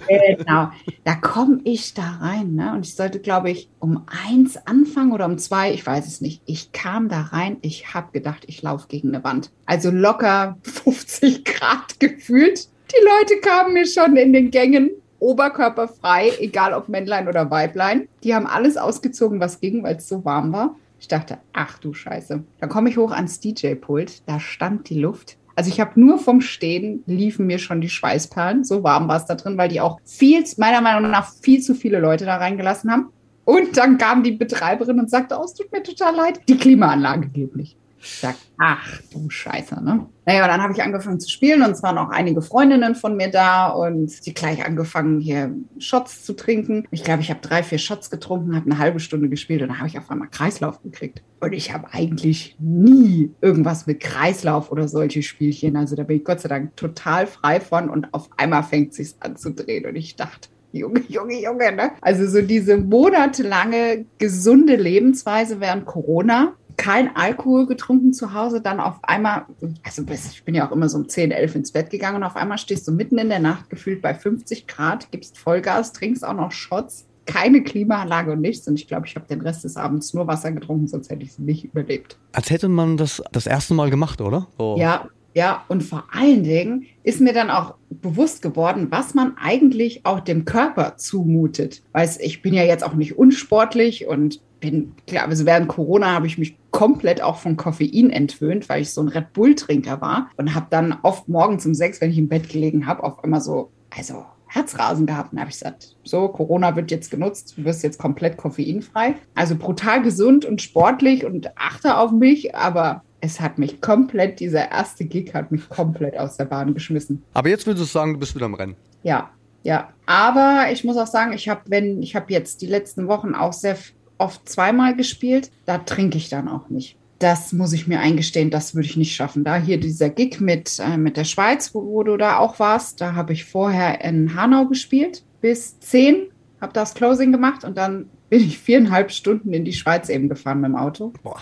genau. 0.08 0.70
Da 1.04 1.14
komme 1.20 1.60
ich 1.64 1.94
da 1.94 2.18
rein. 2.20 2.54
Ne? 2.54 2.72
Und 2.74 2.86
ich 2.86 2.94
sollte, 2.94 3.20
glaube 3.20 3.50
ich, 3.50 3.68
um 3.78 4.04
eins 4.28 4.56
anfangen 4.66 5.12
oder 5.12 5.26
um 5.26 5.38
zwei, 5.38 5.72
ich 5.72 5.84
weiß 5.84 6.06
es 6.06 6.20
nicht. 6.20 6.42
Ich 6.46 6.72
kam 6.72 7.08
da 7.08 7.22
rein, 7.22 7.58
ich 7.62 7.94
habe 7.94 8.12
gedacht, 8.12 8.44
ich 8.46 8.62
laufe 8.62 8.88
gegen 8.88 9.08
eine 9.08 9.24
Wand. 9.24 9.50
Also 9.66 9.90
locker 9.90 10.58
50 10.62 11.44
Grad 11.44 12.00
gefühlt. 12.00 12.68
Die 12.92 13.04
Leute 13.04 13.40
kamen 13.40 13.74
mir 13.74 13.86
schon 13.86 14.16
in 14.16 14.32
den 14.32 14.50
Gängen 14.50 14.90
oberkörperfrei, 15.22 16.32
egal 16.40 16.74
ob 16.74 16.88
Männlein 16.88 17.28
oder 17.28 17.50
Weiblein. 17.50 18.08
Die 18.24 18.34
haben 18.34 18.46
alles 18.46 18.76
ausgezogen, 18.76 19.40
was 19.40 19.60
ging, 19.60 19.82
weil 19.82 19.96
es 19.96 20.08
so 20.08 20.24
warm 20.24 20.52
war. 20.52 20.74
Ich 20.98 21.08
dachte, 21.08 21.38
ach 21.52 21.78
du 21.78 21.94
Scheiße. 21.94 22.42
Dann 22.60 22.68
komme 22.68 22.88
ich 22.88 22.96
hoch 22.96 23.12
ans 23.12 23.40
DJ-Pult, 23.40 24.22
da 24.26 24.40
stand 24.40 24.88
die 24.88 25.00
Luft. 25.00 25.36
Also 25.54 25.70
ich 25.70 25.80
habe 25.80 26.00
nur 26.00 26.18
vom 26.18 26.40
Stehen 26.40 27.02
liefen 27.06 27.46
mir 27.46 27.58
schon 27.58 27.80
die 27.80 27.88
Schweißperlen. 27.88 28.64
So 28.64 28.82
warm 28.82 29.08
war 29.08 29.16
es 29.16 29.26
da 29.26 29.34
drin, 29.34 29.58
weil 29.58 29.68
die 29.68 29.80
auch 29.80 30.00
viel, 30.04 30.44
meiner 30.56 30.80
Meinung 30.80 31.10
nach, 31.10 31.30
viel 31.32 31.60
zu 31.60 31.74
viele 31.74 32.00
Leute 32.00 32.24
da 32.24 32.36
reingelassen 32.36 32.90
haben. 32.90 33.08
Und 33.44 33.76
dann 33.76 33.98
kam 33.98 34.22
die 34.22 34.32
Betreiberin 34.32 34.98
und 35.00 35.10
sagte, 35.10 35.36
oh, 35.38 35.44
es 35.44 35.54
tut 35.54 35.70
mir 35.72 35.82
total 35.82 36.14
leid, 36.14 36.40
die 36.48 36.56
Klimaanlage 36.56 37.28
geht 37.28 37.56
nicht. 37.56 37.76
Ich 38.02 38.18
sag, 38.18 38.34
ach 38.58 39.00
du 39.12 39.30
Scheiße, 39.30 39.82
ne? 39.82 40.06
Naja, 40.26 40.48
dann 40.48 40.60
habe 40.60 40.72
ich 40.72 40.82
angefangen 40.82 41.20
zu 41.20 41.30
spielen 41.30 41.62
und 41.62 41.70
es 41.70 41.84
waren 41.84 41.98
auch 41.98 42.10
einige 42.10 42.42
Freundinnen 42.42 42.96
von 42.96 43.16
mir 43.16 43.30
da 43.30 43.68
und 43.68 44.10
sie 44.10 44.34
gleich 44.34 44.66
angefangen, 44.66 45.20
hier 45.20 45.54
Shots 45.78 46.24
zu 46.24 46.32
trinken. 46.32 46.84
Ich 46.90 47.04
glaube, 47.04 47.22
ich 47.22 47.30
habe 47.30 47.40
drei, 47.40 47.62
vier 47.62 47.78
Shots 47.78 48.10
getrunken, 48.10 48.56
habe 48.56 48.66
eine 48.66 48.78
halbe 48.78 48.98
Stunde 48.98 49.28
gespielt 49.28 49.62
und 49.62 49.68
dann 49.68 49.78
habe 49.78 49.88
ich 49.88 49.98
auf 49.98 50.10
einmal 50.10 50.28
Kreislauf 50.28 50.82
gekriegt. 50.82 51.22
Und 51.40 51.52
ich 51.52 51.72
habe 51.72 51.92
eigentlich 51.92 52.56
nie 52.58 53.30
irgendwas 53.40 53.86
mit 53.86 54.00
Kreislauf 54.00 54.72
oder 54.72 54.88
solche 54.88 55.22
Spielchen. 55.22 55.76
Also 55.76 55.94
da 55.94 56.02
bin 56.02 56.16
ich 56.16 56.24
Gott 56.24 56.40
sei 56.40 56.48
Dank 56.48 56.76
total 56.76 57.28
frei 57.28 57.60
von 57.60 57.88
und 57.88 58.12
auf 58.12 58.28
einmal 58.36 58.64
fängt 58.64 58.90
es 58.90 58.96
sich 58.96 59.14
an 59.20 59.36
zu 59.36 59.52
drehen 59.52 59.86
und 59.86 59.94
ich 59.94 60.16
dachte, 60.16 60.48
Junge, 60.72 61.02
Junge, 61.08 61.40
Junge, 61.40 61.72
ne? 61.72 61.92
Also 62.00 62.26
so 62.26 62.40
diese 62.40 62.78
monatelange 62.78 64.06
gesunde 64.16 64.76
Lebensweise 64.76 65.60
während 65.60 65.84
Corona 65.84 66.54
kein 66.76 67.14
Alkohol 67.16 67.66
getrunken 67.66 68.12
zu 68.12 68.32
Hause, 68.34 68.60
dann 68.60 68.80
auf 68.80 68.96
einmal, 69.02 69.46
also 69.82 70.02
ich 70.08 70.44
bin 70.44 70.54
ja 70.54 70.66
auch 70.66 70.72
immer 70.72 70.88
so 70.88 70.98
um 70.98 71.08
10, 71.08 71.30
11 71.30 71.54
ins 71.56 71.72
Bett 71.72 71.90
gegangen 71.90 72.16
und 72.16 72.24
auf 72.24 72.36
einmal 72.36 72.58
stehst 72.58 72.86
du 72.88 72.92
mitten 72.92 73.18
in 73.18 73.28
der 73.28 73.40
Nacht 73.40 73.70
gefühlt 73.70 74.02
bei 74.02 74.14
50 74.14 74.66
Grad, 74.66 75.10
gibst 75.10 75.38
Vollgas, 75.38 75.92
trinkst 75.92 76.24
auch 76.24 76.34
noch 76.34 76.52
Shots, 76.52 77.06
keine 77.26 77.62
Klimaanlage 77.62 78.32
und 78.32 78.40
nichts. 78.40 78.66
Und 78.66 78.74
ich 78.74 78.88
glaube, 78.88 79.06
ich 79.06 79.14
habe 79.14 79.26
den 79.26 79.40
Rest 79.40 79.64
des 79.64 79.76
Abends 79.76 80.12
nur 80.14 80.26
Wasser 80.26 80.52
getrunken, 80.52 80.88
sonst 80.88 81.10
hätte 81.10 81.22
ich 81.22 81.30
es 81.30 81.38
nicht 81.38 81.64
überlebt. 81.64 82.18
Als 82.32 82.50
hätte 82.50 82.68
man 82.68 82.96
das 82.96 83.22
das 83.32 83.46
erste 83.46 83.74
Mal 83.74 83.90
gemacht, 83.90 84.20
oder? 84.20 84.48
Oh. 84.58 84.76
Ja, 84.78 85.08
ja, 85.34 85.64
und 85.68 85.82
vor 85.82 86.04
allen 86.12 86.44
Dingen 86.44 86.86
ist 87.04 87.20
mir 87.20 87.32
dann 87.32 87.50
auch 87.50 87.74
bewusst 87.88 88.42
geworden, 88.42 88.88
was 88.90 89.14
man 89.14 89.34
eigentlich 89.40 90.04
auch 90.04 90.20
dem 90.20 90.44
Körper 90.44 90.96
zumutet. 90.96 91.82
Weil 91.92 92.10
ich 92.20 92.42
bin 92.42 92.52
ja 92.52 92.64
jetzt 92.64 92.84
auch 92.84 92.94
nicht 92.94 93.16
unsportlich 93.16 94.06
und 94.06 94.40
bin, 94.62 94.94
klar, 95.06 95.28
also 95.28 95.44
während 95.44 95.68
Corona 95.68 96.12
habe 96.12 96.26
ich 96.26 96.38
mich 96.38 96.56
komplett 96.70 97.20
auch 97.20 97.36
von 97.36 97.58
Koffein 97.58 98.08
entwöhnt, 98.08 98.70
weil 98.70 98.80
ich 98.80 98.92
so 98.92 99.02
ein 99.02 99.08
Red 99.08 99.34
Bull-Trinker 99.34 100.00
war 100.00 100.30
und 100.36 100.54
habe 100.54 100.68
dann 100.70 100.96
oft 101.02 101.28
morgens 101.28 101.66
um 101.66 101.74
sechs, 101.74 102.00
wenn 102.00 102.10
ich 102.10 102.18
im 102.18 102.28
Bett 102.28 102.48
gelegen 102.48 102.86
habe, 102.86 103.02
auf 103.02 103.22
einmal 103.22 103.42
so, 103.42 103.70
also 103.90 104.24
Herzrasen 104.46 105.06
gehabt. 105.06 105.32
Und 105.32 105.40
habe 105.40 105.50
ich 105.50 105.58
gesagt, 105.58 105.96
so, 106.04 106.28
Corona 106.28 106.76
wird 106.76 106.90
jetzt 106.90 107.10
genutzt, 107.10 107.54
du 107.56 107.64
wirst 107.64 107.82
jetzt 107.82 107.98
komplett 107.98 108.38
koffeinfrei. 108.38 109.16
Also 109.34 109.56
brutal 109.56 110.02
gesund 110.02 110.44
und 110.44 110.62
sportlich 110.62 111.26
und 111.26 111.50
achte 111.58 111.98
auf 111.98 112.12
mich, 112.12 112.54
aber 112.54 113.02
es 113.20 113.40
hat 113.40 113.58
mich 113.58 113.80
komplett, 113.80 114.40
dieser 114.40 114.70
erste 114.70 115.04
Gig 115.04 115.34
hat 115.34 115.52
mich 115.52 115.68
komplett 115.68 116.18
aus 116.18 116.36
der 116.36 116.44
Bahn 116.46 116.74
geschmissen. 116.74 117.22
Aber 117.34 117.48
jetzt 117.48 117.66
würdest 117.66 117.84
du 117.84 117.88
sagen, 117.90 118.14
du 118.14 118.18
bist 118.18 118.34
wieder 118.34 118.46
im 118.46 118.54
Rennen. 118.54 118.76
Ja, 119.02 119.30
ja. 119.62 119.90
Aber 120.06 120.66
ich 120.72 120.84
muss 120.84 120.96
auch 120.96 121.06
sagen, 121.06 121.32
ich 121.32 121.48
habe, 121.48 121.62
wenn, 121.66 122.02
ich 122.02 122.16
habe 122.16 122.32
jetzt 122.32 122.62
die 122.62 122.66
letzten 122.66 123.08
Wochen 123.08 123.34
auch 123.34 123.52
sehr 123.52 123.76
oft 124.18 124.48
zweimal 124.48 124.96
gespielt. 124.96 125.50
Da 125.66 125.78
trinke 125.78 126.18
ich 126.18 126.28
dann 126.28 126.48
auch 126.48 126.68
nicht. 126.68 126.96
Das 127.18 127.52
muss 127.52 127.72
ich 127.72 127.86
mir 127.86 128.00
eingestehen, 128.00 128.50
das 128.50 128.74
würde 128.74 128.88
ich 128.88 128.96
nicht 128.96 129.14
schaffen. 129.14 129.44
Da 129.44 129.56
hier 129.56 129.78
dieser 129.78 130.10
Gig 130.10 130.40
mit, 130.40 130.80
äh, 130.80 130.96
mit 130.96 131.16
der 131.16 131.24
Schweiz, 131.24 131.72
wo, 131.72 131.84
wo, 131.84 132.02
du 132.02 132.16
da 132.16 132.38
auch 132.38 132.58
warst, 132.58 133.00
da 133.00 133.14
habe 133.14 133.32
ich 133.32 133.44
vorher 133.44 134.04
in 134.04 134.34
Hanau 134.34 134.66
gespielt 134.66 135.22
bis 135.40 135.78
10, 135.78 136.26
habe 136.60 136.72
das 136.72 136.94
Closing 136.94 137.30
gemacht 137.30 137.62
und 137.62 137.78
dann 137.78 138.08
bin 138.28 138.40
ich 138.40 138.58
viereinhalb 138.58 139.12
Stunden 139.12 139.52
in 139.52 139.64
die 139.64 139.74
Schweiz 139.74 140.08
eben 140.08 140.28
gefahren 140.28 140.62
mit 140.62 140.70
dem 140.70 140.76
Auto. 140.76 141.12
Boah. 141.22 141.38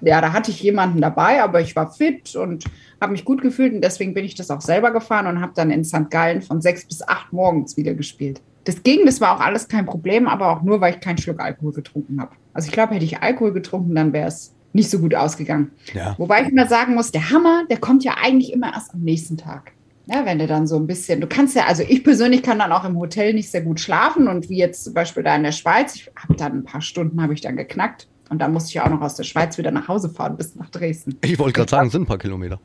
Ja, 0.00 0.20
da 0.20 0.32
hatte 0.32 0.50
ich 0.52 0.62
jemanden 0.62 1.00
dabei, 1.00 1.42
aber 1.42 1.60
ich 1.60 1.74
war 1.76 1.92
fit 1.92 2.36
und 2.36 2.64
habe 3.00 3.12
mich 3.12 3.24
gut 3.24 3.42
gefühlt 3.42 3.74
und 3.74 3.82
deswegen 3.82 4.14
bin 4.14 4.24
ich 4.24 4.36
das 4.36 4.50
auch 4.50 4.60
selber 4.60 4.92
gefahren 4.92 5.26
und 5.26 5.40
habe 5.40 5.52
dann 5.54 5.70
in 5.70 5.84
St. 5.84 6.08
Gallen 6.08 6.40
von 6.40 6.60
sechs 6.60 6.86
bis 6.86 7.06
acht 7.06 7.32
morgens 7.32 7.76
wieder 7.76 7.94
gespielt. 7.94 8.40
Das 8.64 8.82
ging, 8.82 9.06
das 9.06 9.20
war 9.20 9.36
auch 9.36 9.40
alles 9.40 9.68
kein 9.68 9.86
Problem, 9.86 10.28
aber 10.28 10.50
auch 10.50 10.62
nur, 10.62 10.80
weil 10.80 10.94
ich 10.94 11.00
keinen 11.00 11.18
Schluck 11.18 11.40
Alkohol 11.40 11.72
getrunken 11.72 12.20
habe. 12.20 12.32
Also 12.52 12.66
ich 12.66 12.72
glaube, 12.72 12.94
hätte 12.94 13.04
ich 13.04 13.22
Alkohol 13.22 13.52
getrunken, 13.52 13.94
dann 13.94 14.12
wäre 14.12 14.28
es 14.28 14.54
nicht 14.72 14.90
so 14.90 14.98
gut 14.98 15.14
ausgegangen. 15.14 15.72
Ja. 15.94 16.14
Wobei 16.18 16.42
ich 16.42 16.48
immer 16.48 16.66
sagen 16.66 16.94
muss, 16.94 17.10
der 17.10 17.30
Hammer, 17.30 17.64
der 17.70 17.78
kommt 17.78 18.04
ja 18.04 18.16
eigentlich 18.22 18.52
immer 18.52 18.72
erst 18.72 18.94
am 18.94 19.00
nächsten 19.00 19.36
Tag. 19.36 19.72
Ja, 20.06 20.24
wenn 20.26 20.38
du 20.38 20.46
dann 20.46 20.66
so 20.66 20.76
ein 20.76 20.86
bisschen, 20.86 21.20
du 21.20 21.26
kannst 21.26 21.54
ja, 21.54 21.66
also 21.66 21.84
ich 21.86 22.02
persönlich 22.02 22.42
kann 22.42 22.58
dann 22.58 22.72
auch 22.72 22.84
im 22.84 22.98
Hotel 22.98 23.32
nicht 23.32 23.50
sehr 23.50 23.62
gut 23.62 23.80
schlafen 23.80 24.28
und 24.28 24.48
wie 24.48 24.58
jetzt 24.58 24.84
zum 24.84 24.94
Beispiel 24.94 25.22
da 25.22 25.36
in 25.36 25.44
der 25.44 25.52
Schweiz, 25.52 25.94
ich 25.94 26.10
habe 26.16 26.34
dann 26.34 26.52
ein 26.52 26.64
paar 26.64 26.80
Stunden 26.80 27.22
habe 27.22 27.32
ich 27.32 27.40
dann 27.40 27.56
geknackt 27.56 28.08
und 28.28 28.40
dann 28.40 28.52
musste 28.52 28.70
ich 28.70 28.80
auch 28.80 28.90
noch 28.90 29.00
aus 29.02 29.14
der 29.14 29.24
Schweiz 29.24 29.56
wieder 29.56 29.70
nach 29.70 29.88
Hause 29.88 30.08
fahren 30.08 30.36
bis 30.36 30.56
nach 30.56 30.68
Dresden. 30.70 31.16
Ich 31.22 31.38
wollte 31.38 31.52
gerade 31.52 31.70
sagen, 31.70 31.86
es 31.86 31.92
sind 31.92 32.02
ein 32.02 32.06
paar 32.06 32.18
Kilometer. 32.18 32.60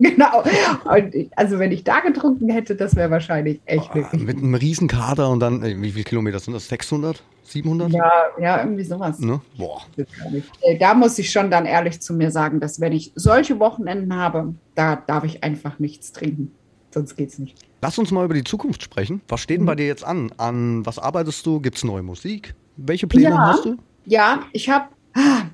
Genau. 0.10 0.42
Und 0.84 1.14
also 1.36 1.58
wenn 1.58 1.72
ich 1.72 1.84
da 1.84 2.00
getrunken 2.00 2.48
hätte, 2.48 2.74
das 2.74 2.96
wäre 2.96 3.10
wahrscheinlich 3.10 3.60
echt 3.66 3.94
wirklich. 3.94 4.22
Mit 4.22 4.38
einem 4.38 4.54
Riesenkader 4.54 5.28
und 5.28 5.40
dann, 5.40 5.62
ey, 5.62 5.80
wie 5.80 5.92
viele 5.92 6.04
Kilometer 6.04 6.38
sind 6.38 6.54
das? 6.54 6.68
600? 6.68 7.22
700? 7.44 7.90
Ja, 7.90 8.10
ja, 8.40 8.58
irgendwie 8.62 8.84
sowas. 8.84 9.18
Ne? 9.18 9.40
Boah. 9.58 9.82
Äh, 10.62 10.78
Da 10.78 10.94
muss 10.94 11.18
ich 11.18 11.30
schon 11.30 11.50
dann 11.50 11.66
ehrlich 11.66 12.00
zu 12.00 12.14
mir 12.14 12.30
sagen, 12.30 12.60
dass 12.60 12.80
wenn 12.80 12.92
ich 12.92 13.12
solche 13.14 13.58
Wochenenden 13.58 14.14
habe, 14.16 14.54
da 14.74 14.96
darf 14.96 15.24
ich 15.24 15.44
einfach 15.44 15.78
nichts 15.78 16.12
trinken. 16.12 16.52
Sonst 16.92 17.16
geht's 17.16 17.38
nicht. 17.38 17.58
Lass 17.82 17.98
uns 17.98 18.10
mal 18.10 18.24
über 18.24 18.34
die 18.34 18.44
Zukunft 18.44 18.82
sprechen. 18.82 19.20
Was 19.28 19.40
steht 19.40 19.58
denn 19.58 19.66
bei 19.66 19.74
dir 19.74 19.86
jetzt 19.86 20.04
an? 20.04 20.32
An 20.38 20.84
was 20.86 20.98
arbeitest 20.98 21.44
du? 21.44 21.60
Gibt 21.60 21.76
es 21.76 21.84
neue 21.84 22.02
Musik? 22.02 22.54
Welche 22.76 23.06
Pläne 23.06 23.30
Ja. 23.30 23.38
hast 23.38 23.64
du? 23.66 23.76
Ja, 24.06 24.40
ich 24.52 24.68
habe. 24.70 24.86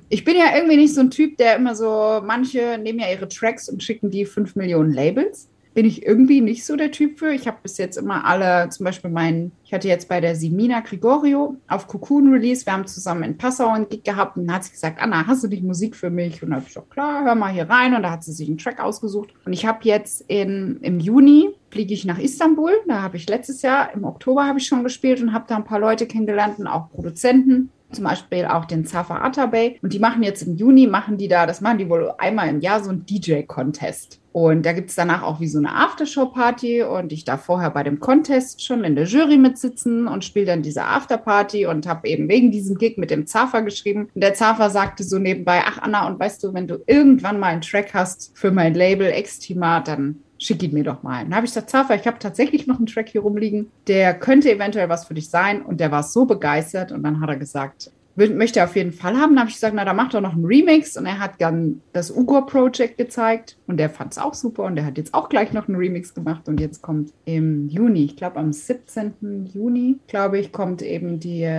Ich 0.09 0.23
bin 0.23 0.37
ja 0.37 0.55
irgendwie 0.55 0.77
nicht 0.77 0.93
so 0.93 1.01
ein 1.01 1.11
Typ, 1.11 1.37
der 1.37 1.57
immer 1.57 1.75
so, 1.75 2.21
manche 2.23 2.77
nehmen 2.81 2.99
ja 2.99 3.09
ihre 3.09 3.27
Tracks 3.27 3.67
und 3.67 3.83
schicken 3.83 4.09
die 4.09 4.25
fünf 4.25 4.55
Millionen 4.55 4.93
Labels. 4.93 5.49
Bin 5.73 5.85
ich 5.85 6.05
irgendwie 6.05 6.41
nicht 6.41 6.65
so 6.65 6.75
der 6.75 6.91
Typ 6.91 7.19
für. 7.19 7.31
Ich 7.31 7.45
habe 7.45 7.57
bis 7.61 7.77
jetzt 7.77 7.97
immer 7.97 8.25
alle, 8.25 8.69
zum 8.69 8.85
Beispiel 8.85 9.11
meinen, 9.11 9.51
ich 9.63 9.73
hatte 9.73 9.87
jetzt 9.87 10.09
bei 10.09 10.19
der 10.19 10.35
Simina 10.35 10.79
Gregorio 10.79 11.57
auf 11.67 11.87
Cocoon 11.87 12.31
Release, 12.31 12.65
wir 12.65 12.73
haben 12.73 12.87
zusammen 12.87 13.21
in 13.23 13.37
Passau 13.37 13.67
einen 13.67 13.87
Gig 13.87 14.03
gehabt 14.03 14.37
und 14.37 14.47
dann 14.47 14.55
hat 14.55 14.63
sie 14.63 14.71
gesagt, 14.71 14.99
Anna, 14.99 15.27
hast 15.27 15.43
du 15.43 15.47
nicht 15.47 15.61
Musik 15.61 15.95
für 15.95 16.09
mich? 16.09 16.41
Und 16.41 16.49
da 16.49 16.55
habe 16.55 16.63
ich 16.63 16.73
gesagt, 16.73 16.89
klar, 16.89 17.25
hör 17.25 17.35
mal 17.35 17.51
hier 17.51 17.69
rein. 17.69 17.93
Und 17.93 18.01
da 18.03 18.09
hat 18.09 18.23
sie 18.23 18.31
sich 18.31 18.47
einen 18.47 18.57
Track 18.57 18.79
ausgesucht. 18.79 19.29
Und 19.45 19.53
ich 19.53 19.67
habe 19.67 19.79
jetzt 19.83 20.23
in, 20.27 20.79
im 20.81 20.99
Juni 20.99 21.49
fliege 21.69 21.93
ich 21.93 22.05
nach 22.05 22.17
Istanbul. 22.17 22.71
Da 22.87 23.03
habe 23.03 23.17
ich 23.17 23.29
letztes 23.29 23.61
Jahr, 23.61 23.93
im 23.93 24.03
Oktober 24.03 24.47
habe 24.47 24.57
ich 24.57 24.65
schon 24.65 24.83
gespielt 24.83 25.21
und 25.21 25.33
habe 25.33 25.45
da 25.47 25.57
ein 25.57 25.65
paar 25.65 25.79
Leute 25.79 26.07
kennengelernt 26.07 26.57
und 26.57 26.65
auch 26.65 26.89
Produzenten. 26.89 27.69
Zum 27.91 28.03
Beispiel 28.03 28.45
auch 28.45 28.65
den 28.65 28.85
Zafa 28.85 29.21
Atabey. 29.21 29.79
Und 29.81 29.93
die 29.93 29.99
machen 29.99 30.23
jetzt 30.23 30.41
im 30.41 30.55
Juni, 30.55 30.87
machen 30.87 31.17
die 31.17 31.27
da, 31.27 31.45
das 31.45 31.61
machen 31.61 31.77
die 31.77 31.89
wohl 31.89 32.13
einmal 32.17 32.49
im 32.49 32.59
Jahr, 32.59 32.83
so 32.83 32.89
einen 32.89 33.05
DJ-Contest. 33.05 34.19
Und 34.37 34.67
da 34.67 34.73
gibt 34.73 34.91
es 34.91 34.95
danach 34.95 35.23
auch 35.23 35.39
wie 35.39 35.47
so 35.47 35.57
eine 35.57 35.73
Aftershow-Party 35.73 36.83
und 36.83 37.11
ich 37.11 37.25
darf 37.25 37.45
vorher 37.45 37.71
bei 37.71 37.81
dem 37.81 37.99
Contest 37.99 38.63
schon 38.63 38.83
in 38.83 38.95
der 38.95 39.05
Jury 39.05 39.35
mitsitzen 39.35 40.07
und 40.07 40.23
spiele 40.23 40.45
dann 40.45 40.61
diese 40.61 40.83
Afterparty 40.83 41.65
und 41.65 41.87
habe 41.87 42.07
eben 42.07 42.29
wegen 42.29 42.51
diesem 42.51 42.77
Gig 42.77 42.99
mit 42.99 43.09
dem 43.09 43.25
Zafa 43.25 43.61
geschrieben. 43.61 44.09
Und 44.13 44.21
der 44.21 44.35
Zafa 44.35 44.69
sagte 44.69 45.03
so 45.03 45.17
nebenbei, 45.17 45.63
ach 45.65 45.79
Anna, 45.79 46.05
und 46.05 46.19
weißt 46.19 46.43
du, 46.43 46.53
wenn 46.53 46.67
du 46.67 46.83
irgendwann 46.85 47.39
mal 47.39 47.47
einen 47.47 47.61
Track 47.61 47.95
hast 47.95 48.37
für 48.37 48.51
mein 48.51 48.75
Label 48.75 49.07
Extima, 49.07 49.79
dann 49.79 50.19
schick 50.39 50.61
ihn 50.63 50.73
mir 50.73 50.83
doch 50.83 51.03
mal. 51.03 51.23
Dann 51.23 51.35
habe 51.35 51.45
ich 51.45 51.51
gesagt, 51.51 51.69
Zafa, 51.69 51.95
ich 51.95 52.07
habe 52.07 52.19
tatsächlich 52.19 52.67
noch 52.67 52.77
einen 52.77 52.85
Track 52.85 53.09
hier 53.09 53.21
rumliegen, 53.21 53.71
der 53.87 54.13
könnte 54.13 54.51
eventuell 54.51 54.89
was 54.89 55.05
für 55.05 55.13
dich 55.13 55.29
sein. 55.29 55.61
Und 55.61 55.79
der 55.79 55.91
war 55.91 56.03
so 56.03 56.25
begeistert 56.25 56.91
und 56.91 57.03
dann 57.03 57.21
hat 57.21 57.29
er 57.29 57.37
gesagt, 57.37 57.91
will- 58.17 58.35
möchte 58.35 58.59
er 58.59 58.65
auf 58.65 58.75
jeden 58.75 58.91
Fall 58.91 59.15
haben. 59.15 59.31
Dann 59.31 59.39
habe 59.39 59.49
ich 59.49 59.55
gesagt, 59.55 59.73
na, 59.75 59.85
da 59.85 59.93
macht 59.93 60.13
er 60.13 60.19
noch 60.21 60.33
einen 60.33 60.43
Remix. 60.45 60.97
Und 60.97 61.05
er 61.05 61.19
hat 61.19 61.35
dann 61.39 61.81
das 61.93 62.11
Ugor 62.11 62.45
Project 62.45 62.97
gezeigt 62.97 63.57
und 63.67 63.77
der 63.77 63.89
fand 63.89 64.11
es 64.11 64.17
auch 64.17 64.33
super. 64.33 64.63
Und 64.63 64.75
der 64.75 64.85
hat 64.85 64.97
jetzt 64.97 65.13
auch 65.13 65.29
gleich 65.29 65.53
noch 65.53 65.67
einen 65.69 65.77
Remix 65.77 66.13
gemacht. 66.13 66.49
Und 66.49 66.59
jetzt 66.59 66.81
kommt 66.81 67.13
im 67.23 67.69
Juni, 67.69 68.03
ich 68.03 68.17
glaube 68.17 68.37
am 68.37 68.51
17. 68.51 69.49
Juni, 69.53 69.97
glaube 70.07 70.37
ich, 70.39 70.51
kommt 70.51 70.81
eben 70.81 71.19
die, 71.19 71.49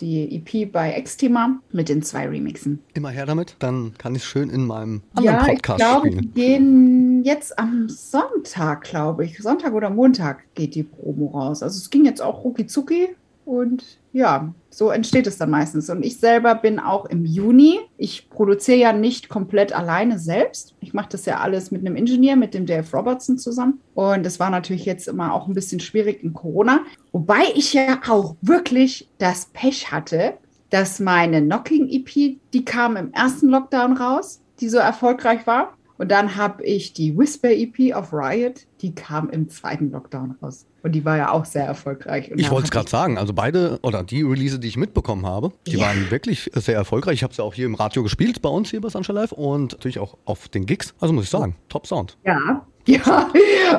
die 0.00 0.36
EP 0.36 0.70
bei 0.72 0.92
Extima 0.92 1.60
mit 1.72 1.88
den 1.88 2.02
zwei 2.02 2.26
Remixen. 2.28 2.80
Immer 2.94 3.10
her 3.10 3.26
damit, 3.26 3.56
dann 3.58 3.92
kann 3.98 4.14
ich 4.14 4.22
es 4.22 4.28
schön 4.28 4.50
in 4.50 4.66
meinem 4.66 5.02
anderen 5.14 5.36
Ja, 5.36 5.42
ich 5.46 5.54
Podcast 5.62 5.78
glaube, 5.80 6.10
die 6.10 6.16
spielen. 6.18 6.32
gehen 6.34 7.24
jetzt 7.24 7.58
am 7.58 7.88
Sonntag, 7.88 8.82
glaube 8.84 9.24
ich. 9.24 9.38
Sonntag 9.38 9.72
oder 9.72 9.90
Montag 9.90 10.44
geht 10.54 10.74
die 10.74 10.82
Promo 10.82 11.26
raus. 11.28 11.62
Also 11.62 11.78
es 11.78 11.90
ging 11.90 12.04
jetzt 12.04 12.22
auch 12.22 12.44
rucki 12.44 12.66
zucki 12.66 13.08
und 13.44 13.98
ja, 14.12 14.54
so 14.70 14.90
entsteht 14.90 15.26
es 15.26 15.38
dann 15.38 15.50
meistens. 15.50 15.90
Und 15.90 16.04
ich 16.04 16.18
selber 16.18 16.54
bin 16.54 16.78
auch 16.78 17.06
im 17.06 17.24
Juni. 17.24 17.80
Ich 17.96 18.30
produziere 18.30 18.78
ja 18.78 18.92
nicht 18.92 19.28
komplett 19.28 19.72
alleine 19.72 20.18
selbst. 20.18 20.74
Ich 20.80 20.94
mache 20.94 21.10
das 21.10 21.26
ja 21.26 21.40
alles 21.40 21.70
mit 21.70 21.80
einem 21.80 21.96
Ingenieur, 21.96 22.36
mit 22.36 22.54
dem 22.54 22.64
Dave 22.64 22.86
Robertson 22.96 23.38
zusammen. 23.38 23.80
Und 23.94 24.24
das 24.24 24.40
war 24.40 24.50
natürlich 24.50 24.84
jetzt 24.84 25.08
immer 25.08 25.34
auch 25.34 25.46
ein 25.46 25.54
bisschen 25.54 25.80
schwierig 25.80 26.22
in 26.22 26.32
Corona. 26.32 26.80
Wobei 27.12 27.42
ich 27.54 27.74
ja 27.74 28.00
auch 28.08 28.36
wirklich 28.40 29.08
das 29.18 29.46
Pech 29.46 29.92
hatte, 29.92 30.34
dass 30.70 31.00
meine 31.00 31.42
Knocking-EP, 31.42 32.38
die 32.52 32.64
kam 32.64 32.96
im 32.96 33.12
ersten 33.12 33.48
Lockdown 33.48 33.96
raus, 33.96 34.40
die 34.60 34.68
so 34.68 34.78
erfolgreich 34.78 35.46
war. 35.46 35.74
Und 35.98 36.10
dann 36.10 36.36
habe 36.36 36.64
ich 36.64 36.92
die 36.92 37.16
Whisper-EP 37.16 37.94
auf 37.94 38.12
Riot, 38.12 38.66
die 38.80 38.94
kam 38.94 39.30
im 39.30 39.48
zweiten 39.48 39.90
Lockdown 39.92 40.36
raus. 40.42 40.66
Und 40.84 40.92
die 40.92 41.04
war 41.04 41.16
ja 41.16 41.32
auch 41.32 41.46
sehr 41.46 41.64
erfolgreich. 41.64 42.30
Und 42.30 42.38
Ich 42.38 42.50
wollte 42.50 42.66
es 42.66 42.70
gerade 42.70 42.88
sagen, 42.90 43.16
also 43.18 43.32
beide 43.32 43.78
oder 43.82 44.04
die 44.04 44.22
Release, 44.22 44.58
die 44.60 44.68
ich 44.68 44.76
mitbekommen 44.76 45.24
habe, 45.26 45.50
die 45.66 45.72
Ja. 45.78 45.86
waren 45.86 46.10
wirklich 46.10 46.50
sehr 46.54 46.76
erfolgreich. 46.76 47.14
Ich 47.14 47.22
habe 47.24 47.34
sie 47.34 47.42
auch 47.42 47.54
hier 47.54 47.64
im 47.66 47.74
Radio 47.74 48.02
gespielt, 48.02 48.42
bei 48.42 48.50
uns 48.50 48.70
hier 48.70 48.80
bei 48.82 48.90
Sunshine 48.90 49.18
Live 49.20 49.32
und 49.32 49.72
natürlich 49.72 49.98
auch 49.98 50.16
auf 50.26 50.46
den 50.48 50.66
Gigs. 50.66 50.94
Also 51.00 51.12
muss 51.14 51.24
ich 51.24 51.30
sagen, 51.30 51.56
top 51.68 51.86
Sound. 51.86 52.18
Ja, 52.24 52.66
ja. 52.86 53.30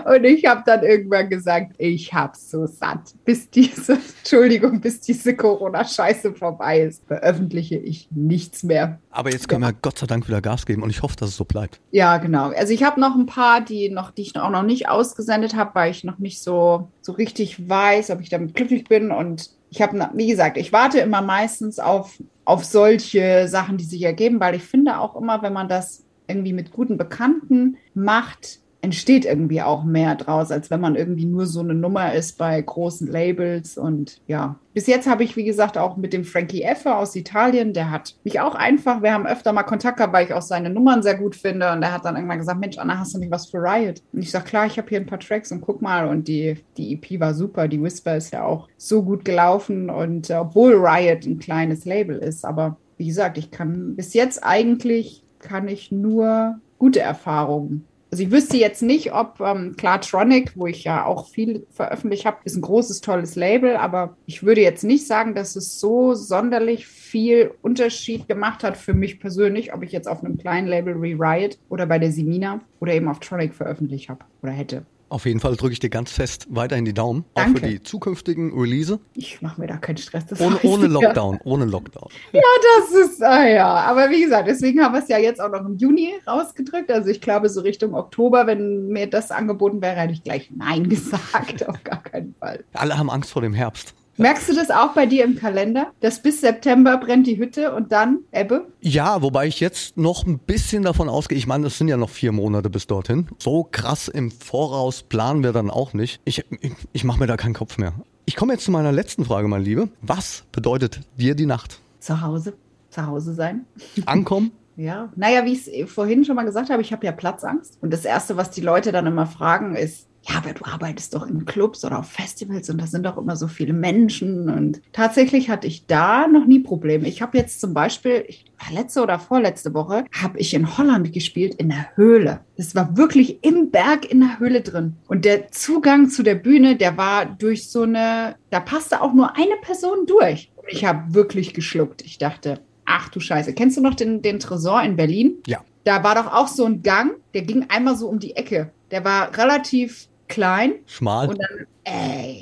Und 0.08 0.24
ich 0.24 0.46
habe 0.46 0.64
dann 0.66 0.82
irgendwann 0.82 1.30
gesagt, 1.30 1.74
ich 1.78 2.12
hab's 2.12 2.50
so 2.50 2.66
satt, 2.66 3.14
bis 3.24 3.52
diese, 3.52 3.94
Entschuldigung, 4.24 4.82
bis 4.82 5.00
diese 5.00 5.36
Corona-Scheiße 5.36 6.34
vorbei 6.34 6.80
ist, 6.82 7.04
veröffentliche 7.06 7.78
ich 7.78 8.08
nichts 8.10 8.64
mehr. 8.64 8.98
Aber 9.12 9.32
jetzt 9.32 9.48
können 9.48 9.62
wir 9.62 9.74
Gott 9.74 10.00
sei 10.00 10.08
Dank 10.08 10.28
wieder 10.28 10.42
Gas 10.42 10.66
geben 10.66 10.82
und 10.82 10.90
ich 10.90 11.04
hoffe, 11.04 11.16
dass 11.18 11.30
es 11.30 11.38
so 11.38 11.46
bleibt. 11.46 11.80
Ja, 11.92 12.18
genau. 12.18 12.50
Also 12.50 12.74
ich 12.74 12.84
habe 12.84 13.00
noch 13.00 13.16
ein 13.16 13.28
paar, 13.28 13.62
die 13.62 13.90
noch, 13.90 14.10
die 14.10 14.24
ich 14.24 14.36
auch 14.36 14.50
noch 14.50 14.64
nicht 14.64 14.90
ausgesendet 14.90 15.56
habe, 15.56 15.70
weil 15.76 15.92
ich 15.92 16.04
noch 16.04 16.18
nicht 16.18 16.42
so, 16.42 16.90
so 17.06 17.12
richtig 17.12 17.70
weiß, 17.70 18.10
ob 18.10 18.22
ich 18.22 18.30
damit 18.30 18.56
glücklich 18.56 18.86
bin. 18.86 19.12
Und 19.12 19.52
ich 19.70 19.80
habe, 19.80 20.10
wie 20.16 20.28
gesagt, 20.28 20.58
ich 20.58 20.74
warte 20.74 21.00
immer 21.00 21.22
meistens 21.22 21.78
auf, 21.78 22.20
auf 22.46 22.66
solche 22.66 23.48
Sachen, 23.48 23.78
die 23.78 23.84
sich 23.84 24.02
ergeben, 24.02 24.40
weil 24.40 24.56
ich 24.56 24.64
finde 24.64 25.00
auch 25.00 25.16
immer, 25.16 25.44
wenn 25.44 25.54
man 25.54 25.70
das 25.70 26.04
irgendwie 26.28 26.54
mit 26.54 26.72
guten 26.72 26.98
Bekannten 26.98 27.78
macht, 27.94 28.60
entsteht 28.86 29.26
irgendwie 29.26 29.64
auch 29.64 29.84
mehr 29.84 30.14
draus, 30.14 30.52
als 30.52 30.70
wenn 30.70 30.80
man 30.80 30.96
irgendwie 30.96 31.26
nur 31.26 31.48
so 31.48 31.60
eine 31.60 31.74
Nummer 31.74 32.14
ist 32.14 32.38
bei 32.38 32.62
großen 32.62 33.08
Labels. 33.08 33.80
Und 33.80 34.22
ja, 34.28 34.60
bis 34.76 34.86
jetzt 34.86 35.10
habe 35.10 35.24
ich, 35.24 35.36
wie 35.36 35.44
gesagt, 35.44 35.76
auch 35.76 35.98
mit 35.98 36.14
dem 36.14 36.24
Frankie 36.24 36.62
Effe 36.62 36.96
aus 36.96 37.16
Italien, 37.16 37.74
der 37.74 37.90
hat 37.90 38.16
mich 38.24 38.40
auch 38.40 38.54
einfach, 38.54 39.02
wir 39.02 39.12
haben 39.12 39.26
öfter 39.26 39.54
mal 39.54 39.64
Kontakt 39.64 39.98
gehabt, 39.98 40.14
weil 40.14 40.28
ich 40.28 40.34
auch 40.36 40.44
seine 40.44 40.70
Nummern 40.70 41.02
sehr 41.02 41.16
gut 41.16 41.36
finde. 41.36 41.72
Und 41.72 41.82
der 41.82 41.94
hat 41.94 42.06
dann 42.06 42.16
irgendwann 42.16 42.38
gesagt, 42.38 42.60
Mensch, 42.60 42.78
Anna, 42.78 43.00
hast 43.00 43.16
du 43.16 43.18
nicht 43.18 43.32
was 43.32 43.48
für 43.48 43.58
Riot? 43.58 44.04
Und 44.14 44.22
ich 44.22 44.30
sage, 44.30 44.46
klar, 44.46 44.68
ich 44.68 44.78
habe 44.78 44.88
hier 44.88 45.00
ein 45.00 45.08
paar 45.08 45.20
Tracks 45.20 45.52
und 45.52 45.62
guck 45.62 45.82
mal. 45.82 46.08
Und 46.08 46.28
die, 46.28 46.56
die 46.78 46.94
EP 46.94 47.20
war 47.20 47.34
super. 47.34 47.68
Die 47.68 47.82
Whisper 47.82 48.16
ist 48.16 48.34
ja 48.34 48.44
auch 48.44 48.70
so 48.78 49.02
gut 49.02 49.26
gelaufen. 49.26 49.90
Und 49.90 50.30
äh, 50.30 50.36
obwohl 50.36 50.76
Riot 50.76 51.26
ein 51.26 51.40
kleines 51.40 51.86
Label 51.86 52.20
ist, 52.20 52.46
aber 52.46 52.78
wie 52.98 53.08
gesagt, 53.08 53.40
ich 53.40 53.50
kann 53.50 53.96
bis 53.96 54.14
jetzt 54.14 54.44
eigentlich 54.44 55.24
kann 55.40 55.68
ich 55.68 55.92
nur 55.92 56.60
gute 56.78 57.00
Erfahrungen 57.00 57.86
also 58.16 58.24
ich 58.24 58.32
wüsste 58.32 58.56
jetzt 58.56 58.82
nicht, 58.82 59.14
ob 59.14 59.42
ähm, 59.42 59.76
Klartronic, 59.76 60.54
wo 60.56 60.68
ich 60.68 60.86
ja 60.86 61.04
auch 61.04 61.28
viel 61.28 61.68
veröffentlicht 61.70 62.26
habe, 62.26 62.38
ist 62.46 62.56
ein 62.56 62.62
großes, 62.62 63.02
tolles 63.02 63.36
Label, 63.36 63.76
aber 63.76 64.16
ich 64.26 64.42
würde 64.42 64.62
jetzt 64.62 64.86
nicht 64.86 65.06
sagen, 65.06 65.36
dass 65.36 65.58
es 65.58 65.82
so 65.82 66.14
sonderlich 66.14 66.88
viel 66.88 67.52
Unterschied 67.62 68.30
gemacht 68.30 68.64
hat 68.64 68.78
für 68.78 68.94
mich 68.94 69.20
persönlich, 69.20 69.74
ob 69.74 69.84
ich 69.84 69.92
jetzt 69.92 70.08
auf 70.08 70.24
einem 70.24 70.38
kleinen 70.38 70.66
Label 70.66 70.94
Riot 70.94 71.58
oder 71.68 71.86
bei 71.88 72.00
der 72.00 72.14
Simina 72.14 72.62
oder 72.80 72.94
eben 72.94 73.10
auf 73.10 73.20
Tronic 73.20 73.54
veröffentlicht 73.54 74.08
habe 74.08 74.24
oder 74.42 74.54
hätte. 74.54 74.86
Auf 75.16 75.26
jeden 75.26 75.40
Fall 75.40 75.56
drücke 75.56 75.72
ich 75.72 75.80
dir 75.80 75.90
ganz 75.90 76.12
fest 76.12 76.46
weiterhin 76.50 76.84
die 76.84 76.94
Daumen, 76.94 77.24
auch 77.36 77.44
Danke. 77.44 77.62
für 77.62 77.68
die 77.68 77.82
zukünftigen 77.82 78.52
Release. 78.52 79.00
Ich 79.14 79.42
mache 79.42 79.62
mir 79.62 79.68
da 79.68 79.78
keinen 79.78 79.96
Stress. 79.96 80.26
Das 80.26 80.42
Ohne, 80.42 80.60
ohne 80.64 80.88
ja. 80.88 80.90
Lockdown, 80.90 81.40
ohne 81.46 81.64
Lockdown. 81.64 82.10
Ja, 82.34 82.42
das 82.82 83.00
ist, 83.00 83.24
ah 83.24 83.48
ja. 83.48 83.66
Aber 83.66 84.10
wie 84.10 84.24
gesagt, 84.24 84.50
deswegen 84.50 84.84
haben 84.84 84.94
wir 84.94 85.02
es 85.02 85.08
ja 85.08 85.18
jetzt 85.18 85.40
auch 85.40 85.50
noch 85.50 85.66
im 85.66 85.78
Juni 85.78 86.12
rausgedrückt. 86.28 86.92
Also 86.92 87.12
ich 87.12 87.22
glaube, 87.22 87.48
so 87.48 87.62
Richtung 87.62 87.94
Oktober, 87.94 88.46
wenn 88.46 88.90
mir 88.90 89.10
das 89.10 89.32
angeboten 89.32 89.82
wäre, 89.82 89.96
hätte 89.96 90.12
ich 90.12 90.22
gleich 90.22 90.52
Nein 90.54 90.90
gesagt. 90.90 91.66
Auf 91.66 91.82
gar 91.86 92.04
keinen 92.04 92.36
Fall. 92.38 92.66
Alle 92.74 92.98
haben 92.98 93.10
Angst 93.10 93.32
vor 93.32 93.42
dem 93.42 93.54
Herbst. 93.54 93.96
Merkst 94.18 94.48
du 94.48 94.56
das 94.56 94.72
auch 94.72 94.94
bei 94.94 95.06
dir 95.06 95.26
im 95.26 95.36
Kalender? 95.36 95.92
Dass 96.00 96.22
bis 96.22 96.40
September 96.40 96.98
brennt 96.98 97.28
die 97.28 97.38
Hütte 97.38 97.76
und 97.76 97.92
dann 97.92 98.20
Ebbe? 98.32 98.66
Ja, 98.80 99.22
wobei 99.22 99.48
ich 99.48 99.60
jetzt 99.60 99.98
noch 99.98 100.26
ein 100.26 100.40
bisschen 100.40 100.84
davon 100.84 101.10
ausgehe. 101.10 101.38
Ich 101.38 101.48
meine, 101.48 101.68
es 101.68 101.78
sind 101.78 101.90
ja 101.90 101.98
noch 101.98 102.10
vier 102.10 102.32
Monate 102.32 102.70
bis 102.70 102.88
dorthin. 102.88 103.28
So 103.40 103.68
krass 103.70 104.08
im 104.08 104.32
Voraus 104.32 105.04
planen 105.04 105.44
wir 105.44 105.52
dann 105.52 105.70
auch 105.70 105.94
nicht. 105.94 106.22
Ich, 106.24 106.46
ich, 106.62 106.72
ich 106.94 107.04
mache 107.04 107.20
mir 107.20 107.28
da 107.28 107.36
keinen 107.36 107.54
Kopf 107.56 107.78
mehr. 107.78 107.94
Ich 108.26 108.38
komme 108.38 108.54
jetzt 108.54 108.64
zu 108.64 108.72
meiner 108.72 108.94
letzten 108.94 109.26
Frage, 109.26 109.50
mein 109.50 109.64
Liebe. 109.64 109.90
Was 110.02 110.46
bedeutet 110.54 111.02
dir 111.18 111.36
die 111.36 111.46
Nacht? 111.46 111.80
Zu 112.00 112.22
Hause. 112.22 112.54
Zu 112.92 113.06
Hause 113.06 113.34
sein. 113.34 113.66
Ankommen? 114.06 114.52
Ja, 114.78 115.08
naja, 115.16 115.46
wie 115.46 115.54
ich 115.54 115.70
es 115.70 115.90
vorhin 115.90 116.26
schon 116.26 116.36
mal 116.36 116.44
gesagt 116.44 116.70
habe, 116.70 116.82
ich 116.82 116.92
habe 116.92 117.06
ja 117.06 117.14
Platzangst. 117.14 117.78
Und 117.80 117.94
das 117.94 118.04
Erste, 118.04 118.36
was 118.36 118.52
die 118.52 118.60
Leute 118.60 118.92
dann 118.92 119.06
immer 119.06 119.26
fragen, 119.26 119.74
ist, 119.74 120.06
ja, 120.28 120.38
aber 120.38 120.54
du 120.54 120.66
arbeitest 120.66 121.14
doch 121.14 121.28
in 121.28 121.46
Clubs 121.46 121.86
oder 121.86 122.00
auf 122.00 122.10
Festivals 122.10 122.70
und 122.72 122.82
da 122.82 122.88
sind 122.88 123.06
doch 123.06 123.18
immer 123.18 123.36
so 123.36 123.48
viele 123.48 123.74
Menschen. 123.74 124.50
Und 124.50 124.82
tatsächlich 124.92 125.50
hatte 125.50 125.68
ich 125.68 125.86
da 125.86 126.28
noch 126.28 126.48
nie 126.48 126.60
Probleme. 126.60 127.08
Ich 127.08 127.22
habe 127.22 127.38
jetzt 127.38 127.62
zum 127.62 127.76
Beispiel, 127.76 128.26
ich, 128.28 128.46
letzte 128.72 129.04
oder 129.04 129.20
vorletzte 129.20 129.76
Woche, 129.76 130.06
habe 130.12 130.40
ich 130.40 130.56
in 130.56 130.78
Holland 130.78 131.14
gespielt 131.14 131.54
in 131.56 131.70
der 131.70 131.96
Höhle. 131.96 132.40
Das 132.58 132.74
war 132.74 132.98
wirklich 132.98 133.44
im 133.44 133.70
Berg 133.70 134.10
in 134.10 134.22
der 134.22 134.40
Höhle 134.40 134.62
drin. 134.62 134.96
Und 135.08 135.26
der 135.26 135.52
Zugang 135.52 136.10
zu 136.10 136.24
der 136.24 136.36
Bühne, 136.36 136.76
der 136.76 136.98
war 136.98 137.28
durch 137.28 137.70
so 137.70 137.84
eine, 137.84 138.36
da 138.50 138.60
passte 138.60 139.02
auch 139.02 139.14
nur 139.14 139.36
eine 139.38 139.58
Person 139.62 140.08
durch. 140.08 140.52
Und 140.56 140.72
ich 140.72 140.86
habe 140.86 141.14
wirklich 141.14 141.54
geschluckt. 141.54 142.02
Ich 142.02 142.18
dachte, 142.18 142.62
ach 142.86 143.10
du 143.10 143.20
Scheiße. 143.20 143.54
Kennst 143.54 143.78
du 143.78 143.82
noch 143.82 143.94
den, 143.94 144.24
den 144.24 144.40
Tresor 144.40 144.82
in 144.82 144.96
Berlin? 144.96 145.36
Ja. 145.46 145.64
Da 145.84 146.04
war 146.04 146.16
doch 146.16 146.34
auch 146.34 146.48
so 146.48 146.66
ein 146.66 146.82
Gang, 146.82 147.12
der 147.36 147.44
ging 147.44 147.68
einmal 147.70 147.96
so 147.96 148.08
um 148.08 148.18
die 148.18 148.36
Ecke. 148.36 148.72
Der 148.90 149.06
war 149.06 149.38
relativ 149.38 150.08
klein. 150.28 150.74
Schmal. 150.86 151.30
Und 151.30 151.40
dann, 151.40 151.68
ey. 151.84 152.42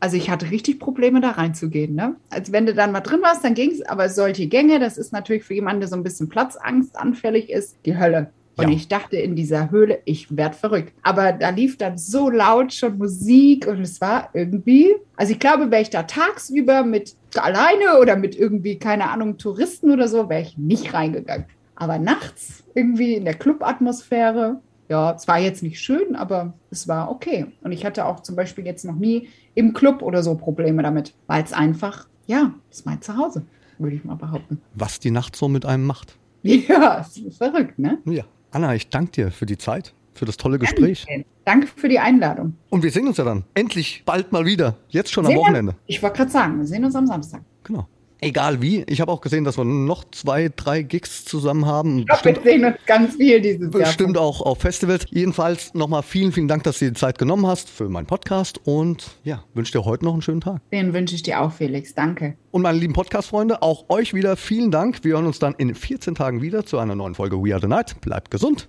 Also 0.00 0.16
ich 0.16 0.30
hatte 0.30 0.50
richtig 0.50 0.80
Probleme, 0.80 1.20
da 1.20 1.30
reinzugehen. 1.30 1.94
Ne? 1.94 2.16
Als 2.28 2.50
wenn 2.50 2.66
du 2.66 2.74
dann 2.74 2.90
mal 2.90 3.00
drin 3.00 3.20
warst, 3.22 3.44
dann 3.44 3.54
ging 3.54 3.70
es. 3.70 3.82
Aber 3.82 4.08
solche 4.08 4.48
Gänge, 4.48 4.80
das 4.80 4.98
ist 4.98 5.12
natürlich 5.12 5.44
für 5.44 5.54
jemanden, 5.54 5.80
der 5.80 5.88
so 5.88 5.94
ein 5.94 6.02
bisschen 6.02 6.28
Platzangst 6.28 6.96
anfällig 6.96 7.50
ist, 7.50 7.76
die 7.86 7.96
Hölle. 7.96 8.30
Und 8.56 8.68
Ja. 8.68 8.74
ich 8.74 8.88
dachte 8.88 9.16
in 9.16 9.34
dieser 9.36 9.70
Höhle, 9.70 10.00
ich 10.04 10.36
werd 10.36 10.56
verrückt. 10.56 10.92
Aber 11.02 11.32
da 11.32 11.50
lief 11.50 11.78
dann 11.78 11.96
so 11.98 12.28
laut 12.30 12.72
schon 12.74 12.98
Musik 12.98 13.66
und 13.66 13.80
es 13.80 14.00
war 14.00 14.28
irgendwie, 14.34 14.94
also 15.16 15.32
ich 15.32 15.38
glaube, 15.38 15.70
wäre 15.70 15.82
ich 15.82 15.90
da 15.90 16.02
tagsüber 16.02 16.82
mit 16.82 17.14
alleine 17.36 17.98
oder 18.00 18.16
mit 18.16 18.36
irgendwie, 18.36 18.78
keine 18.78 19.08
Ahnung, 19.08 19.38
Touristen 19.38 19.90
oder 19.90 20.06
so, 20.08 20.28
wäre 20.28 20.42
ich 20.42 20.58
nicht 20.58 20.92
reingegangen. 20.92 21.46
Aber 21.76 21.98
nachts 21.98 22.62
irgendwie 22.74 23.14
in 23.14 23.24
der 23.24 23.34
Clubatmosphäre, 23.34 24.60
ja, 24.88 25.12
es 25.12 25.26
war 25.28 25.38
jetzt 25.38 25.62
nicht 25.62 25.80
schön, 25.80 26.16
aber 26.16 26.54
es 26.70 26.88
war 26.88 27.10
okay. 27.10 27.46
Und 27.62 27.72
ich 27.72 27.84
hatte 27.84 28.04
auch 28.06 28.20
zum 28.20 28.36
Beispiel 28.36 28.66
jetzt 28.66 28.84
noch 28.84 28.94
nie 28.96 29.28
im 29.54 29.72
Club 29.72 30.02
oder 30.02 30.22
so 30.22 30.34
Probleme 30.34 30.82
damit, 30.82 31.14
weil 31.26 31.42
es 31.42 31.52
einfach, 31.52 32.06
ja, 32.26 32.52
ist 32.70 32.84
mein 32.86 33.00
Zuhause, 33.00 33.44
würde 33.78 33.96
ich 33.96 34.04
mal 34.04 34.16
behaupten. 34.16 34.60
Was 34.74 35.00
die 35.00 35.10
Nacht 35.10 35.36
so 35.36 35.48
mit 35.48 35.64
einem 35.66 35.86
macht. 35.86 36.16
Ja, 36.44 36.98
es 37.00 37.16
ist 37.16 37.38
verrückt, 37.38 37.78
ne? 37.78 37.98
Ja. 38.04 38.24
Anna, 38.50 38.74
ich 38.74 38.88
danke 38.90 39.12
dir 39.12 39.30
für 39.30 39.46
die 39.46 39.56
Zeit, 39.56 39.94
für 40.12 40.24
das 40.24 40.36
tolle 40.36 40.58
Gespräch. 40.58 41.06
Danke 41.44 41.68
für 41.68 41.88
die 41.88 41.98
Einladung. 42.00 42.54
Und 42.68 42.82
wir 42.82 42.90
sehen 42.90 43.06
uns 43.06 43.16
ja 43.16 43.24
dann 43.24 43.44
endlich 43.54 44.02
bald 44.04 44.32
mal 44.32 44.44
wieder. 44.44 44.74
Jetzt 44.88 45.12
schon 45.12 45.24
am 45.24 45.30
Sehen 45.30 45.36
wir- 45.38 45.42
Wochenende. 45.42 45.76
Ich 45.86 46.02
wollte 46.02 46.16
gerade 46.18 46.30
sagen, 46.30 46.58
wir 46.58 46.66
sehen 46.66 46.84
uns 46.84 46.94
am 46.96 47.06
Samstag. 47.06 47.42
Genau. 47.64 47.86
Egal 48.22 48.62
wie. 48.62 48.84
Ich 48.86 49.00
habe 49.00 49.10
auch 49.10 49.20
gesehen, 49.20 49.42
dass 49.42 49.58
wir 49.58 49.64
noch 49.64 50.04
zwei, 50.12 50.48
drei 50.54 50.82
Gigs 50.82 51.24
zusammen 51.24 51.66
haben. 51.66 51.98
Ich 51.98 52.06
glaube, 52.06 52.36
wir 52.36 52.42
sehen 52.42 52.64
uns 52.64 52.76
ganz 52.86 53.16
viel 53.16 53.40
dieses 53.40 53.72
Jahr. 53.74 53.82
Bestimmt 53.82 54.16
auch 54.16 54.40
auf 54.40 54.60
Festivals. 54.60 55.06
Jedenfalls 55.10 55.74
nochmal 55.74 56.04
vielen, 56.04 56.30
vielen 56.30 56.46
Dank, 56.46 56.62
dass 56.62 56.78
du 56.78 56.84
dir 56.84 56.92
die 56.92 57.00
Zeit 57.00 57.18
genommen 57.18 57.48
hast 57.48 57.68
für 57.68 57.88
meinen 57.88 58.06
Podcast 58.06 58.60
und 58.64 59.18
ja, 59.24 59.42
wünsche 59.54 59.72
dir 59.72 59.84
heute 59.84 60.04
noch 60.04 60.12
einen 60.12 60.22
schönen 60.22 60.40
Tag. 60.40 60.60
Den 60.70 60.94
wünsche 60.94 61.16
ich 61.16 61.24
dir 61.24 61.40
auch, 61.40 61.50
Felix. 61.50 61.94
Danke. 61.94 62.36
Und 62.52 62.62
meine 62.62 62.78
lieben 62.78 62.92
Podcast-Freunde, 62.92 63.60
auch 63.60 63.86
euch 63.88 64.14
wieder 64.14 64.36
vielen 64.36 64.70
Dank. 64.70 65.02
Wir 65.02 65.14
hören 65.14 65.26
uns 65.26 65.40
dann 65.40 65.54
in 65.58 65.74
14 65.74 66.14
Tagen 66.14 66.42
wieder 66.42 66.64
zu 66.64 66.78
einer 66.78 66.94
neuen 66.94 67.16
Folge 67.16 67.42
We 67.42 67.52
Are 67.52 67.60
the 67.60 67.66
Night. 67.66 68.00
Bleibt 68.02 68.30
gesund, 68.30 68.68